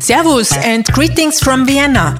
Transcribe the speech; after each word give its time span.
Servus 0.00 0.56
and 0.64 0.84
greetings 0.92 1.40
from 1.40 1.66
Vienna. 1.66 2.18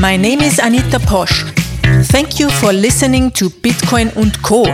My 0.00 0.16
name 0.16 0.40
is 0.40 0.58
Anita 0.58 0.98
Posch. 0.98 1.50
Thank 2.06 2.40
you 2.40 2.50
for 2.50 2.72
listening 2.72 3.30
to 3.32 3.50
Bitcoin 3.50 4.16
und 4.16 4.42
Co 4.42 4.64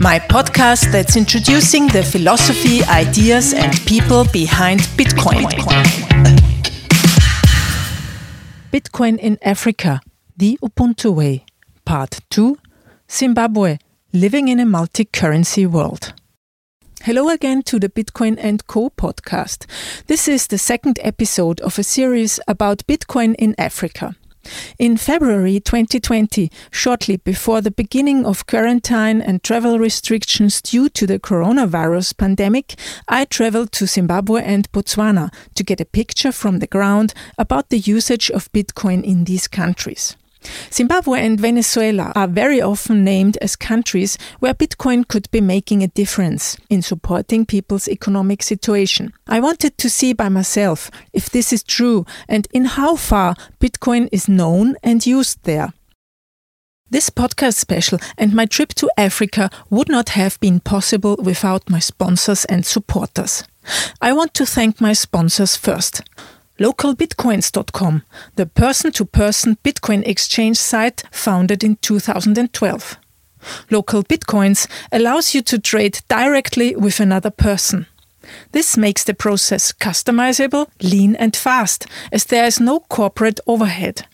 my 0.00 0.18
podcast 0.18 0.90
that's 0.92 1.16
introducing 1.16 1.86
the 1.88 2.02
philosophy, 2.02 2.82
ideas, 2.84 3.52
and 3.54 3.72
people 3.86 4.24
behind 4.32 4.80
Bitcoin. 4.98 5.46
Bitcoin 8.72 9.18
in 9.18 9.38
Africa, 9.42 10.00
the 10.36 10.58
Ubuntu 10.62 11.14
Way, 11.14 11.44
Part 11.84 12.20
2 12.30 12.58
Zimbabwe, 13.10 13.78
living 14.12 14.48
in 14.48 14.58
a 14.60 14.66
multi 14.66 15.04
currency 15.04 15.66
world. 15.66 16.12
Hello 17.04 17.28
again 17.28 17.62
to 17.64 17.78
the 17.78 17.90
Bitcoin 17.90 18.38
and 18.40 18.66
Co 18.66 18.88
podcast. 18.88 19.66
This 20.06 20.26
is 20.26 20.46
the 20.46 20.56
second 20.56 20.98
episode 21.02 21.60
of 21.60 21.78
a 21.78 21.82
series 21.82 22.40
about 22.48 22.86
Bitcoin 22.86 23.34
in 23.38 23.54
Africa. 23.58 24.16
In 24.78 24.96
February 24.96 25.60
2020, 25.60 26.50
shortly 26.70 27.18
before 27.18 27.60
the 27.60 27.70
beginning 27.70 28.24
of 28.24 28.46
quarantine 28.46 29.20
and 29.20 29.42
travel 29.42 29.78
restrictions 29.78 30.62
due 30.62 30.88
to 30.88 31.06
the 31.06 31.18
coronavirus 31.18 32.16
pandemic, 32.16 32.74
I 33.06 33.26
traveled 33.26 33.72
to 33.72 33.86
Zimbabwe 33.86 34.42
and 34.42 34.72
Botswana 34.72 35.30
to 35.56 35.62
get 35.62 35.82
a 35.82 35.84
picture 35.84 36.32
from 36.32 36.60
the 36.60 36.66
ground 36.66 37.12
about 37.36 37.68
the 37.68 37.80
usage 37.80 38.30
of 38.30 38.50
Bitcoin 38.52 39.04
in 39.04 39.24
these 39.24 39.46
countries. 39.46 40.16
Zimbabwe 40.72 41.24
and 41.24 41.40
Venezuela 41.40 42.12
are 42.14 42.26
very 42.26 42.60
often 42.60 43.04
named 43.04 43.36
as 43.38 43.56
countries 43.56 44.18
where 44.40 44.54
Bitcoin 44.54 45.06
could 45.06 45.30
be 45.30 45.40
making 45.40 45.82
a 45.82 45.88
difference 45.88 46.56
in 46.68 46.82
supporting 46.82 47.46
people's 47.46 47.88
economic 47.88 48.42
situation. 48.42 49.12
I 49.26 49.40
wanted 49.40 49.78
to 49.78 49.90
see 49.90 50.12
by 50.12 50.28
myself 50.28 50.90
if 51.12 51.30
this 51.30 51.52
is 51.52 51.62
true 51.62 52.06
and 52.28 52.48
in 52.52 52.64
how 52.64 52.96
far 52.96 53.34
Bitcoin 53.60 54.08
is 54.12 54.28
known 54.28 54.76
and 54.82 55.06
used 55.06 55.42
there. 55.44 55.72
This 56.90 57.10
podcast 57.10 57.54
special 57.54 57.98
and 58.18 58.34
my 58.34 58.46
trip 58.46 58.74
to 58.74 58.90
Africa 58.96 59.50
would 59.70 59.88
not 59.88 60.10
have 60.10 60.38
been 60.38 60.60
possible 60.60 61.16
without 61.18 61.68
my 61.68 61.78
sponsors 61.78 62.44
and 62.44 62.64
supporters. 62.64 63.42
I 64.00 64.12
want 64.12 64.34
to 64.34 64.46
thank 64.46 64.80
my 64.80 64.92
sponsors 64.92 65.56
first 65.56 66.02
localbitcoins.com, 66.58 68.02
the 68.36 68.46
person 68.46 68.92
to 68.92 69.04
person 69.04 69.56
Bitcoin 69.64 70.06
exchange 70.06 70.56
site 70.56 71.02
founded 71.10 71.64
in 71.64 71.76
2012. 71.76 72.96
Local 73.70 74.02
Bitcoins 74.02 74.68
allows 74.92 75.34
you 75.34 75.42
to 75.42 75.58
trade 75.58 76.00
directly 76.08 76.74
with 76.76 77.00
another 77.00 77.30
person. 77.30 77.86
This 78.52 78.76
makes 78.76 79.04
the 79.04 79.14
process 79.14 79.72
customizable, 79.72 80.68
lean, 80.82 81.14
and 81.16 81.36
fast, 81.36 81.86
as 82.10 82.24
there 82.24 82.46
is 82.46 82.58
no 82.58 82.80
corporate 82.80 83.40
overhead. 83.46 84.06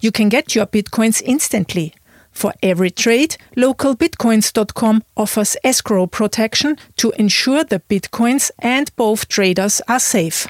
You 0.00 0.12
can 0.12 0.28
get 0.28 0.54
your 0.54 0.66
Bitcoins 0.66 1.22
instantly. 1.24 1.94
For 2.30 2.52
every 2.62 2.90
trade, 2.90 3.36
localbitcoins.com 3.56 5.04
offers 5.16 5.56
escrow 5.64 6.06
protection 6.06 6.76
to 6.96 7.12
ensure 7.12 7.64
the 7.64 7.80
Bitcoins 7.88 8.50
and 8.58 8.94
both 8.96 9.28
traders 9.28 9.80
are 9.88 10.00
safe 10.00 10.48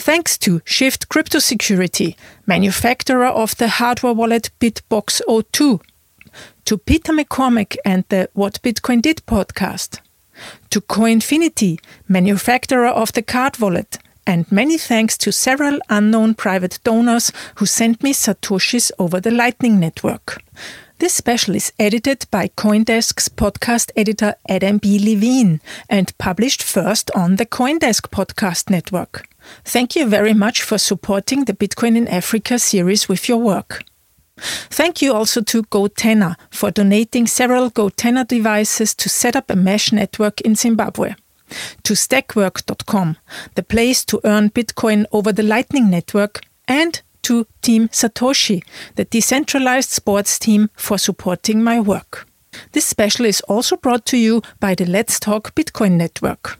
thanks 0.00 0.38
to 0.38 0.62
Shift 0.64 1.08
Crypto 1.08 1.38
Security, 1.38 2.16
manufacturer 2.46 3.26
of 3.26 3.56
the 3.58 3.68
hardware 3.68 4.14
wallet 4.14 4.50
BitBox02, 4.58 5.80
to 6.64 6.78
Peter 6.78 7.12
McCormack 7.12 7.76
and 7.84 8.04
the 8.08 8.28
What 8.32 8.62
Bitcoin 8.62 9.02
Did 9.02 9.22
podcast, 9.26 10.00
to 10.70 10.80
Coinfinity, 10.80 11.80
manufacturer 12.08 12.88
of 12.88 13.12
the 13.12 13.22
card 13.22 13.58
wallet, 13.58 13.98
and 14.26 14.50
many 14.50 14.78
thanks 14.78 15.18
to 15.18 15.32
several 15.32 15.78
unknown 15.88 16.34
private 16.34 16.78
donors 16.82 17.30
who 17.56 17.66
sent 17.66 18.02
me 18.02 18.12
Satoshis 18.12 18.90
over 18.98 19.20
the 19.20 19.30
Lightning 19.30 19.78
Network. 19.78 20.42
This 21.00 21.14
special 21.14 21.56
is 21.56 21.72
edited 21.78 22.26
by 22.30 22.48
Coindesk's 22.48 23.30
podcast 23.30 23.90
editor 23.96 24.34
Adam 24.46 24.76
B. 24.76 24.98
Levine 24.98 25.62
and 25.88 26.12
published 26.18 26.62
first 26.62 27.10
on 27.12 27.36
the 27.36 27.46
Coindesk 27.46 28.10
podcast 28.10 28.68
network. 28.68 29.26
Thank 29.64 29.96
you 29.96 30.06
very 30.06 30.34
much 30.34 30.62
for 30.62 30.76
supporting 30.76 31.46
the 31.46 31.54
Bitcoin 31.54 31.96
in 31.96 32.06
Africa 32.06 32.58
series 32.58 33.08
with 33.08 33.30
your 33.30 33.38
work. 33.38 33.82
Thank 34.36 35.00
you 35.00 35.14
also 35.14 35.40
to 35.40 35.62
GoTenna 35.62 36.36
for 36.50 36.70
donating 36.70 37.26
several 37.26 37.70
GoTenna 37.70 38.28
devices 38.28 38.94
to 38.96 39.08
set 39.08 39.34
up 39.34 39.48
a 39.48 39.56
mesh 39.56 39.92
network 39.92 40.42
in 40.42 40.54
Zimbabwe. 40.54 41.14
To 41.84 41.94
Stakwork.com, 41.94 43.16
the 43.54 43.62
place 43.62 44.04
to 44.04 44.20
earn 44.24 44.50
Bitcoin 44.50 45.06
over 45.12 45.32
the 45.32 45.44
Lightning 45.44 45.88
Network, 45.88 46.42
and 46.68 47.00
to 47.22 47.46
Team 47.62 47.88
Satoshi, 47.88 48.62
the 48.96 49.04
decentralized 49.04 49.90
sports 49.90 50.38
team 50.38 50.70
for 50.74 50.98
supporting 50.98 51.62
my 51.62 51.80
work. 51.80 52.26
This 52.72 52.86
special 52.86 53.26
is 53.26 53.40
also 53.42 53.76
brought 53.76 54.04
to 54.06 54.16
you 54.16 54.42
by 54.58 54.74
the 54.74 54.86
Let's 54.86 55.20
Talk 55.20 55.54
Bitcoin 55.54 55.92
Network. 55.92 56.58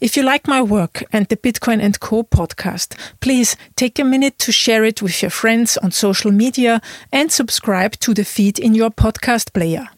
If 0.00 0.16
you 0.16 0.22
like 0.22 0.46
my 0.46 0.60
work 0.60 1.02
and 1.12 1.26
the 1.28 1.36
Bitcoin 1.36 1.80
and 1.80 1.98
Co 1.98 2.22
podcast, 2.22 2.94
please 3.20 3.56
take 3.74 3.98
a 3.98 4.04
minute 4.04 4.38
to 4.40 4.52
share 4.52 4.84
it 4.84 5.00
with 5.00 5.22
your 5.22 5.30
friends 5.30 5.78
on 5.78 5.92
social 5.92 6.30
media 6.30 6.82
and 7.10 7.32
subscribe 7.32 7.92
to 8.00 8.12
the 8.12 8.24
feed 8.24 8.58
in 8.58 8.74
your 8.74 8.90
podcast 8.90 9.54
player. 9.54 9.88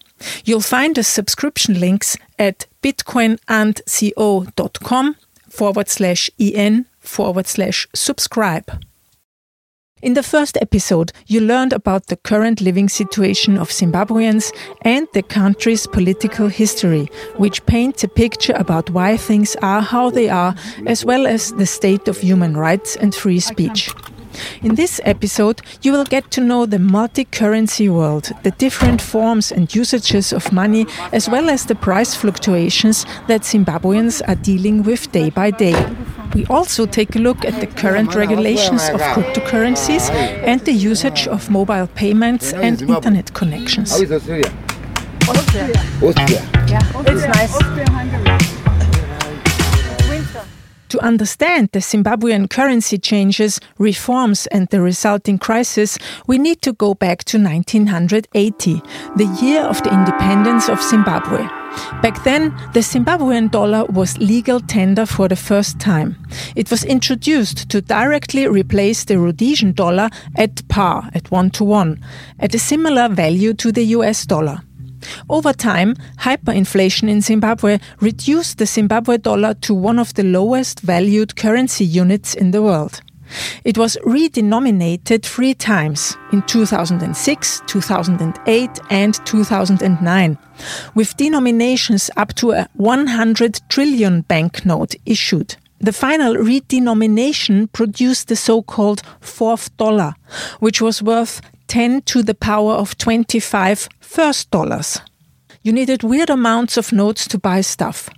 You'll 0.45 0.61
find 0.61 0.95
the 0.95 1.03
subscription 1.03 1.81
links 1.81 2.17
at 2.39 2.67
bitcoinandco.com 2.83 5.17
forward 5.49 5.89
slash 5.89 6.31
en 6.39 6.87
forward 7.01 7.47
slash 7.47 7.89
subscribe. 7.95 8.71
In 10.01 10.15
the 10.15 10.23
first 10.23 10.57
episode, 10.61 11.11
you 11.27 11.41
learned 11.41 11.73
about 11.73 12.07
the 12.07 12.17
current 12.17 12.61
living 12.61 12.89
situation 12.89 13.59
of 13.59 13.71
Zimbabweans 13.71 14.53
and 14.83 15.09
the 15.13 15.25
country's 15.25 15.89
political 15.89 16.47
history, 16.47 17.11
which 17.37 17.67
paints 17.67 18.05
a 18.05 18.09
picture 18.09 18.55
about 18.55 18.91
why 18.91 19.17
things 19.17 19.57
are 19.61 19.81
how 19.83 20.11
they 20.11 20.29
are, 20.29 20.55
as 20.87 21.05
well 21.05 21.27
as 21.27 21.53
the 21.55 21.67
state 21.67 22.07
of 22.07 22.19
human 22.19 22.57
rights 22.57 22.95
and 22.95 23.13
free 23.13 23.41
speech. 23.41 23.91
In 24.63 24.75
this 24.75 25.01
episode, 25.05 25.63
you 25.83 25.93
will 25.93 26.05
get 26.05 26.31
to 26.33 26.41
know 26.41 26.67
the 26.67 26.79
multi 26.79 27.25
currency 27.25 27.89
world, 27.89 28.33
the 28.43 28.51
different 28.53 29.01
forms 29.01 29.53
and 29.53 29.75
usages 29.75 30.33
of 30.33 30.53
money, 30.53 30.87
as 31.13 31.29
well 31.29 31.49
as 31.51 31.67
the 31.67 31.75
price 31.75 32.15
fluctuations 32.15 33.05
that 33.27 33.43
Zimbabweans 33.43 34.23
are 34.29 34.35
dealing 34.37 34.83
with 34.83 35.11
day 35.13 35.31
by 35.31 35.51
day. 35.51 35.77
We 36.35 36.45
also 36.47 36.87
take 36.87 37.17
a 37.17 37.19
look 37.19 37.45
at 37.45 37.61
the 37.61 37.67
current 37.67 38.15
regulations 38.15 38.89
of 38.89 39.01
cryptocurrencies 39.01 40.11
and 40.45 40.61
the 40.61 40.73
usage 40.73 41.27
of 41.27 41.51
mobile 41.51 41.87
payments 41.95 42.53
and 42.53 42.83
internet 42.83 43.33
connections. 43.33 43.93
Austria? 43.93 44.43
Austria. 45.29 45.73
Austria. 46.03 46.43
Yeah, 46.69 47.03
it's 47.07 47.27
nice. 47.27 48.28
To 50.89 51.05
understand 51.05 51.69
the 51.73 51.81
Zimbabwean 51.81 52.49
currency 52.49 52.97
changes, 52.97 53.61
reforms, 53.79 54.47
and 54.47 54.69
the 54.69 54.81
resulting 54.81 55.39
crisis, 55.39 55.99
we 56.27 56.39
need 56.39 56.63
to 56.63 56.73
go 56.73 56.95
back 56.95 57.25
to 57.25 57.39
1980, 57.39 58.81
the 59.17 59.39
year 59.43 59.63
of 59.63 59.83
the 59.83 59.93
independence 59.93 60.71
of 60.71 60.83
Zimbabwe. 60.83 61.47
Back 62.01 62.25
then, 62.25 62.57
the 62.73 62.81
Zimbabwean 62.81 63.51
dollar 63.51 63.85
was 63.85 64.17
legal 64.19 64.61
tender 64.61 65.05
for 65.05 65.29
the 65.29 65.37
first 65.37 65.79
time. 65.79 66.17
It 66.57 66.71
was 66.71 66.85
introduced 66.85 67.69
to 67.69 67.83
directly 67.83 68.47
replace 68.47 69.05
the 69.05 69.19
Rhodesian 69.19 69.73
dollar 69.73 70.09
at 70.37 70.67
par, 70.69 71.11
at 71.13 71.31
one 71.31 71.51
to 71.51 71.65
one, 71.65 72.03
at 72.39 72.55
a 72.55 72.59
similar 72.59 73.09
value 73.09 73.53
to 73.55 73.71
the 73.73 73.85
US 73.97 74.25
dollar. 74.25 74.63
Over 75.29 75.53
time, 75.53 75.95
hyperinflation 76.19 77.09
in 77.09 77.21
Zimbabwe 77.21 77.79
reduced 78.01 78.59
the 78.59 78.67
Zimbabwe 78.67 79.19
dollar 79.19 79.55
to 79.55 79.75
one 79.75 79.99
of 79.99 80.15
the 80.15 80.25
lowest 80.25 80.81
valued 80.81 81.37
currency 81.37 81.85
units 81.85 82.35
in 82.35 82.51
the 82.51 82.63
world. 82.63 83.01
It 83.65 83.77
was 83.77 83.97
redenominated 84.05 85.23
three 85.23 85.55
times 85.55 86.17
in 86.33 86.43
2006, 86.43 87.63
2008, 87.67 88.71
and 88.91 89.27
2009, 89.27 90.39
with 90.95 91.17
denominations 91.17 92.11
up 92.17 92.35
to 92.35 92.53
a 92.53 92.69
100 92.75 93.61
trillion 93.69 94.23
banknote 94.23 94.95
issued. 95.05 95.57
The 95.81 95.93
final 95.93 96.35
redenomination 96.35 97.71
produced 97.73 98.29
the 98.29 98.37
so 98.37 98.63
called 98.63 99.03
fourth 99.21 99.77
dollar, 99.77 100.15
which 100.59 100.83
was 100.83 101.03
worth 101.03 101.41
10 101.69 102.03
to 102.03 102.23
the 102.23 102.35
power 102.35 102.73
of 102.73 102.99
25 102.99 103.89
first 104.01 104.51
dollars. 104.51 105.01
You 105.63 105.73
needed 105.73 106.03
weird 106.03 106.31
amounts 106.31 106.77
of 106.77 106.93
notes 106.93 107.29
to 107.29 107.39
buy 107.39 107.61
stuff. 107.61 108.09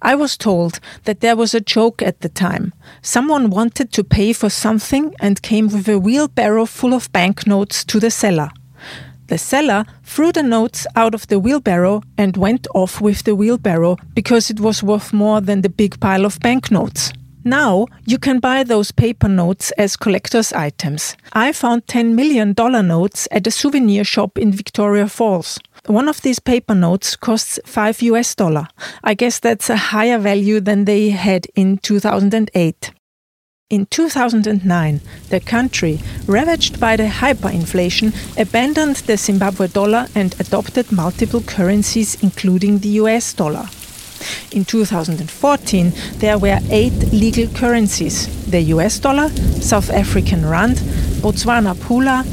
I 0.00 0.14
was 0.14 0.36
told 0.36 0.80
that 1.04 1.20
there 1.20 1.36
was 1.36 1.54
a 1.54 1.60
joke 1.60 2.02
at 2.02 2.20
the 2.20 2.28
time. 2.28 2.72
Someone 3.02 3.50
wanted 3.50 3.92
to 3.92 4.04
pay 4.04 4.32
for 4.32 4.48
something 4.48 5.14
and 5.20 5.42
came 5.42 5.68
with 5.68 5.88
a 5.88 5.98
wheelbarrow 5.98 6.66
full 6.66 6.94
of 6.94 7.12
banknotes 7.12 7.84
to 7.84 8.00
the 8.00 8.10
seller. 8.10 8.50
The 9.26 9.38
seller 9.38 9.84
threw 10.02 10.32
the 10.32 10.42
notes 10.42 10.86
out 10.96 11.14
of 11.14 11.26
the 11.26 11.38
wheelbarrow 11.38 12.02
and 12.16 12.36
went 12.36 12.66
off 12.74 13.00
with 13.00 13.24
the 13.24 13.34
wheelbarrow 13.34 13.96
because 14.14 14.50
it 14.50 14.60
was 14.60 14.82
worth 14.82 15.12
more 15.12 15.40
than 15.40 15.62
the 15.62 15.70
big 15.70 15.98
pile 16.00 16.24
of 16.24 16.38
banknotes. 16.40 17.12
Now 17.44 17.86
you 18.06 18.18
can 18.18 18.40
buy 18.40 18.64
those 18.64 18.90
paper 18.90 19.28
notes 19.28 19.70
as 19.72 19.96
collector's 19.96 20.50
items. 20.54 21.14
I 21.34 21.52
found 21.52 21.86
$10 21.86 22.14
million 22.14 22.54
notes 22.56 23.28
at 23.30 23.46
a 23.46 23.50
souvenir 23.50 24.02
shop 24.02 24.38
in 24.38 24.50
Victoria 24.50 25.06
Falls. 25.08 25.58
One 25.84 26.08
of 26.08 26.22
these 26.22 26.38
paper 26.38 26.74
notes 26.74 27.16
costs 27.16 27.60
5 27.66 28.00
US 28.00 28.34
dollar. 28.34 28.68
I 29.02 29.12
guess 29.12 29.40
that's 29.40 29.68
a 29.68 29.76
higher 29.76 30.18
value 30.18 30.58
than 30.58 30.86
they 30.86 31.10
had 31.10 31.46
in 31.54 31.76
2008. 31.76 32.92
In 33.68 33.86
2009, 33.86 35.00
the 35.28 35.40
country, 35.40 36.00
ravaged 36.26 36.80
by 36.80 36.96
the 36.96 37.08
hyperinflation, 37.08 38.14
abandoned 38.40 38.96
the 38.96 39.18
Zimbabwe 39.18 39.68
dollar 39.68 40.06
and 40.14 40.34
adopted 40.40 40.90
multiple 40.92 41.42
currencies, 41.42 42.22
including 42.22 42.78
the 42.78 43.00
US 43.00 43.34
dollar. 43.34 43.68
In 44.52 44.64
2014, 44.64 45.92
there 46.18 46.38
were 46.38 46.58
eight 46.70 47.12
legal 47.12 47.46
currencies 47.48 48.28
the 48.54 48.60
US 48.74 49.00
dollar, 49.00 49.30
South 49.60 49.90
African 49.90 50.46
rand, 50.46 50.76
Botswana 51.22 51.74
pula, 51.74 52.24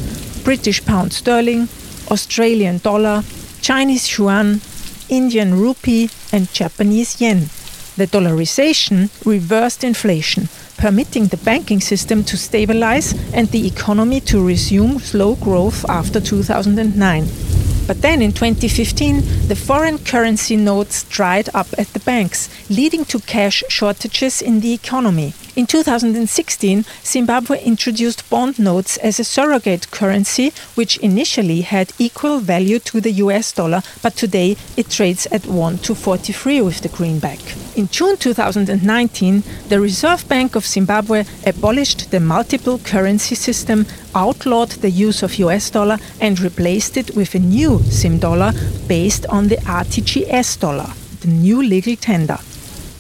British 0.44 0.86
pound 0.86 1.14
sterling, 1.14 1.68
Australian 2.12 2.78
dollar, 2.80 3.24
Chinese 3.62 4.18
yuan, 4.18 4.62
Indian 5.10 5.60
rupee, 5.60 6.10
and 6.32 6.52
Japanese 6.54 7.20
yen. 7.20 7.50
The 7.98 8.08
dollarization 8.08 9.10
reversed 9.26 9.84
inflation, 9.84 10.48
permitting 10.78 11.28
the 11.28 11.38
banking 11.38 11.82
system 11.82 12.24
to 12.26 12.38
stabilize 12.38 13.14
and 13.34 13.48
the 13.50 13.66
economy 13.66 14.20
to 14.22 14.46
resume 14.46 15.00
slow 15.00 15.36
growth 15.36 15.84
after 15.90 16.22
2009. 16.22 17.51
But 17.88 18.02
then 18.02 18.22
in 18.22 18.32
2015, 18.32 19.48
the 19.48 19.56
foreign 19.56 19.98
currency 19.98 20.56
notes 20.56 21.04
dried 21.04 21.50
up 21.54 21.68
at 21.78 21.88
the 21.94 22.00
banks, 22.00 22.50
leading 22.70 23.06
to 23.06 23.20
cash 23.20 23.64
shortages 23.70 24.42
in 24.42 24.62
the 24.62 24.74
economy. 24.74 25.34
In 25.54 25.68
2016, 25.68 26.86
Zimbabwe 27.04 27.62
introduced 27.62 28.30
bond 28.30 28.58
notes 28.58 28.96
as 28.98 29.20
a 29.20 29.26
surrogate 29.26 29.92
currency, 29.92 30.54
which 30.76 30.96
initially 31.00 31.60
had 31.60 31.92
equal 32.00 32.40
value 32.40 32.80
to 32.80 33.02
the 33.02 33.12
US 33.24 33.52
dollar, 33.52 33.82
but 34.02 34.16
today 34.16 34.56
it 34.78 34.90
trades 34.90 35.28
at 35.30 35.46
1 35.46 35.80
to 35.80 35.94
43 35.94 36.62
with 36.62 36.80
the 36.80 36.88
greenback. 36.88 37.40
In 37.76 37.90
June 37.90 38.16
2019, 38.16 39.44
the 39.68 39.82
Reserve 39.82 40.26
Bank 40.30 40.56
of 40.56 40.66
Zimbabwe 40.66 41.26
abolished 41.46 42.12
the 42.12 42.22
multiple 42.22 42.80
currency 42.80 43.36
system, 43.36 43.86
outlawed 44.16 44.70
the 44.80 44.90
use 44.90 45.22
of 45.22 45.36
US 45.36 45.70
dollar, 45.70 45.98
and 46.22 46.40
replaced 46.40 46.96
it 46.96 47.14
with 47.14 47.36
a 47.36 47.40
new 47.40 47.80
Zim 47.84 48.20
dollar 48.20 48.54
based 48.88 49.26
on 49.26 49.50
the 49.50 49.58
RTGS 49.58 50.62
dollar, 50.62 50.94
the 51.20 51.28
new 51.28 51.62
legal 51.62 51.98
tender. 51.98 52.40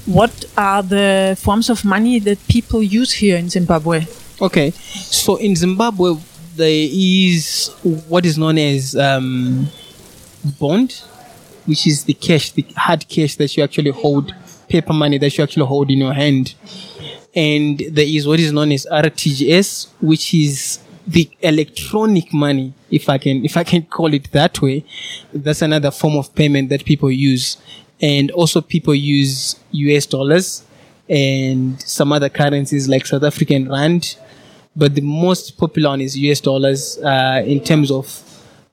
What 0.05 0.45
are 0.57 0.81
the 0.81 1.37
forms 1.39 1.69
of 1.69 1.85
money 1.85 2.19
that 2.19 2.39
people 2.47 2.81
use 2.81 3.13
here 3.13 3.37
in 3.37 3.49
Zimbabwe? 3.49 4.05
Okay, 4.41 4.71
so 4.71 5.35
in 5.35 5.55
Zimbabwe, 5.55 6.15
there 6.55 6.87
is 6.91 7.69
what 8.07 8.25
is 8.25 8.37
known 8.37 8.57
as 8.57 8.95
um, 8.95 9.67
bond, 10.59 11.03
which 11.65 11.85
is 11.85 12.05
the 12.05 12.13
cash, 12.13 12.51
the 12.51 12.65
hard 12.75 13.07
cash 13.07 13.35
that 13.35 13.55
you 13.55 13.63
actually 13.63 13.91
hold, 13.91 14.33
paper 14.67 14.93
money 14.93 15.17
that 15.19 15.37
you 15.37 15.43
actually 15.43 15.65
hold 15.65 15.91
in 15.91 15.99
your 15.99 16.13
hand. 16.13 16.55
And 17.35 17.81
there 17.91 18.05
is 18.05 18.27
what 18.27 18.39
is 18.39 18.51
known 18.51 18.71
as 18.71 18.87
RTGS, 18.91 19.89
which 20.01 20.33
is 20.33 20.79
the 21.07 21.29
electronic 21.41 22.33
money, 22.33 22.73
if 22.89 23.09
I 23.09 23.17
can, 23.17 23.45
if 23.45 23.57
I 23.57 23.63
can 23.63 23.83
call 23.83 24.13
it 24.13 24.31
that 24.31 24.61
way. 24.61 24.83
That's 25.33 25.61
another 25.61 25.91
form 25.91 26.17
of 26.17 26.33
payment 26.35 26.69
that 26.69 26.85
people 26.85 27.11
use. 27.11 27.57
And 28.01 28.31
also 28.31 28.61
people 28.61 28.95
use 28.95 29.55
US 29.71 30.05
dollars 30.05 30.63
and 31.09 31.81
some 31.81 32.11
other 32.11 32.29
currencies 32.29 32.87
like 32.87 33.05
South 33.05 33.23
African 33.23 33.69
rand. 33.69 34.17
But 34.75 34.95
the 34.95 35.01
most 35.01 35.57
popular 35.57 35.89
one 35.89 36.01
is 36.01 36.17
US 36.17 36.39
dollars 36.39 36.97
uh, 36.99 37.43
in 37.45 37.59
terms 37.63 37.91
of 37.91 38.05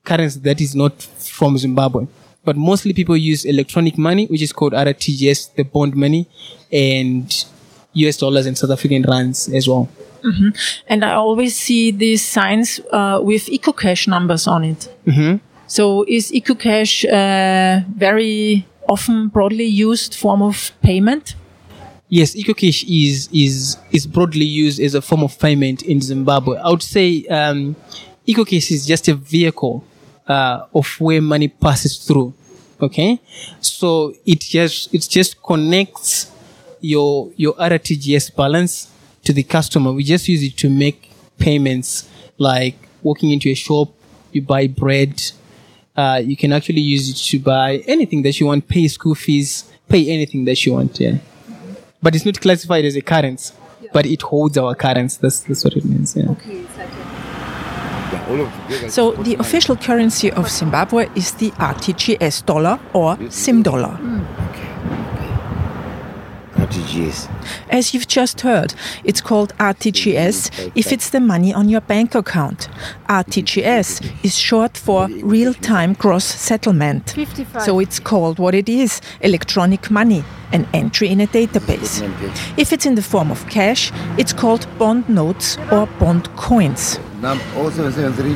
currency 0.03 0.39
that 0.41 0.61
is 0.61 0.75
not 0.75 1.01
from 1.01 1.57
Zimbabwe. 1.57 2.07
But 2.45 2.55
mostly 2.55 2.93
people 2.93 3.17
use 3.17 3.45
electronic 3.45 3.97
money, 3.97 4.25
which 4.27 4.41
is 4.41 4.53
called 4.53 4.73
RTGS, 4.73 5.55
the 5.55 5.63
bond 5.63 5.95
money, 5.95 6.27
and 6.71 7.45
US 7.93 8.17
dollars 8.17 8.45
and 8.45 8.57
South 8.57 8.71
African 8.71 9.03
rands 9.03 9.49
as 9.49 9.67
well. 9.67 9.89
Mm-hmm. 10.23 10.49
And 10.87 11.05
I 11.05 11.13
always 11.13 11.55
see 11.55 11.91
these 11.91 12.25
signs 12.25 12.79
uh, 12.91 13.19
with 13.21 13.45
EcoCash 13.47 14.07
numbers 14.07 14.47
on 14.47 14.63
it. 14.63 14.93
Mm-hmm. 15.05 15.37
So 15.67 16.05
is 16.07 16.31
EcoCash 16.31 17.05
uh, 17.05 17.85
very 17.95 18.65
often 18.89 19.27
broadly 19.27 19.65
used 19.65 20.15
form 20.15 20.41
of 20.41 20.71
payment? 20.81 21.35
Yes, 22.09 22.33
EcoCash 22.35 22.85
is 22.89 23.29
is 23.31 23.77
is 23.91 24.07
broadly 24.07 24.45
used 24.45 24.79
as 24.79 24.95
a 24.95 25.01
form 25.01 25.23
of 25.23 25.37
payment 25.39 25.83
in 25.83 26.01
Zimbabwe. 26.01 26.57
I 26.57 26.69
would 26.69 26.81
say 26.81 27.25
um, 27.27 27.75
EcoCash 28.27 28.71
is 28.71 28.85
just 28.85 29.07
a 29.07 29.13
vehicle 29.13 29.83
uh, 30.27 30.65
of 30.73 30.87
where 30.99 31.21
money 31.21 31.47
passes 31.47 31.97
through. 31.97 32.33
Okay, 32.81 33.19
so 33.59 34.13
it 34.25 34.39
just 34.41 34.93
it 34.93 35.07
just 35.07 35.41
connects 35.43 36.31
your 36.81 37.31
your 37.35 37.53
RTGS 37.55 38.35
balance 38.35 38.91
to 39.23 39.33
the 39.33 39.43
customer. 39.43 39.91
We 39.91 40.03
just 40.03 40.27
use 40.27 40.41
it 40.41 40.57
to 40.57 40.69
make 40.69 41.11
payments, 41.37 42.09
like 42.37 42.75
walking 43.03 43.31
into 43.31 43.49
a 43.49 43.53
shop, 43.53 43.89
you 44.31 44.41
buy 44.41 44.67
bread. 44.67 45.21
Uh, 45.99 46.17
you 46.31 46.37
can 46.37 46.51
actually 46.53 46.83
use 46.95 47.05
it 47.11 47.17
to 47.29 47.35
buy 47.53 47.69
anything 47.95 48.21
that 48.25 48.39
you 48.39 48.45
want, 48.45 48.61
pay 48.75 48.87
school 48.87 49.15
fees, 49.15 49.49
pay 49.93 50.03
anything 50.15 50.45
that 50.45 50.57
you 50.65 50.71
want. 50.77 50.97
Yeah, 50.99 51.17
but 52.01 52.15
it's 52.15 52.25
not 52.25 52.39
classified 52.39 52.85
as 52.85 52.95
a 52.95 53.01
currency, 53.01 53.53
but 53.91 54.05
it 54.05 54.21
holds 54.21 54.55
our 54.57 54.73
currency. 54.75 55.19
That's 55.21 55.39
that's 55.41 55.63
what 55.65 55.75
it 55.79 55.83
means. 55.83 56.15
Yeah. 56.15 56.35
Okay. 56.35 56.59
So 58.89 59.11
the 59.27 59.35
official 59.39 59.75
currency 59.75 60.31
of 60.31 60.49
Zimbabwe 60.49 61.09
is 61.15 61.31
the 61.33 61.49
RTGS 61.73 62.45
dollar 62.45 62.79
or 62.93 63.17
Zim 63.29 63.63
dollar. 63.63 63.97
RTGS. 66.59 67.29
As 67.69 67.93
you've 67.93 68.07
just 68.07 68.41
heard, 68.41 68.73
it's 69.03 69.21
called 69.21 69.53
RTGS 69.57 70.49
mm-hmm. 70.49 70.69
if 70.75 70.91
it's 70.91 71.09
the 71.09 71.19
money 71.19 71.53
on 71.53 71.69
your 71.69 71.81
bank 71.81 72.15
account. 72.15 72.69
RTGS 73.07 73.99
mm-hmm. 74.01 74.27
is 74.27 74.37
short 74.37 74.77
for 74.77 75.07
real 75.07 75.53
time 75.53 75.93
gross 75.93 76.25
settlement. 76.25 77.15
So 77.61 77.79
it's 77.79 77.99
called 77.99 78.39
what 78.39 78.53
it 78.55 78.69
is 78.69 79.01
electronic 79.21 79.89
money, 79.89 80.23
an 80.51 80.67
entry 80.73 81.09
in 81.09 81.21
a 81.21 81.27
database. 81.27 82.01
If 82.57 82.73
it's 82.73 82.85
in 82.85 82.95
the 82.95 83.01
form 83.01 83.31
of 83.31 83.47
cash, 83.49 83.91
it's 84.17 84.33
called 84.33 84.67
bond 84.77 85.07
notes 85.09 85.57
or 85.71 85.87
bond 85.99 86.29
coins. 86.35 86.99
Num 87.21 87.37
0773 87.53 88.31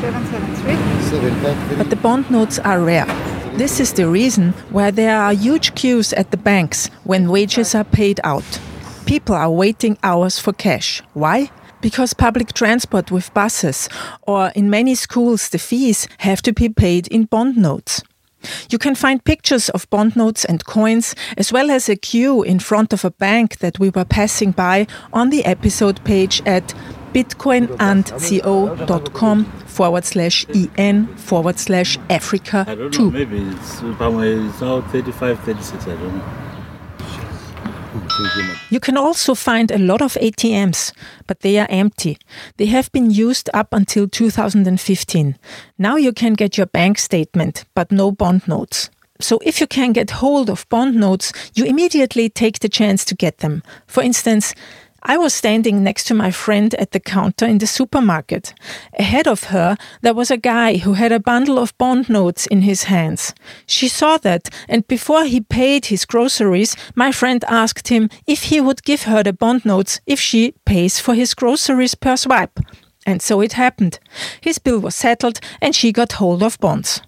753 0.00 1.76
But 1.76 1.90
the 1.90 1.96
bond 1.96 2.30
notes 2.30 2.58
are 2.58 2.80
rare. 2.80 3.25
This 3.56 3.80
is 3.80 3.94
the 3.94 4.06
reason 4.06 4.52
why 4.68 4.90
there 4.90 5.18
are 5.18 5.32
huge 5.32 5.74
queues 5.74 6.12
at 6.12 6.30
the 6.30 6.36
banks 6.36 6.90
when 7.04 7.30
wages 7.30 7.74
are 7.74 7.84
paid 7.84 8.20
out. 8.22 8.60
People 9.06 9.34
are 9.34 9.50
waiting 9.50 9.96
hours 10.02 10.38
for 10.38 10.52
cash. 10.52 11.02
Why? 11.14 11.50
Because 11.80 12.12
public 12.12 12.52
transport 12.52 13.10
with 13.10 13.32
buses 13.32 13.88
or 14.26 14.48
in 14.54 14.68
many 14.68 14.94
schools 14.94 15.48
the 15.48 15.58
fees 15.58 16.06
have 16.18 16.42
to 16.42 16.52
be 16.52 16.68
paid 16.68 17.08
in 17.08 17.24
bond 17.24 17.56
notes. 17.56 18.02
You 18.68 18.76
can 18.76 18.94
find 18.94 19.24
pictures 19.24 19.70
of 19.70 19.88
bond 19.88 20.16
notes 20.16 20.44
and 20.44 20.64
coins, 20.66 21.14
as 21.38 21.50
well 21.50 21.70
as 21.70 21.88
a 21.88 21.96
queue 21.96 22.42
in 22.42 22.58
front 22.58 22.92
of 22.92 23.06
a 23.06 23.10
bank 23.10 23.58
that 23.58 23.78
we 23.78 23.88
were 23.88 24.04
passing 24.04 24.50
by 24.50 24.86
on 25.14 25.30
the 25.30 25.44
episode 25.46 26.04
page 26.04 26.42
at 26.44 26.74
bitcoinandco.com 27.16 29.44
forward 29.66 30.04
slash 30.04 30.46
en 30.76 31.08
forward 31.16 31.58
slash 31.58 31.98
Africa 32.10 32.66
I 32.68 32.74
don't 32.74 32.92
2. 32.92 33.04
know, 33.04 33.10
maybe 33.10 33.38
it's, 33.38 33.80
it's 33.82 34.60
now 34.60 34.82
35, 34.82 35.40
36, 35.40 35.86
I 35.86 35.96
don't 35.96 36.18
know. 36.18 36.24
You 38.70 38.80
can 38.80 38.98
also 38.98 39.34
find 39.34 39.70
a 39.70 39.78
lot 39.78 40.02
of 40.02 40.18
ATMs, 40.20 40.92
but 41.26 41.40
they 41.40 41.58
are 41.58 41.66
empty. 41.70 42.18
They 42.58 42.66
have 42.66 42.92
been 42.92 43.10
used 43.10 43.48
up 43.54 43.68
until 43.72 44.06
2015. 44.06 45.38
Now 45.78 45.96
you 45.96 46.12
can 46.12 46.34
get 46.34 46.58
your 46.58 46.66
bank 46.66 46.98
statement, 46.98 47.64
but 47.74 47.90
no 47.90 48.12
bond 48.12 48.46
notes. 48.46 48.90
So 49.18 49.38
if 49.44 49.62
you 49.62 49.66
can 49.66 49.92
get 49.92 50.10
hold 50.10 50.50
of 50.50 50.68
bond 50.68 50.96
notes, 50.96 51.32
you 51.54 51.64
immediately 51.64 52.28
take 52.28 52.58
the 52.58 52.68
chance 52.68 53.02
to 53.06 53.14
get 53.14 53.38
them. 53.38 53.62
For 53.86 54.02
instance, 54.02 54.52
I 55.08 55.16
was 55.18 55.32
standing 55.32 55.84
next 55.84 56.08
to 56.08 56.14
my 56.14 56.32
friend 56.32 56.74
at 56.74 56.90
the 56.90 56.98
counter 56.98 57.46
in 57.46 57.58
the 57.58 57.66
supermarket. 57.68 58.52
Ahead 58.98 59.28
of 59.28 59.44
her, 59.44 59.76
there 60.02 60.14
was 60.14 60.32
a 60.32 60.36
guy 60.36 60.78
who 60.78 60.94
had 60.94 61.12
a 61.12 61.20
bundle 61.20 61.60
of 61.60 61.78
bond 61.78 62.08
notes 62.08 62.48
in 62.48 62.62
his 62.62 62.84
hands. 62.84 63.32
She 63.66 63.86
saw 63.86 64.18
that, 64.18 64.48
and 64.68 64.84
before 64.88 65.24
he 65.24 65.40
paid 65.40 65.86
his 65.86 66.04
groceries, 66.04 66.74
my 66.96 67.12
friend 67.12 67.44
asked 67.46 67.86
him 67.86 68.10
if 68.26 68.44
he 68.44 68.60
would 68.60 68.82
give 68.82 69.02
her 69.02 69.22
the 69.22 69.32
bond 69.32 69.64
notes 69.64 70.00
if 70.06 70.18
she 70.18 70.54
pays 70.64 70.98
for 70.98 71.14
his 71.14 71.34
groceries 71.34 71.94
per 71.94 72.16
swipe. 72.16 72.58
And 73.06 73.22
so 73.22 73.40
it 73.40 73.52
happened. 73.52 74.00
His 74.40 74.58
bill 74.58 74.80
was 74.80 74.96
settled, 74.96 75.38
and 75.62 75.72
she 75.72 75.92
got 75.92 76.12
hold 76.14 76.42
of 76.42 76.58
bonds. 76.58 77.00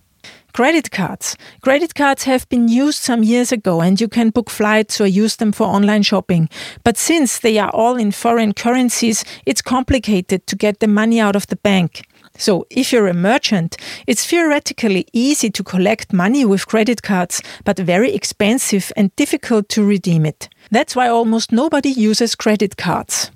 Credit 0.52 0.90
cards. 0.90 1.36
Credit 1.62 1.94
cards 1.94 2.24
have 2.24 2.48
been 2.48 2.68
used 2.68 2.98
some 2.98 3.22
years 3.22 3.52
ago 3.52 3.80
and 3.80 4.00
you 4.00 4.08
can 4.08 4.30
book 4.30 4.50
flights 4.50 5.00
or 5.00 5.06
use 5.06 5.36
them 5.36 5.52
for 5.52 5.66
online 5.66 6.02
shopping. 6.02 6.48
But 6.84 6.96
since 6.96 7.38
they 7.38 7.58
are 7.58 7.70
all 7.70 7.96
in 7.96 8.10
foreign 8.10 8.54
currencies, 8.54 9.24
it's 9.46 9.62
complicated 9.62 10.46
to 10.46 10.56
get 10.56 10.80
the 10.80 10.88
money 10.88 11.20
out 11.20 11.36
of 11.36 11.46
the 11.46 11.56
bank. 11.56 12.02
So, 12.36 12.66
if 12.70 12.92
you're 12.92 13.08
a 13.08 13.14
merchant, 13.14 13.76
it's 14.06 14.24
theoretically 14.24 15.06
easy 15.12 15.50
to 15.50 15.64
collect 15.64 16.12
money 16.12 16.44
with 16.44 16.68
credit 16.68 17.02
cards, 17.02 17.42
but 17.64 17.78
very 17.78 18.14
expensive 18.14 18.92
and 18.96 19.14
difficult 19.16 19.68
to 19.70 19.84
redeem 19.84 20.24
it. 20.24 20.48
That's 20.70 20.94
why 20.94 21.08
almost 21.08 21.50
nobody 21.50 21.90
uses 21.90 22.36
credit 22.36 22.76
cards. 22.76 23.32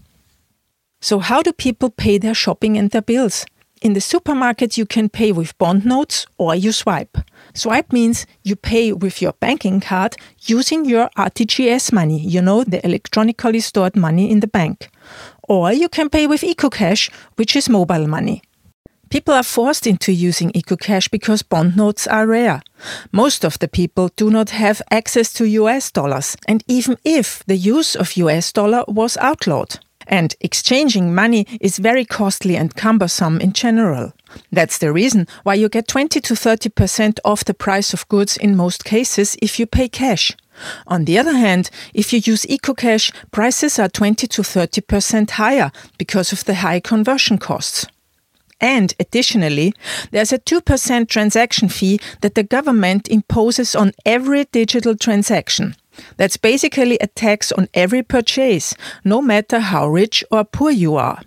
So, 1.01 1.19
how 1.19 1.43
do 1.43 1.53
people 1.53 1.91
pay 1.91 2.19
their 2.19 2.35
shopping 2.35 2.79
and 2.79 2.91
their 2.91 3.03
bills? 3.03 3.45
In 3.83 3.95
the 3.95 4.01
supermarket, 4.01 4.79
you 4.79 4.87
can 4.87 5.09
pay 5.09 5.33
with 5.33 5.59
bond 5.59 5.85
notes 5.85 6.25
or 6.39 6.55
you 6.55 6.71
swipe. 6.71 7.19
Swipe 7.53 7.93
means 7.93 8.27
you 8.45 8.55
pay 8.55 8.93
with 8.93 9.21
your 9.21 9.33
banking 9.41 9.81
card 9.81 10.15
using 10.43 10.85
your 10.85 11.11
RTGS 11.19 11.93
money, 11.93 12.21
you 12.21 12.41
know, 12.41 12.63
the 12.63 12.85
electronically 12.87 13.59
stored 13.59 13.97
money 13.97 14.31
in 14.31 14.39
the 14.39 14.47
bank. 14.47 14.89
Or 15.49 15.73
you 15.73 15.89
can 15.89 16.09
pay 16.11 16.29
with 16.29 16.43
EcoCash, 16.43 17.11
which 17.35 17.57
is 17.57 17.69
mobile 17.69 18.07
money. 18.07 18.43
People 19.11 19.35
are 19.35 19.43
forced 19.43 19.89
into 19.89 20.13
using 20.13 20.53
EcoCash 20.53 21.11
because 21.11 21.43
bond 21.43 21.77
notes 21.77 22.07
are 22.07 22.25
rare. 22.25 22.63
Most 23.11 23.45
of 23.45 23.59
the 23.59 23.69
people 23.69 24.11
do 24.15 24.31
not 24.31 24.51
have 24.51 24.81
access 24.93 25.33
to 25.33 25.45
US 25.45 25.91
dollars, 25.91 26.37
and 26.47 26.63
even 26.69 26.97
if 27.05 27.43
the 27.47 27.57
use 27.57 27.97
of 27.97 28.17
US 28.17 28.53
dollar 28.53 28.85
was 28.87 29.17
outlawed. 29.17 29.81
And 30.07 30.35
exchanging 30.41 31.15
money 31.15 31.47
is 31.61 31.79
very 31.79 32.05
costly 32.05 32.57
and 32.57 32.75
cumbersome 32.75 33.41
in 33.41 33.53
general. 33.53 34.13
That's 34.51 34.79
the 34.79 34.93
reason 34.93 35.27
why 35.43 35.55
you 35.55 35.69
get 35.69 35.89
20 35.89 36.21
to 36.21 36.35
30% 36.35 37.19
off 37.25 37.45
the 37.45 37.55
price 37.55 37.93
of 37.93 38.09
goods 38.09 38.37
in 38.37 38.57
most 38.57 38.85
cases 38.85 39.37
if 39.43 39.59
you 39.59 39.67
pay 39.67 39.89
cash. 39.89 40.33
On 40.87 41.05
the 41.05 41.19
other 41.19 41.35
hand, 41.35 41.71
if 41.95 42.13
you 42.13 42.21
use 42.25 42.45
EcoCash, 42.47 43.13
prices 43.31 43.79
are 43.79 43.89
20 43.89 44.27
to 44.27 44.43
30% 44.43 45.31
higher 45.31 45.73
because 45.99 46.33
of 46.33 46.45
the 46.45 46.57
high 46.57 46.81
conversion 46.81 47.39
costs. 47.39 47.87
And 48.61 48.95
additionally, 49.01 49.75
there's 50.13 50.33
a 50.33 50.39
2% 50.39 51.09
transaction 51.09 51.69
fee 51.69 51.99
that 52.21 52.37
the 52.37 52.45
government 52.45 53.09
imposes 53.09 53.75
on 53.75 53.93
every 54.07 54.45
digital 54.45 54.97
transaction. 54.97 55.75
That's 56.17 56.37
basically 56.37 56.99
a 57.01 57.07
tax 57.07 57.53
on 57.53 57.69
every 57.75 58.03
purchase, 58.03 58.75
no 59.05 59.23
matter 59.23 59.61
how 59.61 59.89
rich 59.89 60.25
or 60.31 60.45
poor 60.45 60.71
you 60.71 60.97
are. 60.97 61.21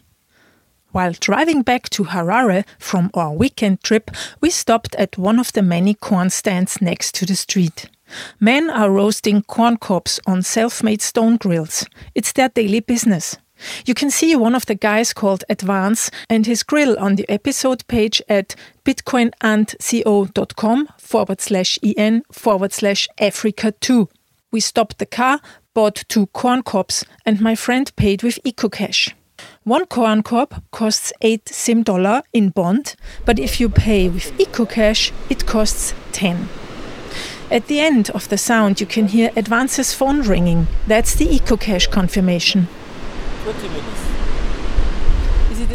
While 0.91 1.13
driving 1.19 1.61
back 1.61 1.89
to 1.89 2.05
Harare 2.05 2.65
from 2.79 3.11
our 3.13 3.33
weekend 3.33 3.83
trip, 3.83 4.11
we 4.39 4.49
stopped 4.49 4.95
at 4.95 5.17
one 5.17 5.39
of 5.39 5.51
the 5.51 5.61
many 5.61 5.93
corn 5.93 6.29
stands 6.29 6.81
next 6.81 7.15
to 7.15 7.25
the 7.25 7.35
street. 7.35 7.89
Men 8.39 8.69
are 8.69 8.89
roasting 8.89 9.41
corn 9.41 9.75
cobs 9.77 10.21
on 10.25 10.41
self 10.41 10.83
made 10.83 11.01
stone 11.01 11.35
grills. 11.35 11.85
It's 12.13 12.31
their 12.31 12.47
daily 12.47 12.79
business. 12.79 13.35
You 13.85 13.93
can 13.93 14.11
see 14.11 14.35
one 14.35 14.55
of 14.55 14.65
the 14.65 14.75
guys 14.75 15.13
called 15.13 15.45
Advance 15.49 16.11
and 16.29 16.45
his 16.45 16.63
grill 16.63 16.97
on 16.99 17.15
the 17.15 17.25
episode 17.29 17.87
page 17.87 18.21
at 18.29 18.55
bitcoinandco.com 18.83 20.89
forward 20.97 21.41
slash 21.41 21.79
en 21.83 22.23
forward 22.31 22.73
slash 22.73 23.07
Africa 23.19 23.71
2. 23.71 24.09
We 24.55 24.61
stopped 24.61 24.99
the 24.99 25.05
car, 25.05 25.41
bought 25.73 26.05
two 26.07 26.27
corn 26.27 26.63
cobs, 26.63 27.03
and 27.25 27.41
my 27.41 27.55
friend 27.55 27.93
paid 27.97 28.23
with 28.23 28.39
EcoCash. 28.45 29.11
One 29.65 29.85
corn 29.85 30.23
cob 30.23 30.63
costs 30.71 31.11
8 31.21 31.49
Zim 31.49 31.83
dollar 31.83 32.21
in 32.31 32.51
bond, 32.51 32.95
but 33.25 33.37
if 33.37 33.59
you 33.59 33.67
pay 33.67 34.07
with 34.07 34.31
EcoCash, 34.37 35.11
it 35.29 35.45
costs 35.45 35.93
10. 36.13 36.47
At 37.51 37.67
the 37.67 37.81
end 37.81 38.09
of 38.11 38.29
the 38.29 38.37
sound, 38.37 38.79
you 38.79 38.87
can 38.87 39.09
hear 39.09 39.29
Advance's 39.35 39.93
phone 39.93 40.21
ringing. 40.21 40.67
That's 40.87 41.15
the 41.15 41.27
EcoCash 41.27 41.91
confirmation. 41.91 42.69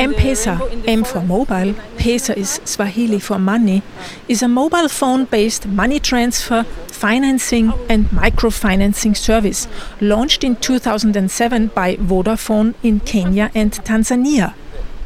M-Pesa, 0.01 0.59
M 0.89 1.05
for 1.05 1.21
mobile, 1.21 1.75
Pesa 1.99 2.35
is 2.35 2.59
Swahili 2.65 3.19
for 3.19 3.39
money, 3.39 3.83
is 4.29 4.43
a 4.43 4.49
mobile 4.49 4.89
phone-based 4.89 5.67
money 5.67 6.01
transfer, 6.01 6.63
financing 6.89 7.75
and 7.91 8.07
microfinancing 8.07 9.15
service 9.15 9.69
launched 10.01 10.43
in 10.43 10.57
2007 10.57 11.67
by 11.75 11.97
Vodafone 11.97 12.75
in 12.83 13.01
Kenya 13.01 13.51
and 13.55 13.73
Tanzania. 13.73 14.55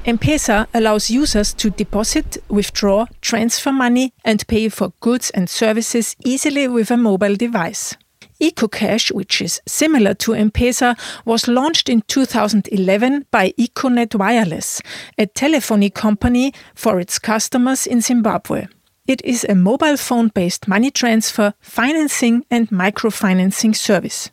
M-Pesa 0.06 0.68
allows 0.72 1.10
users 1.10 1.52
to 1.54 1.70
deposit, 1.70 2.36
withdraw, 2.48 3.06
transfer 3.20 3.72
money 3.72 4.12
and 4.24 4.46
pay 4.46 4.68
for 4.68 4.92
goods 5.00 5.30
and 5.30 5.50
services 5.50 6.14
easily 6.24 6.68
with 6.68 6.92
a 6.92 6.96
mobile 6.96 7.34
device. 7.34 7.96
EcoCash, 8.44 9.10
which 9.12 9.40
is 9.40 9.60
similar 9.66 10.12
to 10.12 10.34
M-Pesa, 10.34 10.98
was 11.24 11.48
launched 11.48 11.88
in 11.88 12.02
2011 12.02 13.24
by 13.30 13.54
Econet 13.58 14.14
Wireless, 14.14 14.82
a 15.16 15.26
telephony 15.26 15.88
company 15.88 16.52
for 16.74 17.00
its 17.00 17.18
customers 17.18 17.86
in 17.86 18.02
Zimbabwe. 18.02 18.66
It 19.06 19.24
is 19.24 19.46
a 19.48 19.54
mobile 19.54 19.96
phone 19.96 20.28
based 20.28 20.68
money 20.68 20.90
transfer, 20.90 21.54
financing, 21.60 22.44
and 22.50 22.68
microfinancing 22.68 23.74
service. 23.74 24.30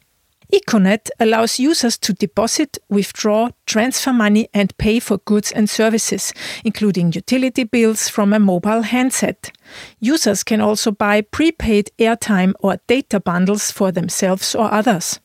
Econet 0.52 1.10
allows 1.20 1.60
users 1.60 1.98
to 1.98 2.14
deposit, 2.14 2.78
withdraw, 2.90 3.50
transfer 3.66 4.12
money, 4.12 4.50
and 4.54 4.78
pay 4.78 5.00
for 5.00 5.20
goods 5.20 5.54
and 5.54 5.70
services, 5.70 6.34
including 6.66 7.14
utility 7.14 7.64
bills 7.64 8.10
from 8.10 8.34
a 8.34 8.40
mobile 8.40 8.82
handset. 8.82 9.54
Users 10.02 10.44
can 10.44 10.60
also 10.60 10.92
buy 10.92 11.22
prepaid 11.22 11.90
airtime 11.98 12.54
or 12.60 12.82
data 12.88 13.22
bundles 13.22 13.72
for 13.72 13.94
themselves 13.94 14.54
or 14.54 14.70
others. 14.74 15.22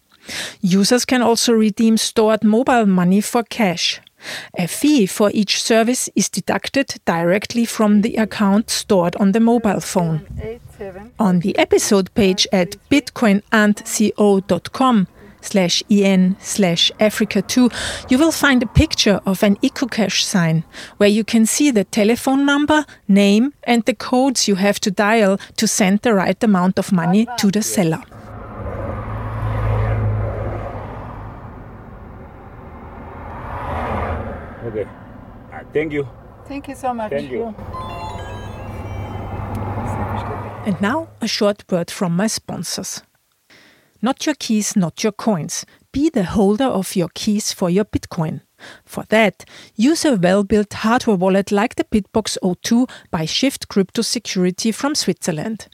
Users 0.61 1.05
can 1.05 1.23
also 1.23 1.53
redeem 1.53 1.97
stored 1.97 2.45
mobile 2.45 2.87
money 2.87 3.21
for 3.21 3.43
cash. 3.43 4.01
A 4.59 4.67
fee 4.67 5.07
for 5.07 5.31
each 5.35 5.63
service 5.63 6.09
is 6.15 6.29
deducted 6.29 6.95
directly 7.05 7.65
from 7.65 8.03
the 8.03 8.15
account 8.17 8.71
stored 8.71 9.17
on 9.17 9.33
the 9.33 9.41
mobile 9.41 9.81
phone. 9.81 10.25
On 11.19 11.41
the 11.41 11.59
episode 11.59 12.15
page 12.15 12.47
at 12.53 12.77
bitcoinandco.com 12.91 15.09
slash 15.47 15.83
en 15.91 16.37
slash 16.41 16.91
africa 17.01 17.41
2 17.43 17.69
you 18.09 18.19
will 18.19 18.33
find 18.33 18.63
a 18.63 18.67
picture 18.67 19.21
of 19.25 19.43
an 19.43 19.57
ecocash 19.63 20.23
sign 20.23 20.65
where 20.99 21.13
you 21.13 21.25
can 21.25 21.47
see 21.47 21.71
the 21.73 21.85
telephone 21.85 22.45
number 22.45 22.85
name 23.09 23.53
and 23.65 23.85
the 23.85 23.95
codes 23.95 24.49
you 24.49 24.57
have 24.57 24.79
to 24.81 24.91
dial 24.91 25.39
to 25.57 25.67
send 25.67 26.01
the 26.03 26.13
right 26.13 26.45
amount 26.45 26.79
of 26.79 26.93
money 26.93 27.27
to 27.39 27.51
the 27.51 27.63
seller 27.63 28.03
Okay. 34.67 34.87
Uh, 35.53 35.61
thank 35.73 35.93
you. 35.93 36.09
Thank 36.49 36.67
you 36.69 36.75
so 36.75 36.93
much. 36.93 37.11
Thank 37.11 37.31
you. 37.31 37.55
And 40.67 40.81
now 40.81 41.09
a 41.21 41.29
short 41.29 41.65
word 41.71 41.91
from 41.91 42.17
my 42.17 42.27
sponsors. 42.27 43.03
Not 44.03 44.27
your 44.27 44.35
keys, 44.35 44.77
not 44.77 45.03
your 45.03 45.13
coins. 45.13 45.65
be 45.93 46.11
the 46.11 46.25
holder 46.25 46.67
of 46.67 46.95
your 46.95 47.09
keys 47.15 47.55
for 47.55 47.71
your 47.71 47.87
Bitcoin. 47.87 48.43
For 48.85 49.05
that, 49.09 49.47
use 49.75 50.05
a 50.05 50.17
well 50.17 50.45
built 50.45 50.75
hardware 50.75 51.17
wallet 51.17 51.51
like 51.51 51.77
the 51.77 51.85
BitBox02 51.85 52.91
by 53.11 53.25
Shift 53.25 53.69
Crypto 53.69 54.03
Security 54.03 54.73
from 54.73 54.95
Switzerland. 54.95 55.69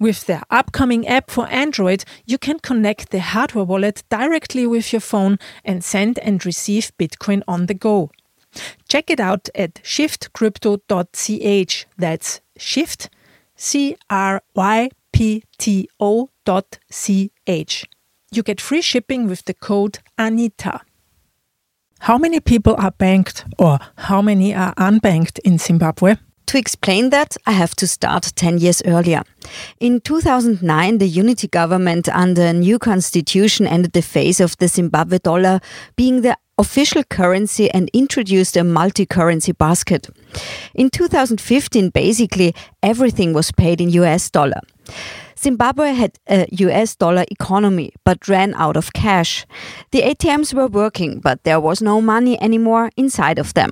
With 0.00 0.26
their 0.26 0.42
upcoming 0.50 1.06
app 1.06 1.30
for 1.30 1.46
Android, 1.48 2.04
you 2.26 2.36
can 2.38 2.58
connect 2.58 3.10
the 3.10 3.20
hardware 3.20 3.64
wallet 3.64 4.02
directly 4.10 4.66
with 4.66 4.92
your 4.92 5.00
phone 5.00 5.38
and 5.64 5.84
send 5.84 6.18
and 6.18 6.44
receive 6.44 6.90
Bitcoin 6.98 7.42
on 7.46 7.66
the 7.66 7.74
go. 7.74 8.10
Check 8.88 9.10
it 9.10 9.20
out 9.20 9.48
at 9.54 9.74
shiftcrypto.ch. 9.74 11.86
That's 11.96 12.40
shift, 12.56 13.08
C 13.54 13.96
R 14.08 14.42
Y 14.56 14.90
P 15.12 15.44
T 15.58 15.88
O 16.00 16.30
dot 16.50 16.80
C 16.90 17.30
H. 17.46 17.84
You 18.32 18.42
get 18.42 18.60
free 18.60 18.82
shipping 18.82 19.28
with 19.28 19.44
the 19.44 19.54
code 19.54 20.00
ANITA. 20.18 20.80
How 22.00 22.18
many 22.18 22.40
people 22.40 22.74
are 22.76 22.90
banked 22.98 23.44
or 23.56 23.78
how 23.96 24.20
many 24.22 24.52
are 24.52 24.74
unbanked 24.74 25.38
in 25.44 25.58
Zimbabwe? 25.58 26.16
To 26.46 26.58
explain 26.58 27.10
that, 27.10 27.36
I 27.46 27.52
have 27.52 27.76
to 27.76 27.86
start 27.86 28.32
10 28.34 28.58
years 28.58 28.82
earlier. 28.84 29.22
In 29.78 30.00
2009, 30.00 30.98
the 30.98 31.06
unity 31.06 31.46
government 31.46 32.08
under 32.08 32.46
a 32.46 32.52
new 32.52 32.80
constitution 32.80 33.68
ended 33.68 33.92
the 33.92 34.02
phase 34.02 34.40
of 34.40 34.56
the 34.56 34.66
Zimbabwe 34.66 35.18
dollar 35.18 35.60
being 35.94 36.22
the 36.22 36.36
official 36.58 37.04
currency 37.04 37.70
and 37.70 37.88
introduced 37.92 38.56
a 38.56 38.64
multi 38.64 39.06
currency 39.06 39.52
basket. 39.52 40.08
In 40.74 40.90
2015, 40.90 41.90
basically 41.90 42.54
everything 42.82 43.34
was 43.34 43.52
paid 43.52 43.80
in 43.80 43.90
US 43.90 44.30
dollar. 44.30 44.60
Zimbabwe 45.40 45.94
had 45.94 46.18
a 46.28 46.46
US 46.50 46.96
dollar 46.96 47.24
economy 47.30 47.92
but 48.04 48.28
ran 48.28 48.52
out 48.54 48.76
of 48.76 48.92
cash. 48.92 49.46
The 49.90 50.02
ATMs 50.02 50.52
were 50.52 50.66
working, 50.66 51.20
but 51.20 51.44
there 51.44 51.60
was 51.60 51.80
no 51.80 52.00
money 52.00 52.40
anymore 52.42 52.90
inside 52.96 53.38
of 53.38 53.54
them. 53.54 53.70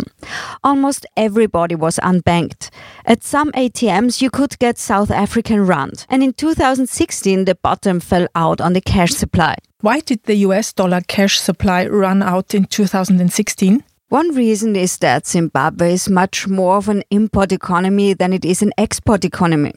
Almost 0.64 1.04
everybody 1.16 1.74
was 1.74 1.98
unbanked. 2.02 2.70
At 3.04 3.22
some 3.22 3.52
ATMs, 3.52 4.22
you 4.22 4.30
could 4.30 4.58
get 4.58 4.78
South 4.78 5.10
African 5.10 5.66
Rand, 5.66 6.06
and 6.08 6.22
in 6.22 6.32
2016, 6.32 7.44
the 7.44 7.54
bottom 7.54 8.00
fell 8.00 8.28
out 8.34 8.60
on 8.60 8.72
the 8.72 8.80
cash 8.80 9.12
supply. 9.12 9.56
Why 9.80 10.00
did 10.00 10.22
the 10.24 10.36
US 10.46 10.72
dollar 10.72 11.02
cash 11.06 11.38
supply 11.38 11.86
run 11.86 12.22
out 12.22 12.54
in 12.54 12.64
2016? 12.64 13.84
One 14.10 14.34
reason 14.34 14.74
is 14.74 14.96
that 15.00 15.26
Zimbabwe 15.26 15.92
is 15.92 16.08
much 16.08 16.48
more 16.48 16.76
of 16.76 16.88
an 16.88 17.02
import 17.10 17.52
economy 17.52 18.14
than 18.14 18.32
it 18.32 18.42
is 18.42 18.62
an 18.62 18.72
export 18.78 19.22
economy. 19.22 19.74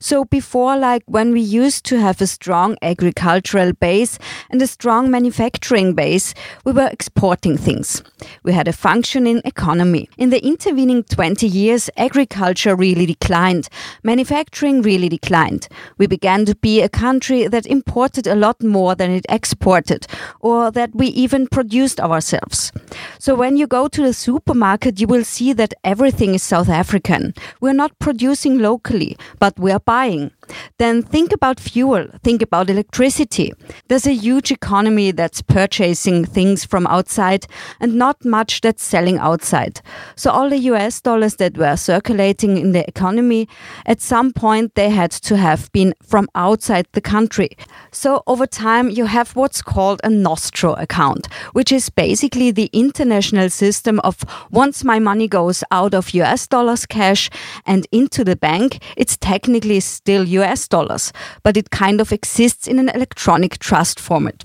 So 0.00 0.24
before, 0.24 0.78
like 0.78 1.02
when 1.04 1.30
we 1.30 1.42
used 1.42 1.84
to 1.86 2.00
have 2.00 2.22
a 2.22 2.26
strong 2.26 2.78
agricultural 2.80 3.74
base 3.74 4.18
and 4.48 4.62
a 4.62 4.66
strong 4.66 5.10
manufacturing 5.10 5.92
base, 5.92 6.32
we 6.64 6.72
were 6.72 6.88
exporting 6.90 7.58
things. 7.58 8.02
We 8.44 8.54
had 8.54 8.66
a 8.66 8.72
functioning 8.72 9.42
economy. 9.44 10.08
In 10.16 10.30
the 10.30 10.42
intervening 10.42 11.02
20 11.04 11.46
years, 11.46 11.90
agriculture 11.98 12.74
really 12.74 13.04
declined. 13.04 13.68
Manufacturing 14.02 14.80
really 14.80 15.10
declined. 15.10 15.68
We 15.98 16.06
began 16.06 16.46
to 16.46 16.54
be 16.54 16.80
a 16.80 16.88
country 16.88 17.46
that 17.46 17.66
imported 17.66 18.26
a 18.26 18.36
lot 18.36 18.62
more 18.62 18.94
than 18.94 19.10
it 19.10 19.26
exported, 19.28 20.06
or 20.40 20.70
that 20.70 20.94
we 20.94 21.08
even 21.08 21.46
produced 21.46 22.00
ourselves. 22.00 22.72
So 23.18 23.34
when 23.34 23.58
you 23.58 23.65
you 23.66 23.68
go 23.68 23.88
to 23.88 24.02
the 24.02 24.12
supermarket, 24.12 25.00
you 25.00 25.08
will 25.08 25.24
see 25.24 25.52
that 25.52 25.74
everything 25.82 26.36
is 26.36 26.42
South 26.44 26.68
African. 26.68 27.34
We're 27.60 27.72
not 27.72 27.98
producing 27.98 28.58
locally, 28.58 29.16
but 29.40 29.58
we're 29.58 29.80
buying. 29.80 30.30
Then 30.78 31.02
think 31.02 31.32
about 31.32 31.60
fuel, 31.60 32.06
think 32.22 32.42
about 32.42 32.70
electricity. 32.70 33.52
There's 33.88 34.06
a 34.06 34.12
huge 34.12 34.50
economy 34.50 35.10
that's 35.10 35.42
purchasing 35.42 36.24
things 36.24 36.64
from 36.64 36.86
outside 36.86 37.46
and 37.80 37.94
not 37.94 38.24
much 38.24 38.60
that's 38.60 38.82
selling 38.82 39.18
outside. 39.18 39.80
So 40.16 40.30
all 40.30 40.50
the 40.50 40.58
US 40.72 41.00
dollars 41.00 41.36
that 41.36 41.56
were 41.56 41.76
circulating 41.76 42.56
in 42.56 42.72
the 42.72 42.86
economy, 42.88 43.48
at 43.86 44.00
some 44.00 44.32
point 44.32 44.74
they 44.74 44.90
had 44.90 45.10
to 45.12 45.36
have 45.36 45.70
been 45.72 45.94
from 46.02 46.28
outside 46.34 46.86
the 46.92 47.00
country. 47.00 47.50
So 47.90 48.22
over 48.26 48.46
time 48.46 48.90
you 48.90 49.06
have 49.06 49.34
what's 49.36 49.62
called 49.62 50.00
a 50.04 50.10
Nostro 50.10 50.74
account, 50.74 51.32
which 51.52 51.72
is 51.72 51.90
basically 51.90 52.50
the 52.50 52.70
international 52.72 53.50
system 53.50 54.00
of 54.00 54.24
once 54.50 54.84
my 54.84 54.98
money 54.98 55.28
goes 55.28 55.64
out 55.70 55.94
of 55.94 56.14
US 56.14 56.46
dollars 56.46 56.86
cash 56.86 57.30
and 57.64 57.86
into 57.92 58.24
the 58.24 58.36
bank, 58.36 58.82
it's 58.96 59.16
technically 59.16 59.80
still 59.80 60.24
US 60.42 60.68
dollars, 60.68 61.12
but 61.42 61.56
it 61.56 61.70
kind 61.70 62.00
of 62.00 62.12
exists 62.12 62.66
in 62.66 62.78
an 62.78 62.88
electronic 62.88 63.58
trust 63.58 64.00
format. 64.00 64.44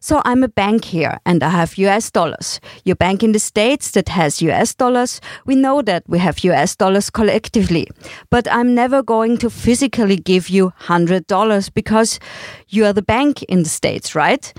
So 0.00 0.20
I'm 0.24 0.42
a 0.42 0.48
bank 0.48 0.84
here 0.84 1.18
and 1.24 1.42
I 1.42 1.48
have 1.48 1.78
US 1.78 2.10
dollars. 2.10 2.60
Your 2.84 2.96
bank 2.96 3.22
in 3.22 3.32
the 3.32 3.38
States 3.38 3.90
that 3.92 4.08
has 4.08 4.42
US 4.42 4.74
dollars, 4.74 5.20
we 5.46 5.54
know 5.54 5.82
that 5.82 6.02
we 6.06 6.18
have 6.18 6.44
US 6.44 6.76
dollars 6.76 7.10
collectively. 7.10 7.88
But 8.30 8.46
I'm 8.50 8.74
never 8.74 9.02
going 9.02 9.38
to 9.38 9.50
physically 9.50 10.16
give 10.16 10.48
you 10.48 10.72
$100 10.82 11.74
because 11.74 12.20
you 12.68 12.84
are 12.84 12.92
the 12.92 13.02
bank 13.02 13.42
in 13.44 13.62
the 13.62 13.68
States, 13.68 14.14
right? 14.14 14.52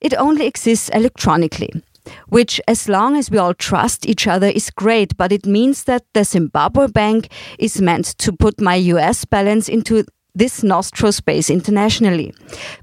It 0.00 0.14
only 0.14 0.46
exists 0.46 0.88
electronically 0.90 1.82
which, 2.28 2.60
as 2.66 2.88
long 2.88 3.16
as 3.16 3.30
we 3.30 3.38
all 3.38 3.54
trust 3.54 4.06
each 4.06 4.26
other, 4.26 4.48
is 4.48 4.70
great. 4.70 5.16
But 5.16 5.32
it 5.32 5.46
means 5.46 5.84
that 5.84 6.04
the 6.14 6.24
Zimbabwe 6.24 6.88
bank 6.88 7.28
is 7.58 7.80
meant 7.80 8.18
to 8.18 8.32
put 8.32 8.60
my 8.60 8.74
US 8.74 9.24
balance 9.24 9.68
into 9.68 10.04
this 10.34 10.62
Nostro 10.62 11.10
space 11.10 11.50
internationally, 11.50 12.32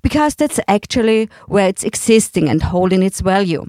because 0.03 0.35
that's 0.35 0.59
actually 0.67 1.29
where 1.47 1.67
it's 1.67 1.83
existing 1.83 2.47
and 2.47 2.61
holding 2.61 3.01
its 3.01 3.21
value. 3.21 3.65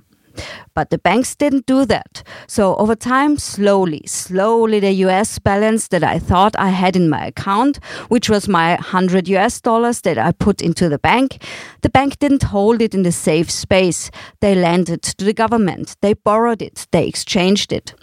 But 0.74 0.90
the 0.90 0.98
banks 0.98 1.34
didn't 1.34 1.66
do 1.66 1.84
that. 1.86 2.22
So 2.46 2.76
over 2.76 2.94
time, 2.94 3.38
slowly, 3.38 4.02
slowly, 4.06 4.80
the 4.80 4.92
US 5.06 5.38
balance 5.38 5.88
that 5.88 6.04
I 6.04 6.18
thought 6.18 6.54
I 6.58 6.68
had 6.68 6.96
in 6.96 7.08
my 7.08 7.26
account, 7.26 7.78
which 8.08 8.30
was 8.30 8.48
my 8.48 8.74
100 8.74 9.28
US 9.28 9.60
dollars 9.60 10.00
that 10.02 10.18
I 10.18 10.32
put 10.32 10.62
into 10.62 10.88
the 10.88 10.98
bank, 10.98 11.42
the 11.82 11.90
bank 11.90 12.18
didn't 12.18 12.44
hold 12.44 12.80
it 12.80 12.94
in 12.94 13.02
the 13.02 13.12
safe 13.12 13.50
space. 13.50 14.10
They 14.40 14.54
lent 14.54 14.88
it 14.88 15.02
to 15.02 15.24
the 15.24 15.34
government. 15.34 15.96
They 16.00 16.14
borrowed 16.14 16.62
it. 16.62 16.86
They 16.92 17.06
exchanged 17.06 17.72
it. 17.72 17.94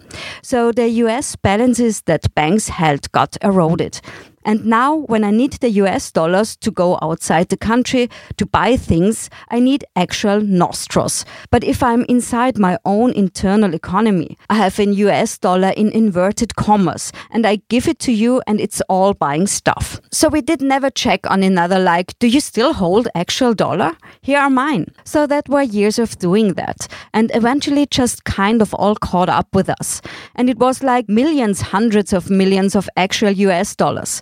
So 0.42 0.72
the 0.72 0.88
US 1.04 1.36
balances 1.36 2.02
that 2.02 2.34
banks 2.36 2.70
held 2.70 3.12
got 3.12 3.38
eroded. 3.42 4.02
And 4.48 4.66
now, 4.66 4.96
when 4.96 5.26
I 5.26 5.32
need 5.32 5.54
the 5.60 5.70
US 5.84 6.10
dollars 6.10 6.56
to 6.62 6.72
go 6.72 6.98
outside 7.02 7.50
the 7.50 7.58
country 7.58 8.10
to 8.38 8.46
buy 8.46 8.78
things, 8.78 9.30
I 9.50 9.60
need 9.60 9.84
actual 9.98 10.40
nostros. 10.40 11.26
But 11.52 11.66
if 11.66 11.84
I'm 11.84 12.06
inside 12.06 12.58
my 12.58 12.78
own 12.86 13.12
internal 13.12 13.74
economy, 13.74 14.38
I 14.50 14.56
have 14.56 14.80
an 14.80 14.94
US 14.94 15.38
dollar 15.38 15.72
in 15.76 15.90
inverted 15.92 16.56
commas, 16.56 17.12
and 17.30 17.46
I 17.46 17.58
give 17.68 17.90
it 17.90 18.00
to 18.00 18.14
you, 18.14 18.42
and 18.48 18.62
it's 18.62 18.82
all 18.88 19.14
buying 19.14 19.48
stuff. 19.48 20.00
So 20.14 20.30
we 20.30 20.40
did 20.40 20.62
never 20.62 20.90
check 20.90 21.30
on 21.30 21.44
another, 21.44 21.78
like, 21.78 22.18
do 22.20 22.28
you 22.28 22.40
still 22.40 22.72
hold 22.72 23.10
actual 23.16 23.54
dollar? 23.54 23.98
Here 24.22 24.40
are 24.40 24.50
mine. 24.50 24.86
So 25.04 25.28
that 25.28 25.50
were 25.50 25.62
years 25.62 26.00
of 26.00 26.18
doing 26.20 26.54
that, 26.54 26.88
and 27.14 27.32
eventually 27.34 27.86
just 27.86 28.24
kind 28.24 28.62
of 28.62 28.74
all 28.76 28.96
caught 28.96 29.28
up 29.28 29.54
with 29.54 29.70
us. 29.70 30.02
And 30.36 30.50
it 30.50 30.58
was 30.58 30.84
like 30.84 31.10
millions, 31.10 31.60
hundreds 31.60 32.14
of 32.14 32.30
millions 32.30 32.76
of 32.76 32.88
actual 32.96 33.32
US 33.32 33.76
dollars. 33.76 34.22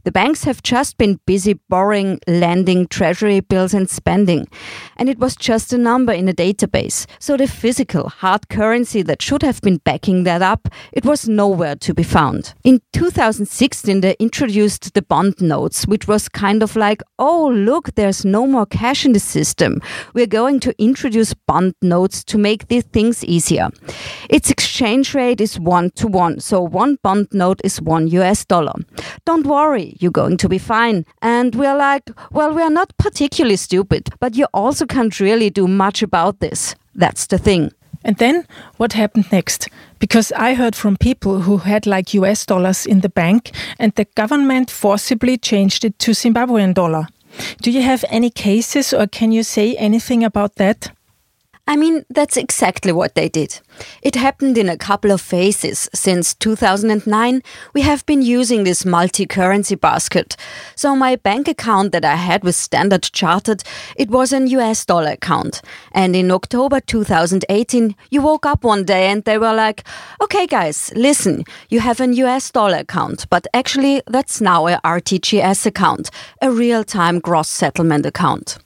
The 0.03 0.11
banks 0.11 0.43
have 0.43 0.63
just 0.63 0.97
been 0.97 1.19
busy 1.25 1.53
borrowing, 1.69 2.19
lending, 2.27 2.87
treasury 2.87 3.39
bills, 3.39 3.73
and 3.73 3.89
spending. 3.89 4.47
And 4.97 5.09
it 5.09 5.19
was 5.19 5.35
just 5.35 5.73
a 5.73 5.77
number 5.77 6.13
in 6.13 6.27
a 6.27 6.33
database. 6.33 7.05
So 7.19 7.37
the 7.37 7.47
physical, 7.47 8.09
hard 8.09 8.49
currency 8.49 9.01
that 9.03 9.21
should 9.21 9.43
have 9.43 9.61
been 9.61 9.77
backing 9.77 10.23
that 10.23 10.41
up, 10.41 10.67
it 10.91 11.05
was 11.05 11.27
nowhere 11.27 11.75
to 11.75 11.93
be 11.93 12.03
found. 12.03 12.53
In 12.63 12.81
2016, 12.93 14.01
they 14.01 14.15
introduced 14.19 14.93
the 14.93 15.01
bond 15.01 15.39
notes, 15.39 15.85
which 15.87 16.07
was 16.07 16.29
kind 16.29 16.63
of 16.63 16.75
like, 16.75 17.01
oh, 17.19 17.49
look, 17.49 17.93
there's 17.95 18.25
no 18.25 18.47
more 18.47 18.65
cash 18.65 19.05
in 19.05 19.13
the 19.13 19.19
system. 19.19 19.81
We're 20.13 20.27
going 20.27 20.59
to 20.61 20.75
introduce 20.81 21.33
bond 21.33 21.75
notes 21.81 22.23
to 22.25 22.37
make 22.37 22.67
these 22.67 22.83
things 22.85 23.23
easier. 23.23 23.69
Its 24.29 24.49
exchange 24.49 25.13
rate 25.13 25.41
is 25.41 25.59
one 25.59 25.91
to 25.91 26.07
one. 26.07 26.39
So 26.39 26.61
one 26.61 26.97
bond 27.03 27.27
note 27.31 27.61
is 27.63 27.81
one 27.81 28.07
US 28.07 28.45
dollar. 28.45 28.73
Don't 29.25 29.45
worry, 29.45 29.90
you're 29.99 30.11
going 30.11 30.37
to 30.37 30.49
be 30.49 30.57
fine. 30.57 31.05
And 31.21 31.55
we're 31.55 31.77
like, 31.77 32.09
well, 32.31 32.53
we 32.53 32.61
are 32.61 32.69
not 32.69 32.95
particularly 32.97 33.57
stupid, 33.57 34.09
but 34.19 34.35
you 34.35 34.47
also 34.53 34.85
can't 34.85 35.19
really 35.19 35.49
do 35.49 35.67
much 35.67 36.01
about 36.01 36.39
this. 36.39 36.75
That's 36.95 37.27
the 37.27 37.37
thing. 37.37 37.71
And 38.03 38.17
then 38.17 38.45
what 38.77 38.93
happened 38.93 39.31
next? 39.31 39.69
Because 39.99 40.31
I 40.31 40.55
heard 40.55 40.75
from 40.75 40.97
people 40.97 41.41
who 41.41 41.57
had 41.57 41.85
like 41.85 42.13
US 42.15 42.45
dollars 42.45 42.85
in 42.85 43.01
the 43.01 43.09
bank 43.09 43.51
and 43.77 43.93
the 43.93 44.05
government 44.15 44.71
forcibly 44.71 45.37
changed 45.37 45.85
it 45.85 45.99
to 45.99 46.11
Zimbabwean 46.11 46.73
dollar. 46.73 47.07
Do 47.61 47.71
you 47.71 47.81
have 47.81 48.03
any 48.09 48.29
cases 48.29 48.93
or 48.93 49.07
can 49.07 49.31
you 49.31 49.43
say 49.43 49.75
anything 49.75 50.23
about 50.23 50.55
that? 50.55 50.91
I 51.67 51.75
mean, 51.75 52.05
that's 52.09 52.37
exactly 52.37 52.91
what 52.91 53.15
they 53.15 53.29
did. 53.29 53.59
It 54.01 54.15
happened 54.15 54.57
in 54.57 54.67
a 54.67 54.77
couple 54.77 55.11
of 55.11 55.21
phases. 55.21 55.87
Since 55.93 56.33
2009, 56.35 57.41
we 57.73 57.81
have 57.81 58.05
been 58.05 58.21
using 58.21 58.63
this 58.63 58.83
multi 58.83 59.25
currency 59.25 59.75
basket. 59.75 60.35
So, 60.75 60.95
my 60.95 61.15
bank 61.15 61.47
account 61.47 61.91
that 61.91 62.03
I 62.03 62.15
had 62.15 62.43
with 62.43 62.55
Standard 62.55 63.03
Chartered, 63.03 63.63
it 63.95 64.09
was 64.09 64.33
an 64.33 64.47
US 64.47 64.85
dollar 64.85 65.11
account. 65.11 65.61
And 65.91 66.15
in 66.15 66.31
October 66.31 66.79
2018, 66.79 67.95
you 68.09 68.21
woke 68.21 68.45
up 68.45 68.63
one 68.63 68.83
day 68.83 69.07
and 69.07 69.23
they 69.23 69.37
were 69.37 69.53
like, 69.53 69.83
okay, 70.21 70.47
guys, 70.47 70.91
listen, 70.95 71.43
you 71.69 71.79
have 71.79 71.99
an 71.99 72.13
US 72.13 72.51
dollar 72.51 72.79
account, 72.79 73.27
but 73.29 73.47
actually, 73.53 74.01
that's 74.07 74.41
now 74.41 74.67
a 74.67 74.79
RTGS 74.83 75.65
account, 75.65 76.09
a 76.41 76.51
real 76.51 76.83
time 76.83 77.19
gross 77.19 77.49
settlement 77.49 78.05
account. 78.05 78.57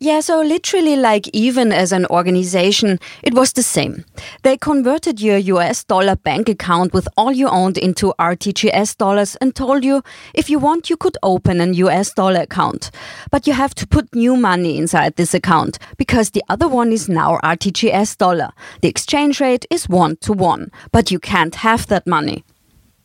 Yeah, 0.00 0.20
so 0.20 0.40
literally, 0.42 0.94
like 0.94 1.26
even 1.32 1.72
as 1.72 1.90
an 1.90 2.06
organization, 2.06 3.00
it 3.24 3.34
was 3.34 3.52
the 3.52 3.64
same. 3.64 4.04
They 4.44 4.56
converted 4.56 5.20
your 5.20 5.38
US 5.38 5.82
dollar 5.82 6.14
bank 6.14 6.48
account 6.48 6.92
with 6.94 7.08
all 7.16 7.32
you 7.32 7.48
owned 7.48 7.76
into 7.76 8.14
RTGS 8.16 8.96
dollars 8.96 9.34
and 9.40 9.56
told 9.56 9.82
you 9.82 10.04
if 10.34 10.48
you 10.48 10.60
want, 10.60 10.88
you 10.88 10.96
could 10.96 11.16
open 11.24 11.60
an 11.60 11.74
US 11.74 12.12
dollar 12.14 12.42
account. 12.42 12.92
But 13.32 13.48
you 13.48 13.54
have 13.54 13.74
to 13.74 13.88
put 13.88 14.14
new 14.14 14.36
money 14.36 14.78
inside 14.78 15.16
this 15.16 15.34
account 15.34 15.80
because 15.96 16.30
the 16.30 16.44
other 16.48 16.68
one 16.68 16.92
is 16.92 17.08
now 17.08 17.38
RTGS 17.42 18.18
dollar. 18.18 18.50
The 18.82 18.88
exchange 18.88 19.40
rate 19.40 19.66
is 19.68 19.88
one 19.88 20.14
to 20.18 20.32
one, 20.32 20.70
but 20.92 21.10
you 21.10 21.18
can't 21.18 21.56
have 21.56 21.88
that 21.88 22.06
money. 22.06 22.44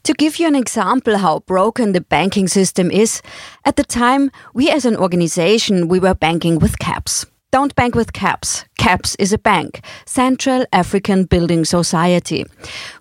To 0.03 0.13
give 0.13 0.37
you 0.37 0.47
an 0.47 0.55
example 0.55 1.17
how 1.17 1.39
broken 1.39 1.93
the 1.93 2.01
banking 2.01 2.49
system 2.49 2.91
is, 2.91 3.21
at 3.63 3.77
the 3.77 3.85
time, 3.85 4.31
we 4.53 4.69
as 4.69 4.83
an 4.83 4.97
organization, 4.97 5.87
we 5.87 5.97
were 5.97 6.13
banking 6.13 6.59
with 6.59 6.77
CABS. 6.79 7.25
Don't 7.53 7.73
bank 7.75 7.95
with 7.95 8.11
CABS. 8.11 8.65
CABS 8.77 9.15
is 9.19 9.31
a 9.31 9.37
bank, 9.37 9.81
Central 10.05 10.65
African 10.73 11.25
Building 11.25 11.63
Society. 11.65 12.45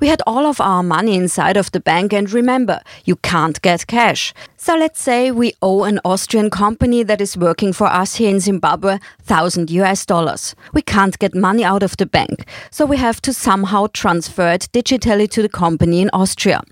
We 0.00 0.08
had 0.08 0.22
all 0.26 0.46
of 0.46 0.60
our 0.60 0.82
money 0.82 1.14
inside 1.14 1.56
of 1.56 1.72
the 1.72 1.80
bank, 1.80 2.12
and 2.12 2.30
remember, 2.30 2.80
you 3.04 3.16
can't 3.16 3.60
get 3.62 3.86
cash. 3.86 4.34
So 4.56 4.76
let's 4.76 5.02
say 5.02 5.32
we 5.32 5.54
owe 5.60 5.82
an 5.82 5.98
Austrian 6.04 6.48
company 6.48 7.02
that 7.02 7.20
is 7.20 7.36
working 7.36 7.72
for 7.72 7.88
us 7.88 8.14
here 8.14 8.30
in 8.30 8.38
Zimbabwe 8.38 8.98
1000 9.26 9.70
US 9.70 10.06
dollars. 10.06 10.54
We 10.72 10.82
can't 10.82 11.18
get 11.18 11.34
money 11.34 11.64
out 11.64 11.82
of 11.82 11.96
the 11.96 12.06
bank, 12.06 12.46
so 12.70 12.86
we 12.86 12.96
have 12.98 13.20
to 13.22 13.32
somehow 13.32 13.88
transfer 13.92 14.52
it 14.52 14.68
digitally 14.72 15.28
to 15.30 15.42
the 15.42 15.48
company 15.48 16.00
in 16.00 16.10
Austria. 16.12 16.62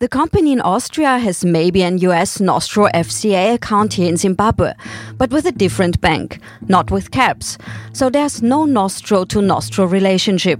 The 0.00 0.08
company 0.08 0.52
in 0.52 0.60
Austria 0.60 1.18
has 1.18 1.44
maybe 1.44 1.82
an 1.82 1.96
US 1.98 2.40
Nostro 2.40 2.88
FCA 2.88 3.54
account 3.54 3.94
here 3.94 4.08
in 4.08 4.18
Zimbabwe, 4.18 4.74
but 5.16 5.30
with 5.30 5.46
a 5.46 5.52
different 5.52 6.00
bank, 6.02 6.40
not 6.68 6.90
with 6.90 7.10
CABS. 7.10 7.56
So 7.94 8.10
there's 8.10 8.42
no 8.50 8.64
Nostro 8.64 9.24
to 9.26 9.40
Nostro 9.40 9.86
relationship. 9.86 10.58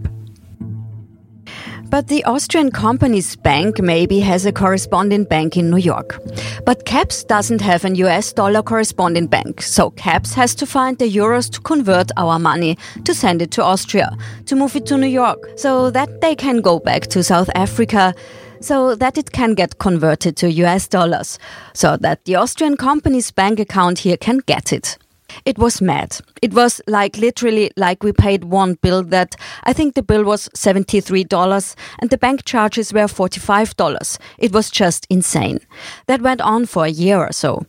But 1.90 2.06
the 2.06 2.22
Austrian 2.24 2.70
company's 2.70 3.34
bank 3.34 3.80
maybe 3.82 4.20
has 4.20 4.46
a 4.46 4.52
correspondent 4.52 5.28
bank 5.28 5.56
in 5.56 5.70
New 5.70 5.82
York. 5.92 6.20
But 6.64 6.84
CABS 6.84 7.24
doesn't 7.24 7.60
have 7.62 7.84
an 7.84 7.96
US 7.96 8.32
dollar 8.32 8.62
correspondent 8.62 9.28
bank, 9.28 9.60
so 9.60 9.90
CABS 9.90 10.34
has 10.34 10.54
to 10.54 10.66
find 10.66 10.98
the 10.98 11.12
euros 11.12 11.50
to 11.50 11.60
convert 11.60 12.12
our 12.16 12.38
money 12.38 12.78
to 13.04 13.12
send 13.12 13.42
it 13.42 13.50
to 13.56 13.64
Austria, 13.64 14.16
to 14.46 14.54
move 14.54 14.76
it 14.76 14.86
to 14.86 14.96
New 14.96 15.12
York, 15.22 15.40
so 15.56 15.90
that 15.90 16.20
they 16.20 16.36
can 16.36 16.60
go 16.60 16.78
back 16.78 17.08
to 17.08 17.24
South 17.24 17.50
Africa 17.56 18.14
so 18.60 18.94
that 18.94 19.18
it 19.18 19.32
can 19.32 19.54
get 19.54 19.78
converted 19.78 20.36
to 20.36 20.46
US 20.64 20.86
dollars, 20.86 21.38
so 21.72 21.96
that 21.96 22.24
the 22.24 22.36
Austrian 22.36 22.76
company's 22.76 23.32
bank 23.32 23.58
account 23.58 23.98
here 24.00 24.18
can 24.18 24.38
get 24.46 24.72
it. 24.72 24.98
It 25.44 25.58
was 25.58 25.80
mad. 25.80 26.18
It 26.42 26.54
was 26.54 26.80
like 26.86 27.18
literally 27.18 27.70
like 27.76 28.02
we 28.02 28.12
paid 28.12 28.44
one 28.44 28.74
bill 28.74 29.02
that 29.04 29.36
I 29.64 29.72
think 29.72 29.94
the 29.94 30.02
bill 30.02 30.24
was 30.24 30.48
$73 30.56 31.74
and 31.98 32.10
the 32.10 32.18
bank 32.18 32.44
charges 32.44 32.92
were 32.92 33.06
$45. 33.06 34.18
It 34.38 34.52
was 34.52 34.70
just 34.70 35.06
insane. 35.10 35.60
That 36.06 36.22
went 36.22 36.40
on 36.40 36.66
for 36.66 36.84
a 36.84 36.90
year 36.90 37.18
or 37.18 37.32
so. 37.32 37.66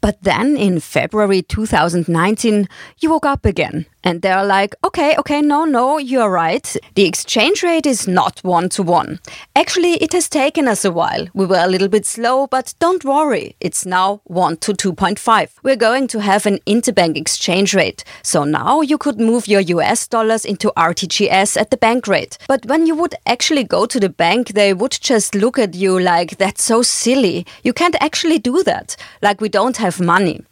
But 0.00 0.22
then 0.22 0.56
in 0.56 0.80
February 0.80 1.42
2019, 1.42 2.68
you 2.98 3.10
woke 3.10 3.26
up 3.26 3.44
again 3.44 3.86
and 4.04 4.22
they're 4.22 4.44
like, 4.44 4.74
okay, 4.84 5.16
okay, 5.18 5.40
no, 5.40 5.64
no, 5.64 5.98
you're 5.98 6.30
right. 6.30 6.76
The 6.94 7.04
exchange 7.04 7.62
rate 7.62 7.86
is 7.86 8.08
not 8.08 8.40
one 8.42 8.68
to 8.70 8.82
one. 8.82 9.20
Actually, 9.54 9.94
it 9.94 10.12
has 10.12 10.28
taken 10.28 10.68
us 10.68 10.84
a 10.84 10.90
while. 10.90 11.26
We 11.34 11.46
were 11.46 11.62
a 11.62 11.68
little 11.68 11.88
bit 11.88 12.06
slow, 12.06 12.46
but 12.46 12.74
don't 12.78 13.04
worry. 13.04 13.56
It's 13.60 13.86
now 13.86 14.20
1 14.24 14.56
to 14.58 14.72
2.5. 14.72 15.50
We're 15.62 15.76
going 15.76 16.08
to 16.08 16.20
have 16.20 16.46
an 16.46 16.58
interbank 16.66 17.16
exchange 17.16 17.74
rate. 17.74 18.04
So 18.22 18.44
now 18.44 18.80
you 18.80 18.98
could 18.98 19.20
move 19.20 19.48
your 19.48 19.60
US 19.60 20.08
dollars 20.08 20.44
into 20.44 20.72
RTGS 20.76 21.60
at 21.60 21.70
the 21.70 21.76
bank 21.76 22.06
rate. 22.06 22.38
But 22.48 22.66
when 22.66 22.86
you 22.86 22.94
would 22.96 23.14
actually 23.26 23.64
go 23.64 23.86
to 23.86 24.00
the 24.00 24.08
bank, 24.08 24.48
they 24.48 24.74
would 24.74 24.98
just 25.00 25.34
look 25.34 25.58
at 25.58 25.74
you 25.74 25.98
like, 25.98 26.38
that's 26.38 26.62
so 26.62 26.82
silly. 26.82 27.46
You 27.62 27.72
can't 27.72 27.96
actually 28.00 28.38
do 28.38 28.62
that. 28.64 28.96
Like, 29.20 29.40
we 29.40 29.48
don't 29.48 29.76
have 29.76 30.00
money. 30.00 30.42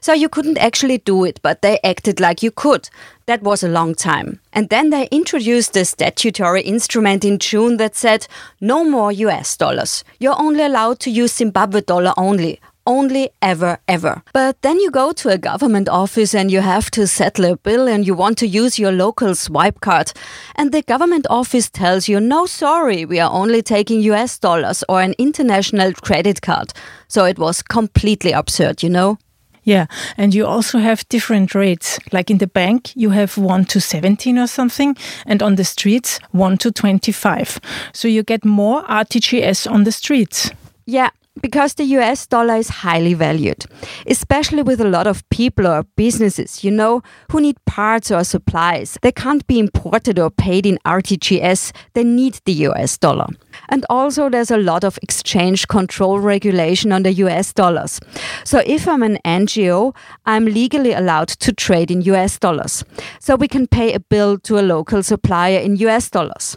So 0.00 0.12
you 0.12 0.28
couldn't 0.28 0.58
actually 0.58 0.98
do 0.98 1.24
it, 1.24 1.40
but 1.42 1.62
they 1.62 1.78
acted 1.84 2.20
like 2.20 2.42
you 2.42 2.50
could. 2.50 2.88
That 3.26 3.42
was 3.42 3.62
a 3.62 3.68
long 3.68 3.94
time. 3.94 4.40
And 4.52 4.68
then 4.68 4.90
they 4.90 5.08
introduced 5.10 5.76
a 5.76 5.84
statutory 5.84 6.62
instrument 6.62 7.24
in 7.24 7.38
June 7.38 7.76
that 7.76 7.96
said 7.96 8.26
no 8.60 8.84
more 8.84 9.12
US 9.12 9.56
dollars. 9.56 10.04
You're 10.18 10.38
only 10.38 10.64
allowed 10.64 11.00
to 11.00 11.10
use 11.10 11.34
Zimbabwe 11.34 11.82
dollar 11.82 12.12
only. 12.16 12.60
Only 12.84 13.30
ever, 13.40 13.78
ever. 13.86 14.22
But 14.32 14.60
then 14.62 14.80
you 14.80 14.90
go 14.90 15.12
to 15.12 15.28
a 15.28 15.38
government 15.38 15.88
office 15.88 16.34
and 16.34 16.50
you 16.50 16.60
have 16.62 16.90
to 16.90 17.06
settle 17.06 17.44
a 17.44 17.56
bill 17.56 17.86
and 17.86 18.04
you 18.04 18.12
want 18.12 18.38
to 18.38 18.46
use 18.48 18.76
your 18.76 18.90
local 18.90 19.36
swipe 19.36 19.80
card. 19.80 20.12
And 20.56 20.72
the 20.72 20.82
government 20.82 21.28
office 21.30 21.70
tells 21.70 22.08
you, 22.08 22.18
no, 22.18 22.46
sorry, 22.46 23.04
we 23.04 23.20
are 23.20 23.30
only 23.30 23.62
taking 23.62 24.00
US 24.00 24.36
dollars 24.36 24.82
or 24.88 25.00
an 25.00 25.14
international 25.16 25.92
credit 25.92 26.42
card. 26.42 26.72
So 27.06 27.24
it 27.24 27.38
was 27.38 27.62
completely 27.62 28.32
absurd, 28.32 28.82
you 28.82 28.90
know? 28.90 29.18
Yeah, 29.64 29.86
and 30.16 30.34
you 30.34 30.44
also 30.46 30.78
have 30.78 31.08
different 31.08 31.54
rates. 31.54 31.98
Like 32.10 32.30
in 32.30 32.38
the 32.38 32.48
bank, 32.48 32.94
you 32.96 33.10
have 33.10 33.38
1 33.38 33.64
to 33.66 33.80
17 33.80 34.38
or 34.38 34.46
something, 34.48 34.96
and 35.24 35.42
on 35.42 35.54
the 35.54 35.64
streets, 35.64 36.18
1 36.32 36.58
to 36.58 36.72
25. 36.72 37.60
So 37.92 38.08
you 38.08 38.22
get 38.24 38.44
more 38.44 38.82
RTGS 38.84 39.70
on 39.70 39.84
the 39.84 39.92
streets. 39.92 40.50
Yeah, 40.84 41.10
because 41.40 41.74
the 41.74 41.84
US 41.84 42.26
dollar 42.26 42.56
is 42.56 42.68
highly 42.68 43.14
valued, 43.14 43.64
especially 44.06 44.62
with 44.62 44.80
a 44.80 44.88
lot 44.88 45.06
of 45.06 45.28
people 45.30 45.66
or 45.66 45.84
businesses, 45.96 46.62
you 46.62 46.70
know, 46.70 47.02
who 47.30 47.40
need 47.40 47.56
parts 47.64 48.10
or 48.10 48.22
supplies. 48.24 48.98
They 49.02 49.12
can't 49.12 49.46
be 49.46 49.58
imported 49.58 50.18
or 50.18 50.30
paid 50.30 50.66
in 50.66 50.78
RTGS, 50.84 51.72
they 51.94 52.04
need 52.04 52.40
the 52.44 52.52
US 52.68 52.98
dollar. 52.98 53.28
And 53.70 53.86
also, 53.88 54.28
there's 54.28 54.50
a 54.50 54.58
lot 54.58 54.84
of 54.84 54.98
exchange 55.02 55.68
control 55.68 56.18
regulation 56.18 56.92
on 56.92 57.02
the 57.02 57.12
US 57.24 57.52
dollars. 57.52 57.98
So, 58.44 58.62
if 58.66 58.86
I'm 58.86 59.02
an 59.02 59.18
NGO, 59.24 59.94
I'm 60.26 60.44
legally 60.44 60.92
allowed 60.92 61.28
to 61.28 61.52
trade 61.52 61.90
in 61.90 62.02
US 62.02 62.38
dollars. 62.38 62.84
So, 63.20 63.36
we 63.36 63.48
can 63.48 63.66
pay 63.66 63.94
a 63.94 64.00
bill 64.00 64.38
to 64.40 64.58
a 64.58 64.62
local 64.62 65.02
supplier 65.02 65.58
in 65.58 65.76
US 65.76 66.10
dollars 66.10 66.56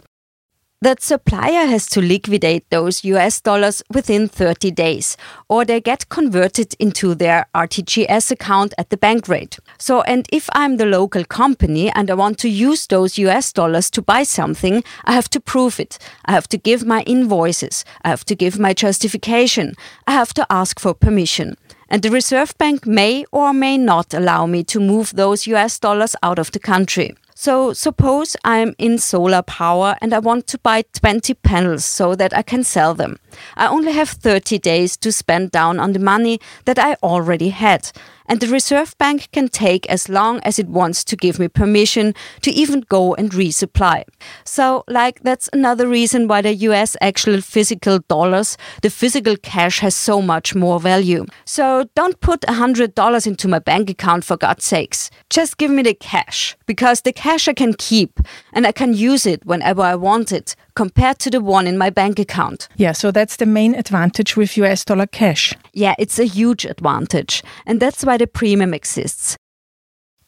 that 0.82 1.02
supplier 1.02 1.66
has 1.66 1.86
to 1.86 2.02
liquidate 2.02 2.68
those 2.70 3.02
US 3.04 3.40
dollars 3.40 3.82
within 3.92 4.28
30 4.28 4.70
days, 4.70 5.16
or 5.48 5.64
they 5.64 5.80
get 5.80 6.08
converted 6.10 6.74
into 6.78 7.14
their 7.14 7.46
RTGS 7.54 8.30
account 8.30 8.74
at 8.76 8.90
the 8.90 8.96
bank 8.96 9.26
rate. 9.26 9.58
So, 9.78 10.02
and 10.02 10.26
if 10.30 10.50
I'm 10.52 10.76
the 10.76 10.84
local 10.84 11.24
company 11.24 11.90
and 11.90 12.10
I 12.10 12.14
want 12.14 12.38
to 12.40 12.48
use 12.48 12.86
those 12.86 13.16
US 13.18 13.52
dollars 13.52 13.90
to 13.90 14.02
buy 14.02 14.22
something, 14.22 14.84
I 15.04 15.12
have 15.12 15.30
to 15.30 15.40
prove 15.40 15.80
it. 15.80 15.98
I 16.26 16.32
have 16.32 16.48
to 16.48 16.58
give 16.58 16.84
my 16.84 17.02
invoices. 17.02 17.84
I 18.04 18.10
have 18.10 18.24
to 18.26 18.34
give 18.34 18.58
my 18.58 18.74
justification. 18.74 19.74
I 20.06 20.12
have 20.12 20.34
to 20.34 20.46
ask 20.50 20.78
for 20.78 20.92
permission. 20.92 21.56
And 21.88 22.02
the 22.02 22.10
Reserve 22.10 22.56
Bank 22.58 22.86
may 22.86 23.24
or 23.32 23.52
may 23.54 23.78
not 23.78 24.12
allow 24.12 24.44
me 24.44 24.64
to 24.64 24.80
move 24.80 25.14
those 25.14 25.46
US 25.46 25.78
dollars 25.78 26.16
out 26.22 26.38
of 26.38 26.50
the 26.52 26.58
country. 26.58 27.14
So 27.38 27.74
suppose 27.74 28.34
I'm 28.44 28.74
in 28.78 28.96
solar 28.96 29.42
power 29.42 29.94
and 30.00 30.14
I 30.14 30.20
want 30.20 30.46
to 30.46 30.58
buy 30.58 30.84
20 30.94 31.34
panels 31.34 31.84
so 31.84 32.14
that 32.14 32.34
I 32.34 32.40
can 32.40 32.64
sell 32.64 32.94
them. 32.94 33.18
I 33.56 33.66
only 33.66 33.92
have 33.92 34.08
30 34.08 34.56
days 34.58 34.96
to 34.96 35.12
spend 35.12 35.50
down 35.50 35.78
on 35.78 35.92
the 35.92 35.98
money 35.98 36.40
that 36.64 36.78
I 36.78 36.94
already 37.02 37.50
had 37.50 37.92
and 38.28 38.40
the 38.40 38.48
Reserve 38.48 38.96
Bank 38.98 39.30
can 39.32 39.48
take 39.48 39.86
as 39.86 40.08
long 40.08 40.40
as 40.40 40.58
it 40.58 40.68
wants 40.68 41.04
to 41.04 41.16
give 41.16 41.38
me 41.38 41.48
permission 41.48 42.14
to 42.42 42.50
even 42.50 42.80
go 42.88 43.14
and 43.14 43.30
resupply. 43.30 44.04
So, 44.44 44.84
like, 44.88 45.20
that's 45.22 45.48
another 45.52 45.88
reason 45.88 46.28
why 46.28 46.42
the 46.42 46.54
US 46.54 46.96
actual 47.00 47.40
physical 47.40 48.00
dollars, 48.08 48.56
the 48.82 48.90
physical 48.90 49.36
cash, 49.36 49.80
has 49.80 49.94
so 49.94 50.20
much 50.22 50.54
more 50.54 50.80
value. 50.80 51.26
So, 51.44 51.88
don't 51.94 52.20
put 52.20 52.40
$100 52.42 53.26
into 53.26 53.48
my 53.48 53.58
bank 53.58 53.90
account 53.90 54.24
for 54.24 54.36
God's 54.36 54.64
sakes. 54.64 55.10
Just 55.30 55.58
give 55.58 55.70
me 55.70 55.82
the 55.82 55.94
cash, 55.94 56.56
because 56.66 57.02
the 57.02 57.12
cash 57.12 57.48
I 57.48 57.52
can 57.52 57.74
keep 57.74 58.20
and 58.52 58.66
I 58.66 58.72
can 58.72 58.94
use 58.94 59.26
it 59.26 59.44
whenever 59.44 59.82
I 59.82 59.94
want 59.94 60.32
it 60.32 60.56
compared 60.74 61.18
to 61.18 61.30
the 61.30 61.40
one 61.40 61.66
in 61.66 61.78
my 61.78 61.90
bank 61.90 62.18
account. 62.18 62.68
Yeah, 62.76 62.92
so 62.92 63.10
that's 63.10 63.36
the 63.36 63.46
main 63.46 63.74
advantage 63.74 64.36
with 64.36 64.56
US 64.58 64.84
dollar 64.84 65.06
cash. 65.06 65.54
Yeah, 65.72 65.94
it's 65.98 66.18
a 66.18 66.24
huge 66.24 66.64
advantage. 66.64 67.42
And 67.66 67.80
that's 67.80 68.04
why 68.04 68.15
the 68.18 68.26
premium 68.26 68.74
exists. 68.74 69.36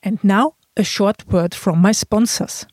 And 0.02 0.22
now, 0.22 0.54
a 0.76 0.84
short 0.84 1.26
word 1.28 1.54
from 1.54 1.80
my 1.80 1.92
sponsors. 1.92 2.66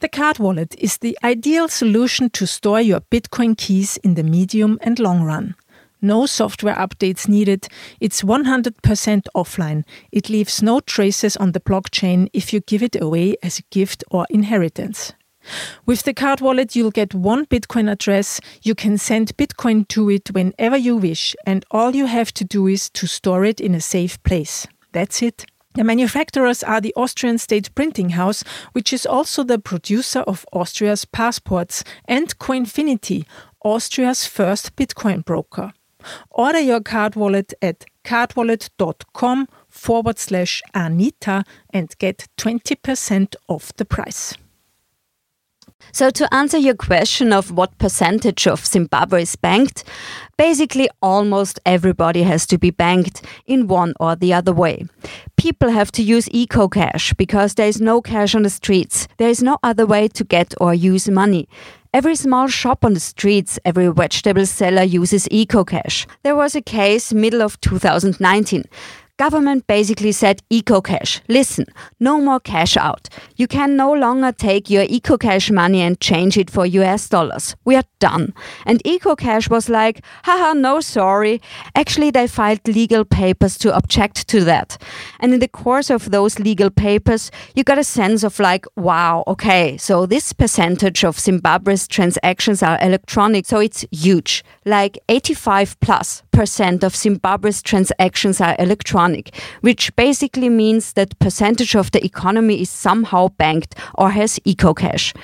The 0.00 0.08
card 0.08 0.38
wallet 0.38 0.76
is 0.78 0.98
the 0.98 1.18
ideal 1.24 1.68
solution 1.68 2.30
to 2.30 2.46
store 2.46 2.80
your 2.80 3.00
Bitcoin 3.00 3.56
keys 3.56 3.96
in 3.98 4.14
the 4.14 4.22
medium 4.22 4.78
and 4.82 4.98
long 4.98 5.22
run. 5.22 5.56
No 6.00 6.26
software 6.26 6.76
updates 6.76 7.28
needed. 7.28 7.66
It's 7.98 8.22
100% 8.22 9.26
offline. 9.34 9.84
It 10.12 10.30
leaves 10.30 10.62
no 10.62 10.78
traces 10.80 11.36
on 11.36 11.52
the 11.52 11.60
blockchain 11.60 12.28
if 12.32 12.52
you 12.52 12.60
give 12.60 12.84
it 12.84 13.00
away 13.00 13.36
as 13.42 13.58
a 13.58 13.64
gift 13.70 14.04
or 14.10 14.24
inheritance. 14.30 15.12
With 15.86 16.02
the 16.02 16.14
card 16.14 16.40
wallet, 16.40 16.76
you'll 16.76 16.90
get 16.90 17.14
one 17.14 17.46
Bitcoin 17.46 17.90
address. 17.90 18.40
You 18.62 18.74
can 18.74 18.98
send 18.98 19.36
Bitcoin 19.36 19.86
to 19.88 20.10
it 20.10 20.30
whenever 20.32 20.76
you 20.76 20.96
wish, 20.96 21.34
and 21.46 21.64
all 21.70 21.94
you 21.94 22.06
have 22.06 22.32
to 22.34 22.44
do 22.44 22.66
is 22.66 22.90
to 22.90 23.06
store 23.06 23.44
it 23.44 23.60
in 23.60 23.74
a 23.74 23.80
safe 23.80 24.22
place. 24.22 24.66
That's 24.92 25.22
it. 25.22 25.46
The 25.74 25.84
manufacturers 25.84 26.62
are 26.62 26.80
the 26.80 26.94
Austrian 26.96 27.38
State 27.38 27.72
Printing 27.74 28.10
House, 28.10 28.42
which 28.72 28.92
is 28.92 29.06
also 29.06 29.44
the 29.44 29.58
producer 29.58 30.20
of 30.20 30.44
Austria's 30.52 31.04
passports, 31.04 31.84
and 32.06 32.36
Coinfinity, 32.38 33.26
Austria's 33.62 34.26
first 34.26 34.74
Bitcoin 34.76 35.24
broker. 35.24 35.72
Order 36.30 36.60
your 36.60 36.80
card 36.80 37.16
wallet 37.16 37.54
at 37.60 37.84
cardwallet.com 38.04 39.48
forward 39.68 40.18
slash 40.18 40.62
Anita 40.74 41.44
and 41.70 41.96
get 41.98 42.26
20% 42.38 43.36
off 43.48 43.72
the 43.76 43.84
price. 43.84 44.34
So, 45.92 46.10
to 46.10 46.32
answer 46.34 46.58
your 46.58 46.74
question 46.74 47.32
of 47.32 47.50
what 47.50 47.76
percentage 47.78 48.46
of 48.46 48.64
Zimbabwe 48.64 49.22
is 49.22 49.36
banked, 49.36 49.84
basically 50.36 50.88
almost 51.02 51.58
everybody 51.64 52.22
has 52.22 52.46
to 52.46 52.58
be 52.58 52.70
banked 52.70 53.24
in 53.46 53.68
one 53.68 53.94
or 53.98 54.14
the 54.14 54.32
other 54.32 54.52
way. 54.52 54.84
People 55.36 55.70
have 55.70 55.90
to 55.92 56.02
use 56.02 56.28
EcoCash 56.28 57.16
because 57.16 57.54
there 57.54 57.68
is 57.68 57.80
no 57.80 58.00
cash 58.02 58.34
on 58.34 58.42
the 58.42 58.50
streets. 58.50 59.08
There 59.16 59.30
is 59.30 59.42
no 59.42 59.58
other 59.62 59.86
way 59.86 60.08
to 60.08 60.24
get 60.24 60.54
or 60.60 60.74
use 60.74 61.08
money. 61.08 61.48
Every 61.94 62.16
small 62.16 62.48
shop 62.48 62.84
on 62.84 62.92
the 62.92 63.00
streets, 63.00 63.58
every 63.64 63.88
vegetable 63.88 64.46
seller 64.46 64.82
uses 64.82 65.26
EcoCash. 65.28 66.06
There 66.22 66.36
was 66.36 66.54
a 66.54 66.60
case 66.60 67.14
middle 67.14 67.42
of 67.42 67.60
2019 67.62 68.64
government 69.18 69.66
basically 69.66 70.12
said 70.12 70.40
EcoCash, 70.48 71.20
listen, 71.28 71.66
no 71.98 72.20
more 72.20 72.38
cash 72.38 72.76
out. 72.76 73.08
You 73.36 73.48
can 73.48 73.76
no 73.76 73.92
longer 73.92 74.30
take 74.30 74.70
your 74.70 74.86
EcoCash 74.86 75.50
money 75.50 75.82
and 75.82 76.00
change 76.00 76.38
it 76.38 76.48
for 76.48 76.64
US 76.64 77.08
dollars. 77.08 77.56
We 77.64 77.74
are 77.74 77.82
done. 77.98 78.32
And 78.64 78.82
EcoCash 78.84 79.50
was 79.50 79.68
like, 79.68 80.04
haha, 80.22 80.52
no 80.52 80.80
sorry. 80.80 81.42
Actually, 81.74 82.12
they 82.12 82.28
filed 82.28 82.66
legal 82.68 83.04
papers 83.04 83.58
to 83.58 83.74
object 83.76 84.28
to 84.28 84.44
that. 84.44 84.80
And 85.18 85.34
in 85.34 85.40
the 85.40 85.48
course 85.48 85.90
of 85.90 86.12
those 86.12 86.38
legal 86.38 86.70
papers, 86.70 87.32
you 87.56 87.64
got 87.64 87.78
a 87.78 87.84
sense 87.84 88.22
of 88.22 88.38
like, 88.38 88.66
wow, 88.76 89.24
okay, 89.26 89.76
so 89.78 90.06
this 90.06 90.32
percentage 90.32 91.04
of 91.04 91.18
Zimbabwe's 91.18 91.88
transactions 91.88 92.62
are 92.62 92.78
electronic, 92.80 93.46
so 93.46 93.58
it's 93.58 93.84
huge. 93.90 94.44
Like 94.64 94.96
85 95.08 95.80
plus 95.80 96.22
percent 96.30 96.84
of 96.84 96.94
Zimbabwe's 96.94 97.62
transactions 97.62 98.40
are 98.40 98.54
electronic 98.60 99.07
which 99.60 99.94
basically 99.96 100.48
means 100.48 100.92
that 100.94 101.18
percentage 101.18 101.74
of 101.74 101.90
the 101.90 102.04
economy 102.04 102.60
is 102.62 102.70
somehow 102.70 103.28
banked 103.38 103.74
or 103.94 104.10
has 104.10 104.38
eco-cash, 104.44 105.14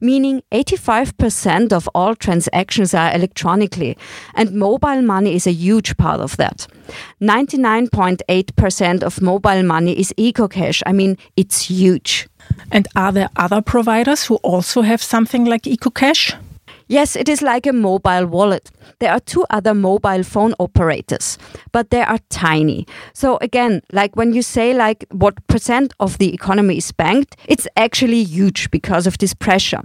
meaning 0.00 0.42
85% 0.52 1.72
of 1.72 1.88
all 1.94 2.14
transactions 2.14 2.94
are 2.94 3.14
electronically, 3.14 3.96
and 4.34 4.52
mobile 4.52 5.02
money 5.02 5.34
is 5.34 5.46
a 5.46 5.52
huge 5.52 5.96
part 5.96 6.20
of 6.20 6.36
that. 6.36 6.66
99.8% 7.20 9.02
of 9.02 9.20
mobile 9.22 9.62
money 9.62 9.98
is 9.98 10.12
eco-cash. 10.16 10.82
I 10.86 10.92
mean, 10.92 11.16
it's 11.36 11.62
huge. 11.62 12.28
And 12.70 12.86
are 12.94 13.12
there 13.12 13.30
other 13.36 13.62
providers 13.62 14.24
who 14.24 14.36
also 14.36 14.82
have 14.82 15.02
something 15.02 15.46
like 15.46 15.62
EcoCash? 15.62 16.36
Yes, 16.86 17.16
it 17.16 17.28
is 17.28 17.40
like 17.40 17.66
a 17.66 17.72
mobile 17.72 18.26
wallet. 18.26 18.70
There 19.00 19.12
are 19.12 19.20
two 19.20 19.44
other 19.50 19.74
mobile 19.74 20.22
phone 20.22 20.54
operators, 20.58 21.38
but 21.72 21.90
they 21.90 22.02
are 22.02 22.18
tiny. 22.30 22.86
So 23.12 23.38
again, 23.40 23.82
like 23.92 24.16
when 24.16 24.32
you 24.32 24.42
say 24.42 24.74
like 24.74 25.04
what 25.10 25.46
percent 25.46 25.92
of 26.00 26.18
the 26.18 26.32
economy 26.32 26.78
is 26.78 26.92
banked, 26.92 27.36
it's 27.46 27.68
actually 27.76 28.24
huge 28.24 28.70
because 28.70 29.06
of 29.06 29.18
this 29.18 29.34
pressure. 29.34 29.82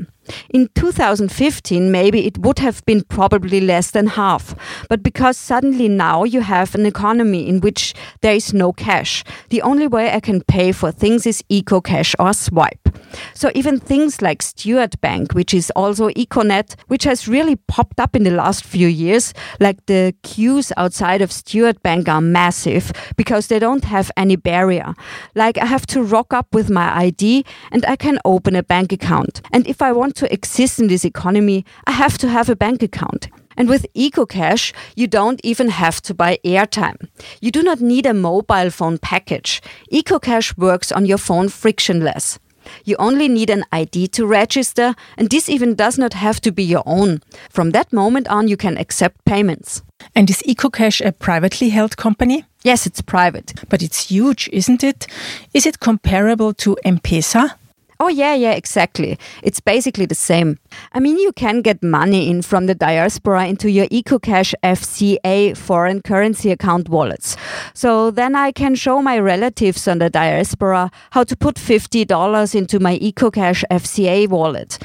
In 0.50 0.70
2015, 0.76 1.92
maybe 1.92 2.26
it 2.26 2.38
would 2.40 2.60
have 2.60 2.86
been 2.86 3.02
probably 3.04 3.62
less 3.62 3.92
than 3.92 4.08
half. 4.08 4.56
But 4.90 5.04
because 5.04 5.38
suddenly 5.38 5.88
now 5.88 6.24
you 6.24 6.42
have 6.42 6.76
an 6.76 6.86
economy 6.86 7.48
in 7.48 7.62
which 7.62 7.94
there 8.22 8.36
is 8.36 8.54
no 8.54 8.72
cash, 8.74 9.24
the 9.50 9.62
only 9.62 9.88
way 9.88 10.12
I 10.12 10.20
can 10.20 10.42
pay 10.42 10.72
for 10.72 10.92
things 10.92 11.26
is 11.26 11.44
eco 11.50 11.82
cash 11.82 12.16
or 12.20 12.34
swipe. 12.34 12.90
So 13.34 13.52
even 13.56 13.80
things 13.80 14.22
like 14.22 14.42
Steward 14.42 15.00
Bank, 15.02 15.34
which 15.34 15.54
is 15.54 15.72
also 15.76 16.10
Econet, 16.10 16.76
which 16.88 17.04
has 17.06 17.28
really 17.28 17.56
popped 17.56 18.00
up 18.00 18.16
in 18.16 18.24
the 18.24 18.32
last 18.32 18.64
few 18.64 18.88
years, 18.90 19.34
like 19.60 19.86
the 19.86 20.14
queues 20.24 20.72
outside 20.78 21.22
of 21.22 21.32
Steward 21.32 21.82
Bank 21.84 22.10
are 22.10 22.22
massive 22.22 22.92
because 23.16 23.48
they 23.48 23.60
don't 23.60 23.86
have 23.86 24.12
any 24.18 24.36
barrier. 24.36 24.94
Like 25.36 25.58
I 25.58 25.66
have 25.66 25.86
to 25.88 26.04
rock 26.04 26.34
up 26.34 26.54
with 26.54 26.70
my 26.70 26.96
ID 27.06 27.46
and 27.72 27.86
I 27.86 27.96
can 27.96 28.20
open 28.26 28.56
a 28.56 28.64
bank 28.64 28.92
account. 28.92 29.42
And 29.52 29.68
if 29.68 29.82
I 29.82 29.92
want 29.92 30.16
to 30.18 30.34
exist 30.34 30.80
in 30.80 30.88
this 30.88 31.06
economy, 31.06 31.66
I 31.88 31.92
have 31.92 32.18
to 32.20 32.28
have 32.28 32.50
a 32.50 32.56
bank 32.56 32.84
account. 32.84 33.30
And 33.58 33.68
with 33.68 33.86
EcoCash, 33.94 34.74
you 34.96 35.06
don't 35.06 35.42
even 35.44 35.68
have 35.68 36.02
to 36.04 36.14
buy 36.14 36.40
airtime. 36.46 37.10
You 37.42 37.52
do 37.52 37.62
not 37.62 37.82
need 37.82 38.06
a 38.06 38.14
mobile 38.14 38.70
phone 38.70 38.98
package. 38.98 39.62
EcoCash 39.92 40.58
works 40.58 40.94
on 40.94 41.06
your 41.06 41.18
phone 41.18 41.50
frictionless. 41.50 42.40
You 42.86 42.96
only 43.00 43.28
need 43.28 43.50
an 43.50 43.66
ID 43.72 44.08
to 44.10 44.26
register, 44.26 44.96
and 45.18 45.30
this 45.30 45.50
even 45.50 45.76
does 45.76 45.98
not 45.98 46.14
have 46.14 46.40
to 46.42 46.52
be 46.52 46.64
your 46.64 46.84
own. 46.86 47.22
From 47.50 47.72
that 47.72 47.94
moment 47.94 48.28
on, 48.28 48.48
you 48.48 48.58
can 48.58 48.78
accept 48.78 49.24
payments. 49.26 49.82
And 50.16 50.30
is 50.30 50.44
EcoCash 50.48 51.06
a 51.06 51.12
privately 51.12 51.70
held 51.70 51.98
company? 51.98 52.46
Yes, 52.64 52.86
it's 52.86 53.02
private. 53.02 53.54
But 53.70 53.82
it's 53.82 54.10
huge, 54.10 54.50
isn't 54.52 54.84
it? 54.84 55.08
Is 55.54 55.66
it 55.66 55.80
comparable 55.80 56.54
to 56.56 56.78
M-Pesa? 56.84 57.56
Oh, 58.02 58.08
yeah, 58.08 58.34
yeah, 58.34 58.54
exactly. 58.54 59.20
It's 59.44 59.60
basically 59.60 60.06
the 60.06 60.16
same. 60.16 60.58
I 60.94 61.02
mean, 61.02 61.18
you 61.18 61.34
can 61.34 61.62
get 61.62 61.84
money 61.84 62.30
in 62.30 62.42
from 62.42 62.66
the 62.66 62.74
diaspora 62.74 63.48
into 63.48 63.70
your 63.70 63.88
EcoCash 63.88 64.54
FCA 64.64 65.58
foreign 65.58 66.02
currency 66.02 66.50
account 66.50 66.88
wallets. 66.88 67.36
So 67.74 68.10
then 68.10 68.38
I 68.38 68.54
can 68.54 68.76
show 68.76 69.02
my 69.02 69.20
relatives 69.20 69.86
on 69.86 70.00
the 70.00 70.10
diaspora 70.10 70.92
how 71.12 71.26
to 71.26 71.36
put 71.36 71.56
$50 71.56 72.56
into 72.56 72.80
my 72.80 72.98
EcoCash 73.00 73.66
FCA 73.70 74.30
wallet. 74.30 74.80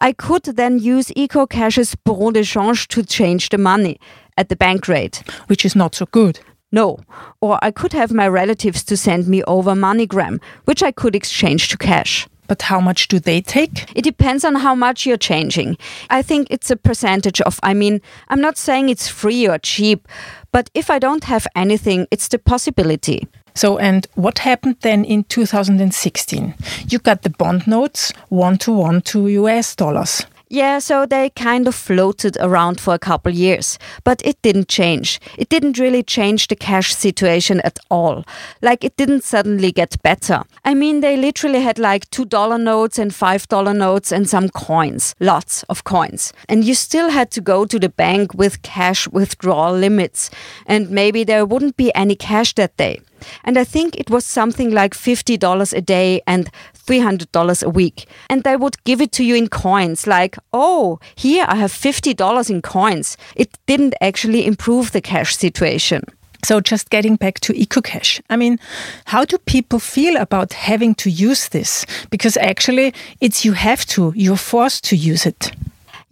I 0.00 0.12
could 0.12 0.44
then 0.44 0.78
use 0.78 1.08
EcoCash's 1.16 1.94
bon 1.94 2.34
de 2.34 2.44
change 2.44 2.88
to 2.88 3.02
change 3.02 3.48
the 3.48 3.58
money 3.58 3.98
at 4.36 4.50
the 4.50 4.56
bank 4.56 4.86
rate. 4.86 5.22
Which 5.46 5.64
is 5.64 5.74
not 5.74 5.94
so 5.94 6.04
good. 6.04 6.40
No. 6.72 6.98
Or 7.40 7.58
I 7.62 7.70
could 7.70 7.94
have 7.94 8.12
my 8.12 8.28
relatives 8.28 8.84
to 8.84 8.98
send 8.98 9.28
me 9.28 9.42
over 9.44 9.72
MoneyGram, 9.72 10.42
which 10.66 10.82
I 10.82 10.92
could 10.92 11.16
exchange 11.16 11.68
to 11.68 11.78
cash. 11.78 12.28
But 12.50 12.62
how 12.62 12.80
much 12.80 13.06
do 13.06 13.20
they 13.20 13.40
take? 13.40 13.88
It 13.94 14.02
depends 14.02 14.44
on 14.44 14.56
how 14.56 14.74
much 14.74 15.06
you're 15.06 15.16
changing. 15.16 15.78
I 16.10 16.20
think 16.20 16.48
it's 16.50 16.68
a 16.68 16.76
percentage 16.76 17.40
of, 17.42 17.60
I 17.62 17.74
mean, 17.74 18.00
I'm 18.26 18.40
not 18.40 18.58
saying 18.58 18.88
it's 18.88 19.06
free 19.06 19.46
or 19.46 19.56
cheap, 19.58 20.08
but 20.50 20.68
if 20.74 20.90
I 20.90 20.98
don't 20.98 21.22
have 21.22 21.46
anything, 21.54 22.08
it's 22.10 22.26
the 22.26 22.40
possibility. 22.40 23.28
So, 23.54 23.78
and 23.78 24.08
what 24.16 24.40
happened 24.40 24.78
then 24.80 25.04
in 25.04 25.22
2016? 25.22 26.54
You 26.88 26.98
got 26.98 27.22
the 27.22 27.30
bond 27.30 27.68
notes 27.68 28.12
one 28.30 28.58
to 28.58 28.72
one 28.72 29.02
to 29.02 29.28
US 29.28 29.76
dollars. 29.76 30.26
Yeah, 30.52 30.80
so 30.80 31.06
they 31.06 31.30
kind 31.30 31.68
of 31.68 31.76
floated 31.76 32.36
around 32.40 32.80
for 32.80 32.92
a 32.92 32.98
couple 32.98 33.32
years, 33.32 33.78
but 34.02 34.20
it 34.24 34.42
didn't 34.42 34.66
change. 34.66 35.20
It 35.38 35.48
didn't 35.48 35.78
really 35.78 36.02
change 36.02 36.48
the 36.48 36.56
cash 36.56 36.92
situation 36.92 37.60
at 37.60 37.78
all. 37.88 38.24
Like 38.60 38.82
it 38.82 38.96
didn't 38.96 39.22
suddenly 39.22 39.70
get 39.70 40.02
better. 40.02 40.42
I 40.64 40.74
mean, 40.74 41.02
they 41.02 41.16
literally 41.16 41.60
had 41.60 41.78
like 41.78 42.10
$2 42.10 42.60
notes 42.60 42.98
and 42.98 43.12
$5 43.12 43.76
notes 43.76 44.10
and 44.10 44.28
some 44.28 44.48
coins, 44.48 45.14
lots 45.20 45.62
of 45.68 45.84
coins. 45.84 46.32
And 46.48 46.64
you 46.64 46.74
still 46.74 47.10
had 47.10 47.30
to 47.30 47.40
go 47.40 47.64
to 47.64 47.78
the 47.78 47.88
bank 47.88 48.34
with 48.34 48.62
cash 48.62 49.06
withdrawal 49.06 49.74
limits. 49.74 50.30
And 50.66 50.90
maybe 50.90 51.22
there 51.22 51.46
wouldn't 51.46 51.76
be 51.76 51.94
any 51.94 52.16
cash 52.16 52.54
that 52.54 52.76
day. 52.76 53.02
And 53.44 53.58
I 53.58 53.64
think 53.64 53.96
it 53.96 54.10
was 54.10 54.24
something 54.24 54.70
like 54.70 54.94
$50 54.94 55.72
a 55.72 55.80
day 55.80 56.22
and 56.26 56.50
$300 56.86 57.62
a 57.62 57.68
week. 57.68 58.06
And 58.28 58.42
they 58.42 58.56
would 58.56 58.82
give 58.84 59.00
it 59.00 59.12
to 59.12 59.24
you 59.24 59.34
in 59.34 59.48
coins, 59.48 60.06
like, 60.06 60.36
oh, 60.52 60.98
here 61.14 61.44
I 61.48 61.56
have 61.56 61.72
$50 61.72 62.50
in 62.50 62.62
coins. 62.62 63.16
It 63.36 63.56
didn't 63.66 63.94
actually 64.00 64.46
improve 64.46 64.92
the 64.92 65.00
cash 65.00 65.36
situation. 65.36 66.02
So, 66.42 66.60
just 66.60 66.88
getting 66.88 67.16
back 67.16 67.40
to 67.40 67.52
EcoCash, 67.52 68.22
I 68.30 68.36
mean, 68.36 68.58
how 69.04 69.26
do 69.26 69.36
people 69.38 69.78
feel 69.78 70.16
about 70.16 70.54
having 70.54 70.94
to 70.96 71.10
use 71.10 71.48
this? 71.48 71.84
Because 72.08 72.38
actually, 72.38 72.94
it's 73.20 73.44
you 73.44 73.52
have 73.52 73.84
to, 73.86 74.12
you're 74.16 74.36
forced 74.36 74.84
to 74.84 74.96
use 74.96 75.26
it. 75.26 75.52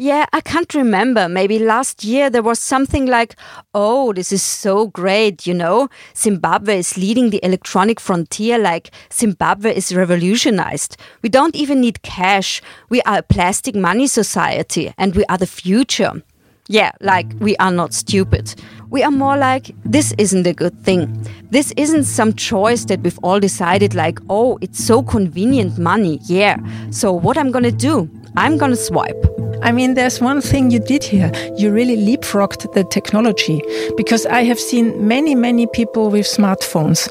Yeah, 0.00 0.26
I 0.32 0.40
can't 0.42 0.72
remember. 0.74 1.28
Maybe 1.28 1.58
last 1.58 2.04
year 2.04 2.30
there 2.30 2.44
was 2.44 2.60
something 2.60 3.06
like, 3.06 3.34
oh, 3.74 4.12
this 4.12 4.30
is 4.30 4.44
so 4.44 4.86
great, 4.86 5.44
you 5.44 5.54
know? 5.54 5.88
Zimbabwe 6.16 6.78
is 6.78 6.96
leading 6.96 7.30
the 7.30 7.44
electronic 7.44 7.98
frontier, 7.98 8.58
like 8.58 8.92
Zimbabwe 9.12 9.74
is 9.74 9.92
revolutionized. 9.92 10.96
We 11.22 11.28
don't 11.28 11.56
even 11.56 11.80
need 11.80 12.02
cash. 12.02 12.62
We 12.88 13.02
are 13.02 13.18
a 13.18 13.22
plastic 13.24 13.74
money 13.74 14.06
society 14.06 14.94
and 14.98 15.16
we 15.16 15.24
are 15.24 15.36
the 15.36 15.48
future. 15.48 16.22
Yeah, 16.68 16.92
like 17.00 17.26
we 17.40 17.56
are 17.56 17.72
not 17.72 17.92
stupid. 17.92 18.54
We 18.90 19.02
are 19.02 19.10
more 19.10 19.36
like, 19.36 19.74
this 19.84 20.14
isn't 20.16 20.46
a 20.46 20.54
good 20.54 20.78
thing. 20.84 21.26
This 21.50 21.72
isn't 21.76 22.04
some 22.04 22.34
choice 22.34 22.84
that 22.84 23.00
we've 23.00 23.18
all 23.24 23.40
decided, 23.40 23.96
like, 23.96 24.20
oh, 24.30 24.58
it's 24.60 24.78
so 24.78 25.02
convenient 25.02 25.76
money. 25.76 26.20
Yeah. 26.22 26.58
So 26.90 27.12
what 27.12 27.36
I'm 27.36 27.50
gonna 27.50 27.72
do? 27.72 28.08
I'm 28.36 28.58
gonna 28.58 28.76
swipe. 28.76 29.37
I 29.62 29.72
mean, 29.72 29.94
there's 29.94 30.20
one 30.20 30.40
thing 30.40 30.70
you 30.70 30.78
did 30.78 31.02
here. 31.02 31.32
You 31.56 31.72
really 31.72 31.96
leapfrogged 31.96 32.72
the 32.74 32.84
technology 32.84 33.60
because 33.96 34.24
I 34.26 34.44
have 34.44 34.58
seen 34.58 35.06
many, 35.06 35.34
many 35.34 35.66
people 35.66 36.10
with 36.10 36.26
smartphones. 36.26 37.08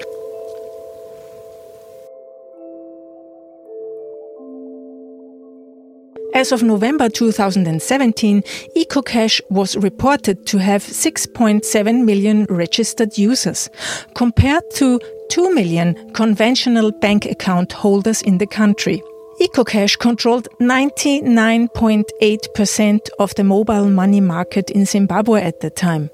As 6.34 6.52
of 6.52 6.62
November 6.62 7.10
2017, 7.10 8.44
EcoCash 8.78 9.42
was 9.50 9.76
reported 9.76 10.46
to 10.46 10.60
have 10.60 10.84
6.7 10.84 12.06
million 12.06 12.46
registered 12.50 13.18
users, 13.18 13.70
compared 14.14 14.64
to 14.76 15.00
2 15.30 15.54
million 15.56 15.96
conventional 16.14 16.92
bank 16.92 17.26
account 17.26 17.74
holders 17.74 18.22
in 18.22 18.38
the 18.38 18.46
country. 18.46 19.02
EcoCash 19.40 20.00
controlled 20.00 20.48
99.8% 20.60 23.10
of 23.20 23.36
the 23.36 23.44
mobile 23.44 23.88
money 23.88 24.20
market 24.20 24.72
in 24.72 24.86
Zimbabwe 24.86 25.44
at 25.44 25.60
the 25.60 25.70
time. 25.70 26.10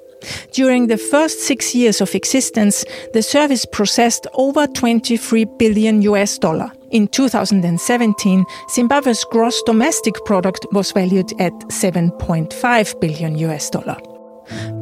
During 0.52 0.88
the 0.88 0.98
first 0.98 1.40
six 1.42 1.74
years 1.74 2.02
of 2.02 2.14
existence, 2.16 2.84
the 3.14 3.22
service 3.22 3.66
processed 3.66 4.28
over 4.34 4.68
23 4.68 5.46
billion 5.58 6.02
US 6.02 6.38
dollar. 6.38 6.70
In 6.92 7.08
2017, 7.08 8.46
Zimbabwe's 8.70 9.24
gross 9.26 9.62
domestic 9.64 10.16
product 10.26 10.66
was 10.72 10.92
valued 10.92 11.32
at 11.40 11.54
7.5 11.70 13.00
billion 13.00 13.38
US 13.38 13.70
dollar. 13.70 13.98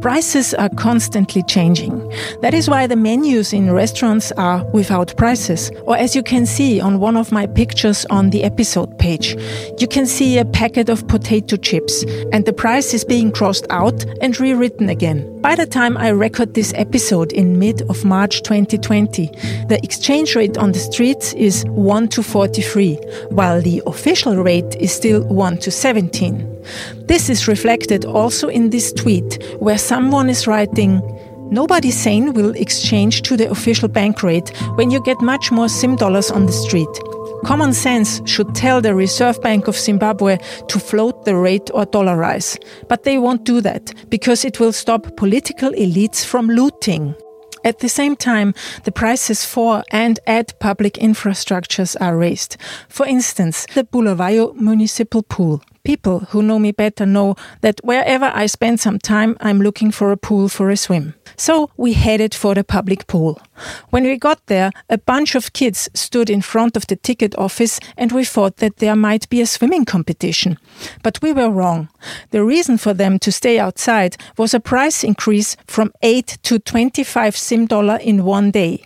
Prices 0.02 0.56
are 0.56 0.70
constantly 0.70 1.44
changing. 1.44 2.12
That 2.42 2.56
is 2.56 2.68
why 2.68 2.88
the 2.88 2.96
menus 2.96 3.54
in 3.54 3.72
restaurants 3.72 4.32
are 4.32 4.66
without 4.72 5.16
prices. 5.16 5.70
Or 5.86 5.96
as 5.96 6.16
you 6.16 6.24
can 6.24 6.48
see 6.48 6.82
on 6.82 7.00
one 7.00 7.16
of 7.16 7.32
my 7.32 7.46
pictures 7.46 8.04
on 8.10 8.32
the 8.32 8.44
episode 8.44 8.98
page, 8.98 9.38
you 9.78 9.88
can 9.88 10.08
see 10.08 10.40
a 10.40 10.46
packet 10.46 10.90
of 10.90 11.08
potato 11.08 11.56
chips 11.56 12.04
and 12.34 12.46
the 12.46 12.52
price 12.54 12.96
is 12.96 13.06
being 13.06 13.32
crossed 13.32 13.68
out 13.70 14.04
and 14.22 14.40
rewritten 14.40 14.90
again. 14.90 15.40
By 15.42 15.54
the 15.54 15.68
time 15.68 15.98
I 15.98 16.10
record 16.10 16.56
this 16.56 16.74
episode 16.76 17.32
in 17.32 17.60
mid 17.60 17.84
of 17.84 18.04
March 18.04 18.42
2020, 18.42 19.28
the 19.68 19.80
exchange 19.84 20.36
rate 20.36 20.58
on 20.58 20.72
the 20.72 20.80
streets 20.80 21.34
is 21.34 21.64
1 21.66 22.08
to 22.10 22.24
43, 22.24 22.96
while 23.30 23.62
the 23.62 23.84
official 23.86 24.36
rate 24.38 24.76
is 24.80 24.92
still 24.92 25.24
1 25.26 25.58
to 25.60 25.70
17. 25.70 26.61
This 27.08 27.30
is 27.30 27.48
reflected 27.48 28.06
also 28.06 28.48
in 28.48 28.70
this 28.70 28.92
tweet, 28.94 29.44
where 29.60 29.78
someone 29.78 30.30
is 30.30 30.48
writing, 30.48 31.02
Nobody 31.52 31.92
sane 31.92 32.32
will 32.32 32.56
exchange 32.56 33.24
to 33.24 33.36
the 33.36 33.52
official 33.52 33.90
bank 33.90 34.24
rate 34.24 34.58
when 34.76 34.90
you 34.90 35.04
get 35.04 35.20
much 35.20 35.52
more 35.52 35.68
Zim 35.68 35.98
dollars 35.98 36.32
on 36.32 36.46
the 36.46 36.54
street. 36.54 36.88
Common 37.44 37.74
sense 37.74 38.22
should 38.26 38.56
tell 38.56 38.80
the 38.80 38.96
Reserve 38.96 39.42
Bank 39.42 39.68
of 39.68 39.76
Zimbabwe 39.76 40.38
to 40.70 40.80
float 40.80 41.26
the 41.26 41.36
rate 41.36 41.70
or 41.74 41.86
dollarize. 41.86 42.58
But 42.88 43.04
they 43.04 43.18
won't 43.18 43.44
do 43.44 43.60
that 43.62 43.94
because 44.10 44.46
it 44.46 44.62
will 44.62 44.72
stop 44.72 45.18
political 45.18 45.72
elites 45.72 46.24
from 46.24 46.48
looting. 46.48 47.16
At 47.66 47.80
the 47.80 47.90
same 47.90 48.16
time, 48.16 48.54
the 48.86 48.92
prices 48.92 49.44
for 49.44 49.84
and 49.92 50.20
at 50.26 50.58
public 50.60 50.94
infrastructures 50.94 51.96
are 52.00 52.16
raised. 52.16 52.58
For 52.88 53.06
instance, 53.06 53.68
the 53.74 53.84
Bulawayo 53.84 54.54
Municipal 54.54 55.24
Pool. 55.24 55.62
People 55.84 56.20
who 56.30 56.44
know 56.44 56.60
me 56.60 56.72
better 56.72 57.06
know 57.06 57.36
that 57.62 57.80
wherever 57.84 58.32
I 58.34 58.46
spend 58.46 58.80
some 58.80 59.00
time, 59.00 59.36
I'm 59.40 59.62
looking 59.62 59.92
for 59.92 60.12
a 60.12 60.18
pool 60.18 60.48
for 60.48 60.70
a 60.70 60.78
swim. 60.78 61.16
So 61.38 61.72
we 61.76 61.94
headed 61.94 62.36
for 62.36 62.54
the 62.54 62.64
public 62.64 63.08
pool. 63.08 63.40
When 63.90 64.04
we 64.04 64.18
got 64.18 64.46
there, 64.46 64.72
a 64.90 64.98
bunch 64.98 65.34
of 65.36 65.54
kids 65.54 65.90
stood 65.94 66.30
in 66.30 66.42
front 66.42 66.78
of 66.78 66.86
the 66.88 66.96
ticket 66.96 67.36
office 67.38 67.80
and 67.98 68.12
we 68.12 68.26
thought 68.26 68.58
that 68.58 68.78
there 68.78 68.96
might 68.96 69.28
be 69.30 69.42
a 69.42 69.48
swimming 69.48 69.86
competition. 69.86 70.58
But 71.04 71.20
we 71.22 71.34
were 71.34 71.50
wrong. 71.50 71.90
The 72.30 72.44
reason 72.44 72.78
for 72.78 72.94
them 72.94 73.18
to 73.20 73.32
stay 73.32 73.58
outside 73.58 74.18
was 74.38 74.54
a 74.54 74.60
price 74.60 75.04
increase 75.04 75.58
from 75.68 75.92
8 76.04 76.38
to 76.44 76.60
25 76.60 77.38
Zim 77.38 77.66
dollar 77.66 77.98
in 77.98 78.24
one 78.24 78.52
day. 78.52 78.84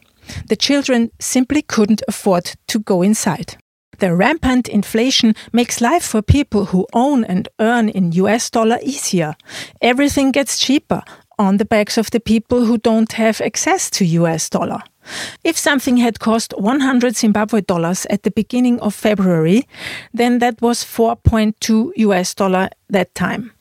The 0.48 0.56
children 0.56 1.12
simply 1.20 1.62
couldn't 1.62 2.02
afford 2.08 2.56
to 2.68 2.80
go 2.80 3.02
inside. 3.02 3.58
The 4.00 4.16
rampant 4.16 4.68
inflation 4.68 5.36
makes 5.52 5.82
life 5.82 6.04
for 6.04 6.22
people 6.22 6.66
who 6.66 6.88
own 6.94 7.24
and 7.26 7.48
earn 7.60 7.90
in 7.90 8.12
US 8.14 8.50
dollar 8.50 8.80
easier. 8.82 9.36
Everything 9.82 10.32
gets 10.32 10.60
cheaper 10.60 11.04
on 11.38 11.58
the 11.58 11.66
backs 11.66 11.98
of 11.98 12.12
the 12.12 12.20
people 12.20 12.66
who 12.66 12.78
don't 12.78 13.12
have 13.14 13.42
access 13.42 13.90
to 13.92 14.06
US 14.06 14.50
dollar. 14.50 14.82
If 15.44 15.58
something 15.58 15.98
had 15.98 16.20
cost 16.20 16.54
100 16.58 17.16
Zimbabwe 17.16 17.62
dollars 17.62 18.06
at 18.10 18.24
the 18.24 18.32
beginning 18.32 18.80
of 18.80 18.94
February, 18.96 19.68
then 20.14 20.40
that 20.40 20.62
was 20.62 20.84
4.2 20.84 21.92
US 21.96 22.34
dollar 22.34 22.70
that 22.90 23.14
time. 23.14 23.52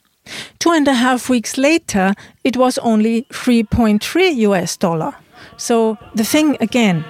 Two 0.59 0.71
and 0.71 0.89
a 0.89 0.95
half 0.95 1.29
weeks 1.29 1.59
later, 1.59 2.15
it 2.45 2.57
was 2.57 2.79
only 2.79 3.27
3.3 3.31 4.37
US 4.37 4.77
dollar. 4.77 5.15
So 5.57 5.99
the 6.15 6.25
thing 6.25 6.57
again, 6.61 7.05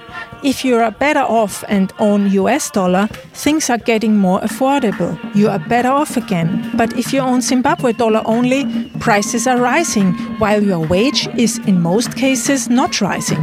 if 0.45 0.63
you 0.63 0.77
are 0.77 0.91
better 0.91 1.21
off 1.21 1.63
and 1.67 1.91
own 1.97 2.29
US 2.29 2.69
dollar, 2.69 3.07
things 3.33 3.67
are 3.71 3.79
getting 3.79 4.15
more 4.15 4.39
affordable. 4.41 5.17
You 5.33 5.49
are 5.49 5.57
better 5.57 5.89
off 5.89 6.17
again. 6.17 6.71
But 6.77 6.93
if 6.93 7.11
you 7.11 7.19
own 7.19 7.41
Zimbabwe 7.41 7.93
dollar 7.93 8.21
only, 8.25 8.91
prices 8.99 9.47
are 9.47 9.57
rising, 9.57 10.13
while 10.37 10.61
your 10.61 10.85
wage 10.85 11.27
is 11.35 11.57
in 11.65 11.81
most 11.81 12.15
cases 12.15 12.69
not 12.69 13.01
rising. 13.01 13.41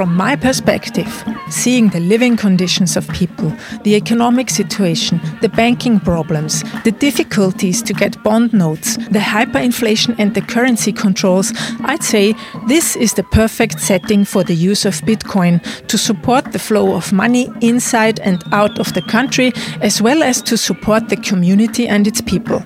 From 0.00 0.16
my 0.16 0.34
perspective, 0.34 1.12
seeing 1.50 1.90
the 1.90 2.00
living 2.00 2.34
conditions 2.34 2.96
of 2.96 3.06
people, 3.08 3.52
the 3.84 3.96
economic 3.96 4.48
situation, 4.48 5.20
the 5.42 5.50
banking 5.50 6.00
problems, 6.00 6.62
the 6.84 6.90
difficulties 6.90 7.82
to 7.82 7.92
get 7.92 8.22
bond 8.22 8.54
notes, 8.54 8.96
the 8.96 9.18
hyperinflation 9.18 10.14
and 10.18 10.34
the 10.34 10.40
currency 10.40 10.90
controls, 10.90 11.52
I'd 11.80 12.02
say 12.02 12.34
this 12.66 12.96
is 12.96 13.12
the 13.12 13.24
perfect 13.24 13.78
setting 13.78 14.24
for 14.24 14.42
the 14.42 14.54
use 14.54 14.86
of 14.86 14.94
Bitcoin 15.02 15.60
to 15.88 15.98
support 15.98 16.52
the 16.52 16.58
flow 16.58 16.94
of 16.94 17.12
money 17.12 17.52
inside 17.60 18.20
and 18.20 18.42
out 18.52 18.78
of 18.78 18.94
the 18.94 19.02
country, 19.02 19.52
as 19.82 20.00
well 20.00 20.22
as 20.22 20.40
to 20.44 20.56
support 20.56 21.10
the 21.10 21.16
community 21.16 21.86
and 21.86 22.06
its 22.06 22.22
people. 22.22 22.62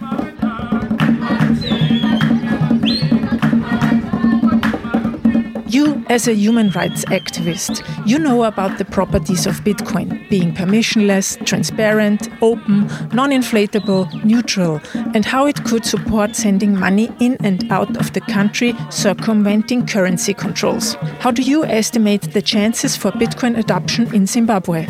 As 6.14 6.28
a 6.28 6.32
human 6.32 6.70
rights 6.70 7.04
activist, 7.06 7.82
you 8.06 8.20
know 8.20 8.44
about 8.44 8.78
the 8.78 8.84
properties 8.84 9.48
of 9.48 9.64
Bitcoin 9.64 10.06
being 10.30 10.54
permissionless, 10.54 11.44
transparent, 11.44 12.28
open, 12.40 12.86
non 13.12 13.30
inflatable, 13.30 14.22
neutral, 14.22 14.80
and 15.12 15.24
how 15.24 15.44
it 15.44 15.64
could 15.64 15.84
support 15.84 16.36
sending 16.36 16.78
money 16.78 17.10
in 17.18 17.36
and 17.40 17.68
out 17.72 17.96
of 17.96 18.12
the 18.12 18.20
country, 18.20 18.76
circumventing 18.90 19.84
currency 19.88 20.32
controls. 20.32 20.94
How 21.18 21.32
do 21.32 21.42
you 21.42 21.64
estimate 21.64 22.32
the 22.32 22.42
chances 22.42 22.96
for 22.96 23.10
Bitcoin 23.10 23.58
adoption 23.58 24.14
in 24.14 24.28
Zimbabwe? 24.28 24.86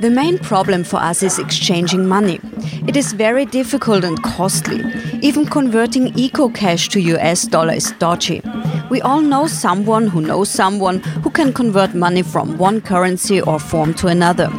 The 0.00 0.10
main 0.10 0.38
problem 0.38 0.84
for 0.84 0.98
us 0.98 1.22
is 1.22 1.38
exchanging 1.38 2.06
money. 2.06 2.38
It 2.86 2.96
is 2.98 3.14
very 3.14 3.46
difficult 3.46 4.04
and 4.04 4.22
costly. 4.22 4.84
Even 5.22 5.46
converting 5.46 6.12
EcoCash 6.12 6.90
to 6.90 7.00
US 7.16 7.46
dollar 7.46 7.72
is 7.72 7.92
dodgy. 7.92 8.42
We 8.90 9.02
all 9.02 9.20
know 9.20 9.46
someone 9.46 10.06
who 10.06 10.22
knows 10.22 10.48
someone 10.48 11.00
who 11.22 11.30
can 11.30 11.52
convert 11.52 11.94
money 11.94 12.22
from 12.22 12.56
one 12.56 12.80
currency 12.80 13.40
or 13.40 13.58
form 13.58 13.92
to 13.94 14.06
another. 14.06 14.50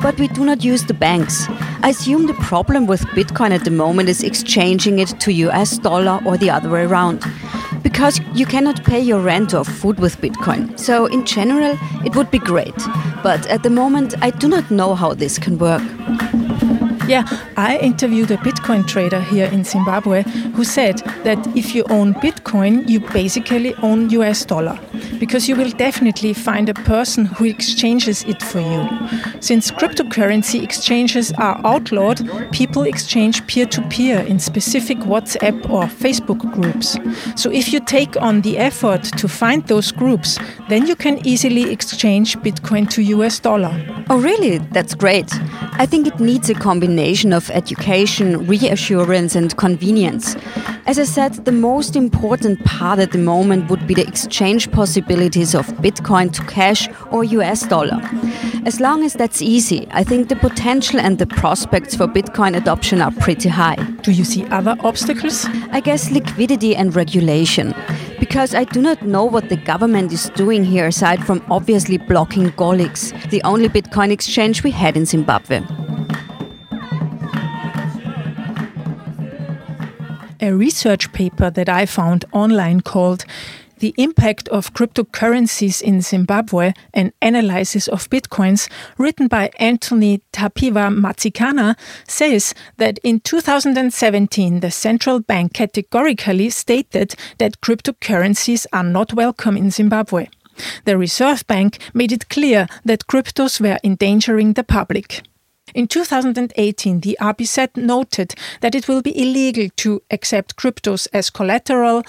But 0.00 0.18
we 0.18 0.28
do 0.28 0.44
not 0.44 0.64
use 0.64 0.84
the 0.84 0.94
banks. 0.94 1.46
I 1.82 1.90
assume 1.90 2.26
the 2.26 2.34
problem 2.34 2.86
with 2.86 3.02
Bitcoin 3.08 3.50
at 3.50 3.64
the 3.64 3.70
moment 3.70 4.08
is 4.08 4.22
exchanging 4.22 5.00
it 5.00 5.20
to 5.20 5.32
US 5.32 5.76
dollar 5.76 6.18
or 6.24 6.38
the 6.38 6.48
other 6.48 6.70
way 6.70 6.84
around. 6.84 7.22
Because 7.82 8.20
you 8.32 8.46
cannot 8.46 8.82
pay 8.84 9.00
your 9.00 9.20
rent 9.20 9.52
or 9.52 9.64
food 9.64 10.00
with 10.00 10.16
Bitcoin. 10.16 10.78
So, 10.78 11.04
in 11.04 11.26
general, 11.26 11.78
it 12.06 12.16
would 12.16 12.30
be 12.30 12.38
great. 12.38 12.74
But 13.22 13.46
at 13.48 13.62
the 13.62 13.70
moment, 13.70 14.14
I 14.22 14.30
do 14.30 14.48
not 14.48 14.70
know 14.70 14.94
how 14.94 15.12
this 15.12 15.38
can 15.38 15.58
work. 15.58 15.82
Yeah, 17.06 17.24
I 17.56 17.76
interviewed 17.78 18.30
a 18.30 18.38
Bitcoin 18.38 18.86
trader 18.86 19.20
here 19.20 19.46
in 19.46 19.62
Zimbabwe 19.64 20.22
who 20.54 20.64
said 20.64 20.98
that 21.24 21.38
if 21.54 21.74
you 21.74 21.84
own 21.90 22.14
Bitcoin, 22.14 22.88
you 22.88 23.00
basically 23.00 23.74
own 23.82 24.08
US 24.10 24.44
dollar 24.46 24.78
because 25.18 25.48
you 25.48 25.54
will 25.54 25.70
definitely 25.70 26.32
find 26.32 26.68
a 26.68 26.74
person 26.74 27.26
who 27.26 27.44
exchanges 27.44 28.24
it 28.24 28.42
for 28.42 28.60
you. 28.60 28.88
Since 29.40 29.70
cryptocurrency 29.70 30.62
exchanges 30.62 31.32
are 31.32 31.60
outlawed, 31.64 32.26
people 32.52 32.84
exchange 32.84 33.46
peer 33.46 33.66
to 33.66 33.82
peer 33.88 34.20
in 34.20 34.38
specific 34.38 34.98
WhatsApp 34.98 35.68
or 35.68 35.84
Facebook 35.84 36.40
groups. 36.52 36.98
So 37.36 37.50
if 37.50 37.72
you 37.72 37.80
take 37.80 38.16
on 38.20 38.40
the 38.40 38.58
effort 38.58 39.04
to 39.18 39.28
find 39.28 39.66
those 39.66 39.92
groups, 39.92 40.38
then 40.68 40.86
you 40.86 40.96
can 40.96 41.26
easily 41.26 41.70
exchange 41.70 42.38
Bitcoin 42.38 42.88
to 42.90 43.02
US 43.02 43.38
dollar. 43.40 43.74
Oh, 44.08 44.20
really? 44.20 44.58
That's 44.72 44.94
great. 44.94 45.30
I 45.76 45.86
think 45.86 46.06
it 46.06 46.20
needs 46.20 46.48
a 46.48 46.54
combination 46.54 47.32
of 47.32 47.50
education, 47.50 48.46
reassurance, 48.46 49.34
and 49.34 49.56
convenience. 49.56 50.36
As 50.86 51.00
I 51.00 51.04
said, 51.04 51.44
the 51.44 51.52
most 51.52 51.96
important 51.96 52.64
part 52.64 53.00
at 53.00 53.10
the 53.10 53.18
moment 53.18 53.68
would 53.70 53.84
be 53.86 53.94
the 53.94 54.06
exchange 54.06 54.70
possibilities 54.70 55.52
of 55.54 55.66
Bitcoin 55.82 56.32
to 56.32 56.44
cash 56.44 56.88
or 57.10 57.24
US 57.24 57.66
dollar. 57.66 58.00
As 58.64 58.78
long 58.80 59.02
as 59.02 59.14
that's 59.14 59.42
easy, 59.42 59.88
I 59.90 60.04
think 60.04 60.28
the 60.28 60.36
potential 60.36 61.00
and 61.00 61.18
the 61.18 61.26
prospects 61.26 61.96
for 61.96 62.06
Bitcoin 62.06 62.56
adoption 62.56 63.02
are 63.02 63.12
pretty 63.12 63.48
high. 63.48 63.76
Do 64.02 64.12
you 64.12 64.24
see 64.24 64.46
other 64.46 64.76
obstacles? 64.80 65.46
I 65.72 65.80
guess 65.80 66.10
liquidity 66.10 66.76
and 66.76 66.94
regulation. 66.94 67.74
Because 68.24 68.54
I 68.54 68.64
do 68.64 68.80
not 68.80 69.02
know 69.02 69.26
what 69.26 69.50
the 69.50 69.56
government 69.56 70.10
is 70.10 70.30
doing 70.30 70.64
here 70.64 70.86
aside 70.86 71.22
from 71.26 71.44
obviously 71.50 71.98
blocking 71.98 72.46
Golix, 72.52 73.12
the 73.28 73.42
only 73.42 73.68
Bitcoin 73.68 74.10
exchange 74.10 74.64
we 74.64 74.70
had 74.70 74.96
in 74.96 75.04
Zimbabwe. 75.04 75.60
a 80.40 80.54
research 80.54 81.10
paper 81.12 81.48
that 81.50 81.68
I 81.68 81.86
found 81.86 82.24
online 82.32 82.80
called 82.82 83.24
The 83.78 83.94
Impact 83.96 84.48
of 84.48 84.72
Cryptocurrencies 84.72 85.82
in 85.82 86.00
Zimbabwe 86.00 86.72
An 86.92 87.12
Analysis 87.20 87.88
of 87.88 88.08
Bitcoins, 88.08 88.70
written 88.98 89.26
by 89.26 89.50
Anthony 89.58 90.22
Tapiva 90.32 90.94
Matsikana, 90.94 91.76
says 92.06 92.54
that 92.76 92.98
in 93.02 93.20
2017 93.20 94.60
the 94.60 94.70
central 94.70 95.18
bank 95.20 95.54
categorically 95.54 96.50
stated 96.50 97.14
that 97.38 97.60
cryptocurrencies 97.60 98.66
are 98.72 98.84
not 98.84 99.12
welcome 99.12 99.56
in 99.56 99.70
Zimbabwe. 99.70 100.28
The 100.84 100.96
Reserve 100.96 101.44
Bank 101.48 101.78
made 101.92 102.12
it 102.12 102.28
clear 102.28 102.68
that 102.84 103.08
cryptos 103.08 103.60
were 103.60 103.78
endangering 103.82 104.52
the 104.52 104.64
public. 104.64 105.22
In 105.74 105.88
2018, 105.88 107.00
the 107.00 107.18
RBZ 107.20 107.76
noted 107.76 108.36
that 108.60 108.76
it 108.76 108.86
will 108.86 109.02
be 109.02 109.20
illegal 109.20 109.68
to 109.78 110.02
accept 110.08 110.54
cryptos 110.54 111.08
as 111.12 111.30
collateral, 111.30 112.04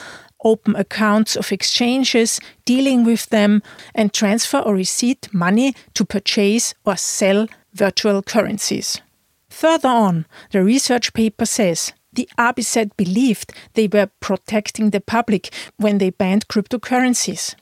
open 0.45 0.75
accounts 0.77 1.35
of 1.35 1.51
exchanges, 1.51 2.39
dealing 2.63 3.03
with 3.03 3.27
them, 3.29 3.61
and 3.93 4.13
transfer 4.13 4.59
or 4.59 4.75
receipt 4.75 5.27
money 5.33 5.75
to 5.95 6.05
purchase 6.05 6.73
or 6.85 6.95
sell 6.95 7.47
virtual 7.73 8.21
currencies. 8.21 9.01
Further 9.49 9.89
on, 9.89 10.25
the 10.51 10.63
research 10.63 11.13
paper 11.13 11.45
says 11.45 11.91
the 12.13 12.29
RBZ 12.37 12.91
believed 12.95 13.51
they 13.73 13.87
were 13.87 14.09
protecting 14.21 14.91
the 14.91 15.01
public 15.01 15.53
when 15.77 15.97
they 15.97 16.11
banned 16.11 16.47
cryptocurrencies. 16.47 17.55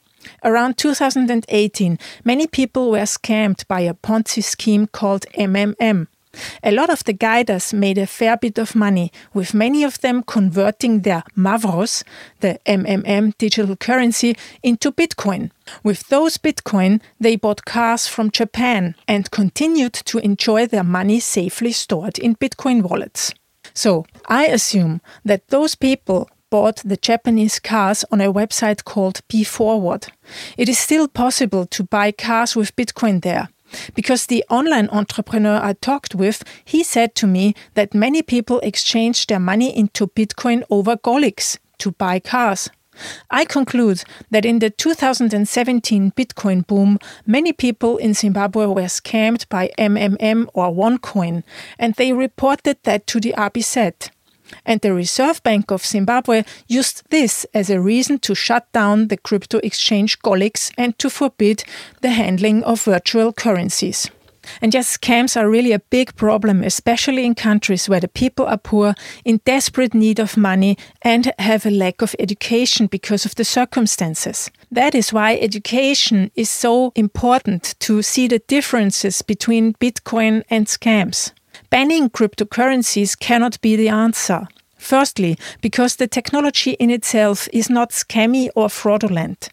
Around 0.43 0.77
2018, 0.77 1.97
many 2.23 2.47
people 2.47 2.91
were 2.91 2.99
scammed 2.99 3.67
by 3.67 3.81
a 3.81 3.93
Ponzi 3.93 4.43
scheme 4.43 4.88
called 4.88 5.25
MMM. 5.38 6.07
A 6.63 6.71
lot 6.71 6.89
of 6.89 7.03
the 7.03 7.13
guiders 7.13 7.73
made 7.73 7.97
a 7.97 8.07
fair 8.07 8.38
bit 8.38 8.57
of 8.57 8.75
money, 8.75 9.11
with 9.34 9.53
many 9.53 9.84
of 9.84 10.01
them 10.01 10.23
converting 10.23 11.01
their 11.01 11.23
Mavros, 11.38 12.03
the 12.39 12.59
MMM 12.65 13.38
digital 13.38 13.75
currency, 13.75 14.36
into 14.61 14.91
Bitcoin. 14.91 15.51
With 15.84 16.07
those 16.09 16.38
Bitcoin, 16.38 17.01
they 17.19 17.36
bought 17.36 17.65
cars 17.65 18.07
from 18.07 18.31
Japan 18.31 18.95
and 19.07 19.31
continued 19.31 19.93
to 19.93 20.19
enjoy 20.19 20.67
their 20.67 20.84
money 20.84 21.19
safely 21.19 21.71
stored 21.71 22.17
in 22.17 22.36
Bitcoin 22.36 22.81
wallets. 22.81 23.34
So, 23.73 24.05
I 24.27 24.47
assume 24.47 25.01
that 25.25 25.47
those 25.47 25.75
people 25.75 26.29
bought 26.49 26.84
the 26.86 26.97
Japanese 26.97 27.59
cars 27.59 28.05
on 28.11 28.21
a 28.21 28.31
website 28.31 28.84
called 28.84 29.21
BE 29.27 29.43
FORWARD. 29.43 30.11
It 30.55 30.69
is 30.69 30.77
still 30.77 31.07
possible 31.07 31.65
to 31.65 31.84
buy 31.84 32.11
cars 32.11 32.55
with 32.55 32.75
Bitcoin 32.75 33.23
there. 33.23 33.49
Because 33.93 34.26
the 34.26 34.43
online 34.49 34.89
entrepreneur 34.89 35.59
I 35.61 35.74
talked 35.74 36.15
with, 36.15 36.43
he 36.63 36.84
said 36.84 37.15
to 37.15 37.28
me 37.28 37.53
that 37.74 37.93
many 37.93 38.21
people 38.21 38.59
exchanged 38.59 39.30
their 39.30 39.39
money 39.39 39.76
into 39.76 40.07
Bitcoin 40.07 40.63
over 40.69 40.95
Golix 40.95 41.57
to 41.80 41.91
buy 41.91 42.19
cars. 42.19 42.69
I 43.32 43.45
conclude 43.45 44.03
that 44.30 44.45
in 44.45 44.59
the 44.59 44.69
2017 44.69 46.11
Bitcoin 46.11 46.65
boom, 46.67 46.99
many 47.26 47.53
people 47.53 47.97
in 47.97 48.13
Zimbabwe 48.13 48.67
were 48.67 48.84
scammed 48.84 49.49
by 49.49 49.71
MMM 49.78 50.47
or 50.53 50.71
OneCoin, 50.71 51.43
and 51.80 51.95
they 51.95 52.13
reported 52.13 52.78
that 52.84 53.07
to 53.07 53.19
the 53.19 53.34
RBZ 53.38 54.09
and 54.66 54.82
the 54.82 54.93
Reserve 54.93 55.41
Bank 55.43 55.72
of 55.72 55.86
Zimbabwe 55.86 56.43
used 56.68 57.04
this 57.10 57.45
as 57.54 57.70
a 57.70 57.82
reason 57.82 58.20
to 58.20 58.36
shut 58.36 58.72
down 58.72 59.08
the 59.08 59.18
crypto 59.18 59.60
exchange 59.60 60.20
Golix 60.20 60.72
and 60.78 60.97
to 60.99 61.10
forbid 61.10 61.64
the 62.01 62.10
handling 62.10 62.64
of 62.64 62.84
virtual 62.84 63.34
currencies. 63.34 64.10
And 64.62 64.74
yes, 64.74 64.97
scams 64.97 65.39
are 65.39 65.49
really 65.49 65.72
a 65.72 65.80
big 65.80 66.16
problem, 66.16 66.64
especially 66.64 67.26
in 67.26 67.36
countries 67.36 67.88
where 67.88 67.99
the 67.99 68.08
people 68.08 68.45
are 68.45 68.58
poor, 68.58 68.93
in 69.24 69.39
desperate 69.45 69.93
need 69.93 70.20
of 70.20 70.38
money, 70.38 70.78
and 71.01 71.32
have 71.39 71.66
a 71.66 71.72
lack 71.72 72.01
of 72.01 72.16
education 72.20 72.88
because 72.88 73.26
of 73.26 73.36
the 73.36 73.45
circumstances. 73.45 74.49
That 74.72 74.95
is 74.95 75.14
why 75.14 75.36
education 75.36 76.32
is 76.36 76.49
so 76.49 76.91
important 76.95 77.76
to 77.80 78.01
see 78.01 78.28
the 78.28 78.39
differences 78.39 79.22
between 79.22 79.74
Bitcoin 79.76 80.43
and 80.49 80.68
scams. 80.68 81.32
Banning 81.74 82.11
cryptocurrencies 82.11 83.17
cannot 83.17 83.59
be 83.61 83.76
the 83.76 83.89
answer. 83.89 84.47
Firstly, 84.78 85.39
because 85.59 85.95
the 85.95 86.07
technology 86.07 86.74
in 86.74 86.91
itself 86.91 87.49
is 87.51 87.67
not 87.67 87.89
scammy 87.89 88.49
or 88.55 88.69
fraudulent. 88.69 89.49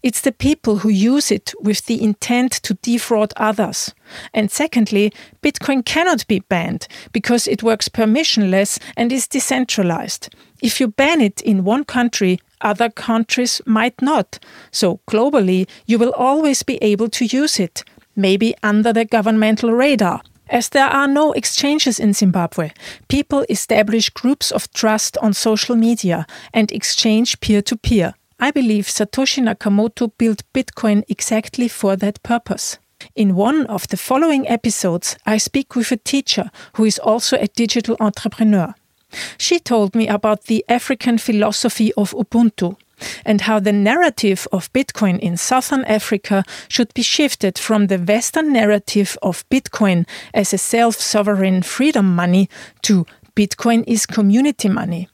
It's 0.00 0.20
the 0.20 0.30
people 0.30 0.76
who 0.76 0.88
use 0.88 1.32
it 1.32 1.52
with 1.60 1.86
the 1.86 2.00
intent 2.00 2.52
to 2.62 2.74
defraud 2.74 3.32
others. 3.36 3.92
And 4.32 4.52
secondly, 4.52 5.12
Bitcoin 5.42 5.84
cannot 5.84 6.24
be 6.28 6.38
banned 6.38 6.86
because 7.12 7.48
it 7.48 7.64
works 7.64 7.88
permissionless 7.88 8.78
and 8.96 9.10
is 9.10 9.26
decentralized. 9.26 10.32
If 10.62 10.78
you 10.78 10.86
ban 10.86 11.20
it 11.20 11.42
in 11.42 11.64
one 11.64 11.82
country, 11.82 12.38
other 12.60 12.88
countries 12.88 13.60
might 13.66 14.00
not. 14.00 14.38
So 14.70 15.00
globally, 15.08 15.68
you 15.86 15.98
will 15.98 16.12
always 16.12 16.62
be 16.62 16.76
able 16.76 17.08
to 17.08 17.24
use 17.24 17.58
it, 17.58 17.82
maybe 18.14 18.54
under 18.62 18.92
the 18.92 19.04
governmental 19.04 19.72
radar. 19.72 20.22
As 20.48 20.68
there 20.68 20.86
are 20.86 21.08
no 21.08 21.32
exchanges 21.32 21.98
in 21.98 22.12
Zimbabwe, 22.12 22.70
people 23.08 23.46
establish 23.48 24.10
groups 24.10 24.50
of 24.52 24.70
trust 24.72 25.16
on 25.18 25.32
social 25.32 25.76
media 25.76 26.26
and 26.52 26.70
exchange 26.70 27.40
peer 27.40 27.62
to 27.62 27.76
peer. 27.76 28.14
I 28.38 28.50
believe 28.50 28.86
Satoshi 28.86 29.42
Nakamoto 29.42 30.10
built 30.18 30.42
Bitcoin 30.52 31.02
exactly 31.08 31.68
for 31.68 31.96
that 31.96 32.22
purpose. 32.22 32.78
In 33.14 33.36
one 33.36 33.66
of 33.66 33.88
the 33.88 33.96
following 33.96 34.46
episodes, 34.48 35.16
I 35.24 35.38
speak 35.38 35.74
with 35.74 35.92
a 35.92 35.96
teacher 35.96 36.50
who 36.74 36.84
is 36.84 36.98
also 36.98 37.36
a 37.36 37.48
digital 37.48 37.96
entrepreneur. 38.00 38.74
She 39.38 39.58
told 39.58 39.94
me 39.94 40.08
about 40.08 40.44
the 40.44 40.64
African 40.68 41.18
philosophy 41.18 41.92
of 41.94 42.12
Ubuntu, 42.12 42.76
and 43.24 43.42
how 43.42 43.60
the 43.60 43.72
narrative 43.72 44.46
of 44.52 44.72
Bitcoin 44.72 45.18
in 45.20 45.36
Southern 45.36 45.84
Africa 45.84 46.44
should 46.68 46.92
be 46.94 47.02
shifted 47.02 47.58
from 47.58 47.86
the 47.86 47.98
Western 47.98 48.52
narrative 48.52 49.16
of 49.22 49.48
Bitcoin 49.48 50.06
as 50.32 50.52
a 50.52 50.58
self 50.58 50.96
sovereign 50.96 51.62
freedom 51.62 52.14
money 52.14 52.48
to 52.82 53.06
Bitcoin 53.36 53.84
is 53.86 54.06
community 54.06 54.68
money. 54.68 55.08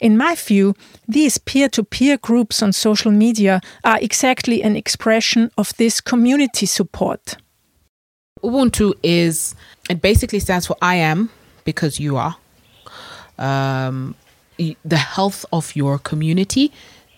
In 0.00 0.16
my 0.16 0.34
view, 0.34 0.74
these 1.08 1.38
peer 1.38 1.68
to 1.70 1.84
peer 1.84 2.18
groups 2.18 2.62
on 2.62 2.72
social 2.72 3.10
media 3.10 3.60
are 3.84 3.98
exactly 4.00 4.62
an 4.62 4.76
expression 4.76 5.50
of 5.56 5.74
this 5.76 6.00
community 6.00 6.66
support. 6.66 7.36
Ubuntu 8.42 8.94
is, 9.02 9.54
it 9.88 10.00
basically 10.00 10.40
stands 10.40 10.66
for 10.66 10.76
I 10.82 10.96
am 10.96 11.30
because 11.64 12.00
you 12.00 12.16
are. 12.16 12.36
Um, 13.38 14.14
the 14.84 14.96
health 14.96 15.46
of 15.52 15.74
your 15.74 15.98
community 15.98 16.72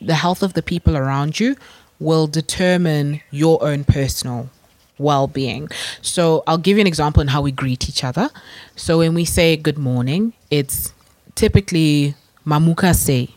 the 0.06 0.14
health 0.14 0.42
of 0.42 0.54
the 0.54 0.62
people 0.62 0.96
around 0.96 1.38
you 1.40 1.56
will 1.98 2.26
determine 2.26 3.20
your 3.30 3.62
own 3.64 3.84
personal 3.84 4.50
well 4.98 5.26
being. 5.26 5.68
So 6.00 6.42
I'll 6.46 6.58
give 6.58 6.76
you 6.76 6.80
an 6.80 6.86
example 6.86 7.20
in 7.20 7.28
how 7.28 7.42
we 7.42 7.52
greet 7.52 7.88
each 7.88 8.04
other. 8.04 8.30
So 8.76 8.98
when 8.98 9.14
we 9.14 9.24
say 9.24 9.56
good 9.56 9.78
morning, 9.78 10.32
it's 10.50 10.92
typically 11.34 12.14
mamuka 12.46 12.94
sei, 12.94 13.34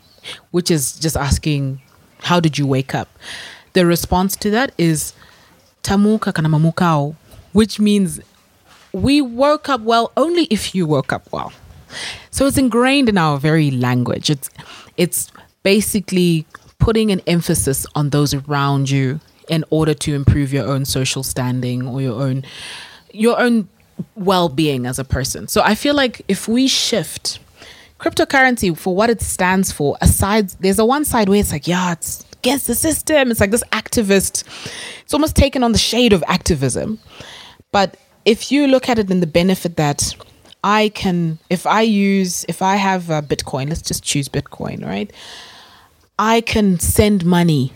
which 0.51 0.71
is 0.71 0.93
just 0.99 1.15
asking, 1.15 1.81
how 2.19 2.39
did 2.39 2.57
you 2.57 2.65
wake 2.67 2.95
up? 2.95 3.09
The 3.73 3.85
response 3.85 4.35
to 4.37 4.49
that 4.51 4.71
is 4.77 5.13
tamuka 5.83 6.33
kana 6.33 6.49
mamukao, 6.49 7.15
which 7.53 7.79
means 7.79 8.19
we 8.91 9.21
woke 9.21 9.69
up 9.69 9.81
well 9.81 10.11
only 10.15 10.45
if 10.45 10.73
you 10.73 10.87
woke 10.87 11.11
up 11.11 11.31
well. 11.31 11.53
So 12.31 12.47
it's 12.47 12.57
ingrained 12.57 13.09
in 13.09 13.17
our 13.17 13.37
very 13.37 13.71
language. 13.71 14.29
It's 14.29 14.49
it's 14.97 15.31
basically 15.65 16.45
putting 16.77 17.09
an 17.11 17.19
emphasis 17.25 17.87
on 17.95 18.11
those 18.11 18.35
around 18.35 18.87
you 18.91 19.19
in 19.49 19.65
order 19.71 19.95
to 19.95 20.13
improve 20.13 20.53
your 20.53 20.67
own 20.67 20.85
social 20.85 21.23
standing 21.23 21.87
or 21.87 22.01
your 22.01 22.21
own 22.21 22.43
your 23.11 23.39
own 23.39 23.67
well-being 24.15 24.85
as 24.85 24.99
a 24.99 25.03
person. 25.03 25.47
So 25.47 25.61
I 25.63 25.73
feel 25.73 25.95
like 25.95 26.21
if 26.27 26.47
we 26.47 26.67
shift 26.67 27.39
cryptocurrency 27.99 28.77
for 28.77 28.95
what 28.95 29.09
it 29.09 29.21
stands 29.21 29.71
for, 29.71 29.97
aside 30.01 30.49
there's 30.59 30.79
a 30.79 30.85
one 30.85 31.03
side 31.03 31.29
where 31.29 31.39
it's 31.39 31.51
like, 31.51 31.67
yeah, 31.67 31.93
it's 31.93 32.25
against 32.33 32.67
the 32.67 32.75
system. 32.75 33.31
It's 33.31 33.39
like 33.39 33.51
this 33.51 33.63
activist. 33.71 34.43
It's 35.01 35.13
almost 35.13 35.35
taken 35.35 35.63
on 35.63 35.71
the 35.71 35.79
shade 35.79 36.13
of 36.13 36.23
activism. 36.27 36.99
But 37.71 37.97
if 38.25 38.51
you 38.51 38.67
look 38.67 38.87
at 38.89 38.99
it 38.99 39.09
in 39.09 39.19
the 39.19 39.27
benefit 39.27 39.77
that 39.77 40.13
I 40.63 40.89
can, 40.89 41.39
if 41.49 41.65
I 41.65 41.81
use, 41.81 42.45
if 42.49 42.61
I 42.61 42.75
have 42.75 43.09
a 43.09 43.21
Bitcoin, 43.21 43.69
let's 43.69 43.81
just 43.81 44.03
choose 44.03 44.27
Bitcoin, 44.27 44.85
right? 44.85 45.11
I 46.17 46.41
can 46.41 46.79
send 46.79 47.25
money 47.25 47.73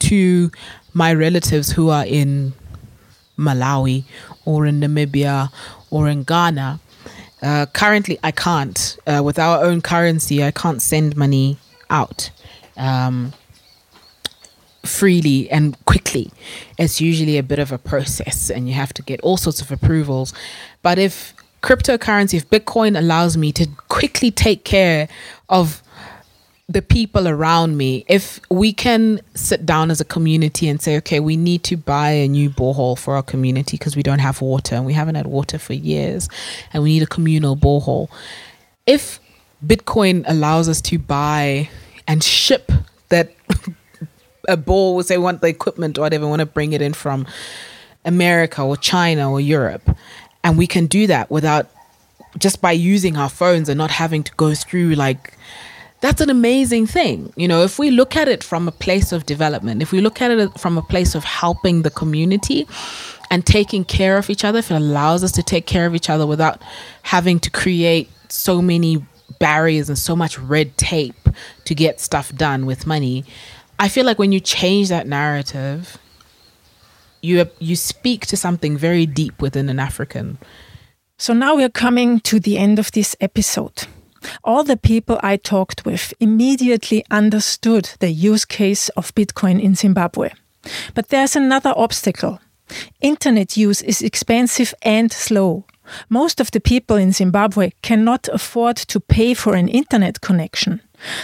to 0.00 0.50
my 0.92 1.12
relatives 1.12 1.72
who 1.72 1.88
are 1.88 2.04
in 2.04 2.52
Malawi 3.38 4.04
or 4.44 4.66
in 4.66 4.80
Namibia 4.80 5.50
or 5.90 6.08
in 6.08 6.22
Ghana. 6.24 6.80
Uh, 7.40 7.66
currently, 7.72 8.18
I 8.22 8.30
can't. 8.30 8.98
Uh, 9.06 9.22
with 9.24 9.38
our 9.38 9.64
own 9.64 9.80
currency, 9.80 10.44
I 10.44 10.50
can't 10.50 10.82
send 10.82 11.16
money 11.16 11.58
out 11.90 12.30
um, 12.76 13.32
freely 14.84 15.50
and 15.50 15.82
quickly. 15.84 16.30
It's 16.78 17.00
usually 17.00 17.38
a 17.38 17.42
bit 17.42 17.58
of 17.58 17.72
a 17.72 17.78
process, 17.78 18.50
and 18.50 18.68
you 18.68 18.74
have 18.74 18.92
to 18.94 19.02
get 19.02 19.20
all 19.22 19.36
sorts 19.36 19.60
of 19.60 19.72
approvals. 19.72 20.32
But 20.82 20.98
if 20.98 21.34
cryptocurrency, 21.62 22.34
if 22.34 22.48
Bitcoin 22.50 22.98
allows 22.98 23.36
me 23.36 23.50
to 23.52 23.66
quickly 23.88 24.30
take 24.30 24.64
care 24.64 25.08
of 25.48 25.82
the 26.72 26.80
people 26.82 27.28
around 27.28 27.76
me, 27.76 28.04
if 28.08 28.40
we 28.50 28.72
can 28.72 29.20
sit 29.34 29.66
down 29.66 29.90
as 29.90 30.00
a 30.00 30.04
community 30.04 30.68
and 30.68 30.80
say, 30.80 30.96
okay, 30.96 31.20
we 31.20 31.36
need 31.36 31.62
to 31.64 31.76
buy 31.76 32.10
a 32.10 32.28
new 32.28 32.48
borehole 32.48 32.98
for 32.98 33.14
our 33.14 33.22
community 33.22 33.76
because 33.76 33.94
we 33.94 34.02
don't 34.02 34.20
have 34.20 34.40
water 34.40 34.74
and 34.74 34.86
we 34.86 34.94
haven't 34.94 35.16
had 35.16 35.26
water 35.26 35.58
for 35.58 35.74
years 35.74 36.28
and 36.72 36.82
we 36.82 36.94
need 36.94 37.02
a 37.02 37.06
communal 37.06 37.56
borehole. 37.56 38.08
If 38.86 39.20
Bitcoin 39.64 40.24
allows 40.26 40.68
us 40.68 40.80
to 40.82 40.98
buy 40.98 41.68
and 42.08 42.24
ship 42.24 42.72
that 43.10 43.34
a 44.48 44.56
bore, 44.56 45.02
say, 45.02 45.18
want 45.18 45.42
the 45.42 45.48
equipment 45.48 45.98
or 45.98 46.02
whatever, 46.02 46.26
want 46.26 46.40
to 46.40 46.46
bring 46.46 46.72
it 46.72 46.80
in 46.80 46.94
from 46.94 47.26
America 48.04 48.62
or 48.62 48.78
China 48.78 49.30
or 49.30 49.40
Europe, 49.40 49.94
and 50.42 50.56
we 50.56 50.66
can 50.66 50.86
do 50.86 51.06
that 51.06 51.30
without 51.30 51.68
just 52.38 52.62
by 52.62 52.72
using 52.72 53.18
our 53.18 53.28
phones 53.28 53.68
and 53.68 53.76
not 53.76 53.90
having 53.90 54.22
to 54.22 54.32
go 54.36 54.54
through 54.54 54.94
like 54.94 55.34
that's 56.02 56.20
an 56.20 56.30
amazing 56.30 56.88
thing. 56.88 57.32
You 57.36 57.46
know, 57.46 57.62
if 57.62 57.78
we 57.78 57.92
look 57.92 58.16
at 58.16 58.26
it 58.28 58.42
from 58.42 58.66
a 58.66 58.72
place 58.72 59.12
of 59.12 59.24
development, 59.24 59.82
if 59.82 59.92
we 59.92 60.00
look 60.00 60.20
at 60.20 60.32
it 60.32 60.58
from 60.58 60.76
a 60.76 60.82
place 60.82 61.14
of 61.14 61.22
helping 61.22 61.82
the 61.82 61.90
community 61.90 62.66
and 63.30 63.46
taking 63.46 63.84
care 63.84 64.18
of 64.18 64.28
each 64.28 64.44
other, 64.44 64.58
if 64.58 64.72
it 64.72 64.74
allows 64.74 65.22
us 65.22 65.30
to 65.32 65.44
take 65.44 65.64
care 65.64 65.86
of 65.86 65.94
each 65.94 66.10
other 66.10 66.26
without 66.26 66.60
having 67.02 67.38
to 67.38 67.50
create 67.50 68.10
so 68.28 68.60
many 68.60 69.06
barriers 69.38 69.88
and 69.88 69.96
so 69.96 70.16
much 70.16 70.38
red 70.40 70.76
tape 70.76 71.28
to 71.66 71.74
get 71.74 72.00
stuff 72.00 72.34
done 72.34 72.66
with 72.66 72.84
money, 72.84 73.24
I 73.78 73.88
feel 73.88 74.04
like 74.04 74.18
when 74.18 74.32
you 74.32 74.40
change 74.40 74.88
that 74.88 75.06
narrative, 75.06 75.98
you 77.20 77.48
you 77.60 77.76
speak 77.76 78.26
to 78.26 78.36
something 78.36 78.76
very 78.76 79.06
deep 79.06 79.40
within 79.40 79.68
an 79.68 79.78
African. 79.78 80.38
So 81.16 81.32
now 81.32 81.54
we're 81.54 81.70
coming 81.70 82.18
to 82.20 82.40
the 82.40 82.58
end 82.58 82.80
of 82.80 82.90
this 82.90 83.14
episode. 83.20 83.86
All 84.44 84.64
the 84.64 84.76
people 84.76 85.18
I 85.22 85.36
talked 85.36 85.84
with 85.84 86.14
immediately 86.20 87.04
understood 87.10 87.90
the 87.98 88.10
use 88.10 88.44
case 88.44 88.88
of 88.90 89.14
Bitcoin 89.14 89.60
in 89.60 89.74
Zimbabwe. 89.74 90.30
But 90.94 91.08
there's 91.08 91.36
another 91.36 91.72
obstacle. 91.76 92.40
Internet 93.00 93.56
use 93.56 93.82
is 93.82 94.02
expensive 94.02 94.74
and 94.82 95.12
slow. 95.12 95.64
Most 96.08 96.40
of 96.40 96.50
the 96.50 96.60
people 96.60 96.96
in 96.96 97.12
Zimbabwe 97.12 97.70
cannot 97.82 98.28
afford 98.32 98.76
to 98.76 99.00
pay 99.00 99.34
for 99.34 99.54
an 99.54 99.68
internet 99.68 100.20
connection. 100.20 100.80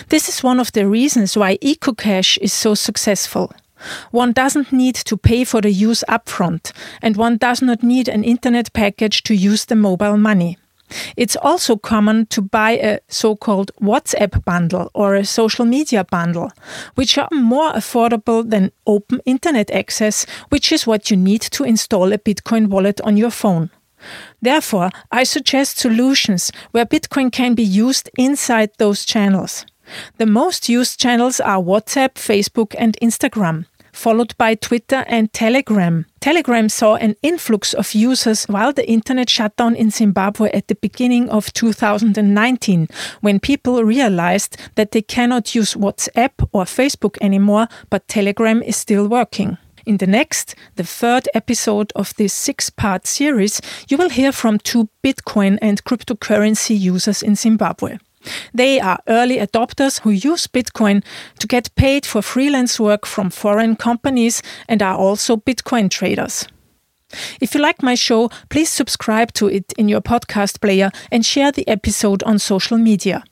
This 0.08 0.28
is 0.28 0.42
one 0.42 0.60
of 0.60 0.72
the 0.72 0.88
reasons 0.88 1.36
why 1.36 1.56
EcoCash 1.58 2.38
is 2.38 2.52
so 2.52 2.74
successful. 2.74 3.52
One 4.10 4.32
doesn't 4.32 4.72
need 4.72 4.96
to 4.96 5.16
pay 5.16 5.44
for 5.44 5.60
the 5.60 5.70
use 5.70 6.02
upfront, 6.08 6.72
and 7.00 7.16
one 7.16 7.36
does 7.36 7.62
not 7.62 7.82
need 7.82 8.08
an 8.08 8.24
internet 8.24 8.72
package 8.72 9.22
to 9.22 9.34
use 9.34 9.66
the 9.66 9.76
mobile 9.76 10.16
money. 10.16 10.58
It's 11.16 11.36
also 11.36 11.76
common 11.76 12.26
to 12.26 12.42
buy 12.42 12.72
a 12.72 13.00
so 13.08 13.36
called 13.36 13.70
WhatsApp 13.80 14.44
bundle 14.44 14.90
or 14.94 15.14
a 15.14 15.24
social 15.24 15.64
media 15.64 16.04
bundle, 16.04 16.50
which 16.94 17.18
are 17.18 17.28
more 17.32 17.72
affordable 17.72 18.48
than 18.48 18.72
open 18.86 19.20
internet 19.24 19.70
access, 19.70 20.26
which 20.48 20.72
is 20.72 20.86
what 20.86 21.10
you 21.10 21.16
need 21.16 21.42
to 21.42 21.64
install 21.64 22.12
a 22.12 22.18
Bitcoin 22.18 22.68
wallet 22.68 23.00
on 23.02 23.16
your 23.16 23.30
phone. 23.30 23.70
Therefore, 24.40 24.90
I 25.10 25.24
suggest 25.24 25.78
solutions 25.78 26.52
where 26.70 26.86
Bitcoin 26.86 27.32
can 27.32 27.54
be 27.54 27.64
used 27.64 28.10
inside 28.16 28.70
those 28.78 29.04
channels. 29.04 29.66
The 30.18 30.26
most 30.26 30.68
used 30.68 31.00
channels 31.00 31.40
are 31.40 31.62
WhatsApp, 31.62 32.14
Facebook, 32.14 32.74
and 32.78 32.96
Instagram 33.02 33.66
followed 33.98 34.36
by 34.38 34.54
Twitter 34.54 35.04
and 35.08 35.32
Telegram. 35.32 36.06
Telegram 36.20 36.68
saw 36.68 36.94
an 36.94 37.16
influx 37.22 37.74
of 37.74 37.94
users 37.94 38.44
while 38.44 38.72
the 38.72 38.88
internet 38.88 39.28
shut 39.28 39.56
down 39.56 39.74
in 39.74 39.90
Zimbabwe 39.90 40.50
at 40.52 40.68
the 40.68 40.76
beginning 40.76 41.28
of 41.30 41.52
2019, 41.52 42.88
when 43.20 43.40
people 43.40 43.82
realized 43.82 44.56
that 44.76 44.92
they 44.92 45.02
cannot 45.02 45.54
use 45.54 45.74
WhatsApp 45.74 46.30
or 46.52 46.64
Facebook 46.64 47.18
anymore, 47.20 47.66
but 47.90 48.06
Telegram 48.06 48.62
is 48.62 48.76
still 48.76 49.08
working. 49.08 49.58
In 49.84 49.96
the 49.96 50.06
next, 50.06 50.54
the 50.76 50.84
third 50.84 51.28
episode 51.34 51.92
of 51.96 52.14
this 52.16 52.32
six 52.32 52.70
part 52.70 53.06
series, 53.06 53.60
you 53.88 53.96
will 53.96 54.10
hear 54.10 54.32
from 54.32 54.58
two 54.58 54.88
Bitcoin 55.02 55.58
and 55.60 55.82
cryptocurrency 55.82 56.78
users 56.78 57.22
in 57.22 57.34
Zimbabwe. 57.34 57.98
They 58.54 58.80
are 58.80 58.98
early 59.08 59.38
adopters 59.38 60.00
who 60.00 60.10
use 60.10 60.46
Bitcoin 60.46 61.04
to 61.38 61.46
get 61.46 61.74
paid 61.74 62.06
for 62.06 62.22
freelance 62.22 62.80
work 62.80 63.06
from 63.06 63.30
foreign 63.30 63.76
companies 63.76 64.42
and 64.68 64.82
are 64.82 64.96
also 64.96 65.36
Bitcoin 65.36 65.90
traders. 65.90 66.46
If 67.40 67.54
you 67.54 67.60
like 67.60 67.82
my 67.82 67.94
show, 67.94 68.30
please 68.50 68.68
subscribe 68.68 69.32
to 69.34 69.48
it 69.48 69.72
in 69.78 69.88
your 69.88 70.02
podcast 70.02 70.60
player 70.60 70.90
and 71.10 71.24
share 71.24 71.52
the 71.52 71.66
episode 71.66 72.22
on 72.24 72.38
social 72.38 72.76
media. 72.76 73.24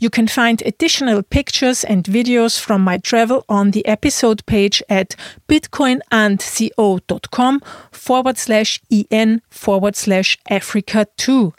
You 0.00 0.10
can 0.10 0.26
find 0.26 0.62
additional 0.64 1.22
pictures 1.22 1.84
and 1.84 2.02
videos 2.04 2.58
from 2.58 2.80
my 2.82 2.96
travel 2.98 3.44
on 3.48 3.70
the 3.72 3.86
episode 3.86 4.44
page 4.46 4.82
at 4.88 5.14
bitcoinundco.com 5.48 7.62
forward 7.92 8.38
slash 8.38 8.80
en 9.10 9.42
forward 9.50 9.96
slash 9.96 10.38
Africa 10.48 11.06
2. 11.16 11.52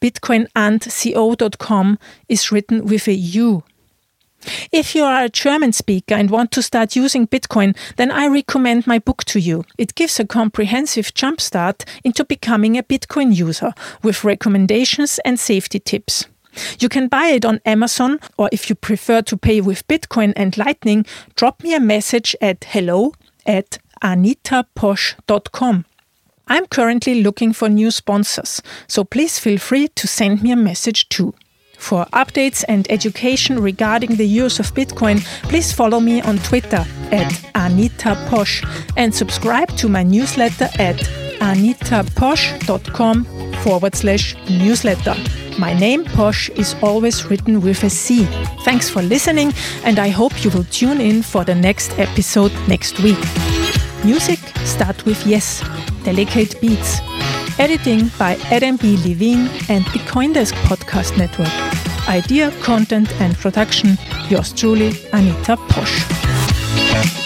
Bitcoinundco.com 0.00 1.98
is 2.28 2.52
written 2.52 2.84
with 2.84 3.08
a 3.08 3.14
U. 3.14 3.64
If 4.72 4.94
you 4.94 5.04
are 5.04 5.24
a 5.24 5.28
German 5.28 5.72
speaker 5.72 6.14
and 6.14 6.30
want 6.30 6.50
to 6.52 6.62
start 6.62 6.96
using 6.96 7.28
Bitcoin, 7.28 7.76
then 7.96 8.10
I 8.10 8.26
recommend 8.26 8.86
my 8.86 8.98
book 8.98 9.24
to 9.24 9.38
you. 9.38 9.64
It 9.78 9.94
gives 9.94 10.18
a 10.18 10.26
comprehensive 10.26 11.14
jumpstart 11.14 11.84
into 12.02 12.24
becoming 12.24 12.76
a 12.76 12.82
Bitcoin 12.82 13.34
user 13.34 13.72
with 14.02 14.24
recommendations 14.24 15.20
and 15.24 15.38
safety 15.38 15.78
tips. 15.78 16.26
You 16.78 16.88
can 16.88 17.08
buy 17.08 17.28
it 17.28 17.44
on 17.44 17.60
Amazon, 17.64 18.18
or 18.36 18.48
if 18.52 18.68
you 18.68 18.74
prefer 18.74 19.22
to 19.22 19.36
pay 19.36 19.60
with 19.60 19.86
Bitcoin 19.88 20.32
and 20.36 20.56
Lightning, 20.58 21.06
drop 21.34 21.62
me 21.62 21.74
a 21.74 21.80
message 21.80 22.36
at 22.40 22.64
hello 22.64 23.12
at 23.46 23.78
anitaposch.com. 24.02 25.84
I'm 26.48 26.66
currently 26.66 27.22
looking 27.22 27.52
for 27.52 27.68
new 27.68 27.90
sponsors, 27.90 28.62
so 28.86 29.04
please 29.04 29.38
feel 29.38 29.58
free 29.58 29.88
to 29.88 30.06
send 30.06 30.42
me 30.42 30.52
a 30.52 30.56
message 30.56 31.08
too. 31.08 31.34
For 31.78 32.06
updates 32.12 32.64
and 32.68 32.86
education 32.90 33.60
regarding 33.60 34.16
the 34.16 34.26
use 34.26 34.60
of 34.60 34.72
Bitcoin, 34.72 35.24
please 35.42 35.72
follow 35.72 35.98
me 35.98 36.20
on 36.22 36.38
Twitter 36.38 36.84
at 37.10 37.50
Anita 37.56 38.14
Posch 38.28 38.62
and 38.96 39.12
subscribe 39.12 39.68
to 39.78 39.88
my 39.88 40.04
newsletter 40.04 40.68
at 40.78 40.96
anitaposch.com 41.40 43.24
forward 43.64 43.94
slash 43.96 44.36
newsletter. 44.48 45.16
My 45.58 45.74
name, 45.74 46.04
Posch, 46.04 46.50
is 46.56 46.76
always 46.82 47.28
written 47.28 47.60
with 47.60 47.82
a 47.82 47.90
C. 47.90 48.24
Thanks 48.64 48.88
for 48.88 49.02
listening, 49.02 49.52
and 49.84 49.98
I 49.98 50.08
hope 50.08 50.44
you 50.44 50.50
will 50.50 50.64
tune 50.64 51.00
in 51.00 51.22
for 51.22 51.44
the 51.44 51.54
next 51.54 51.98
episode 51.98 52.52
next 52.68 53.00
week. 53.00 53.18
Music 54.04 54.40
start 54.64 55.04
with 55.04 55.24
Yes, 55.24 55.62
Delicate 56.02 56.60
Beats. 56.60 57.00
Editing 57.58 58.08
by 58.18 58.36
Adam 58.50 58.76
B. 58.76 58.96
Levine 58.96 59.48
and 59.68 59.84
the 59.86 60.00
CoinDesk 60.10 60.54
Podcast 60.64 61.16
Network. 61.16 61.52
Idea, 62.08 62.50
content, 62.62 63.12
and 63.20 63.36
production, 63.36 63.96
yours 64.28 64.52
truly, 64.52 64.92
Anita 65.12 65.56
Posch. 65.68 67.21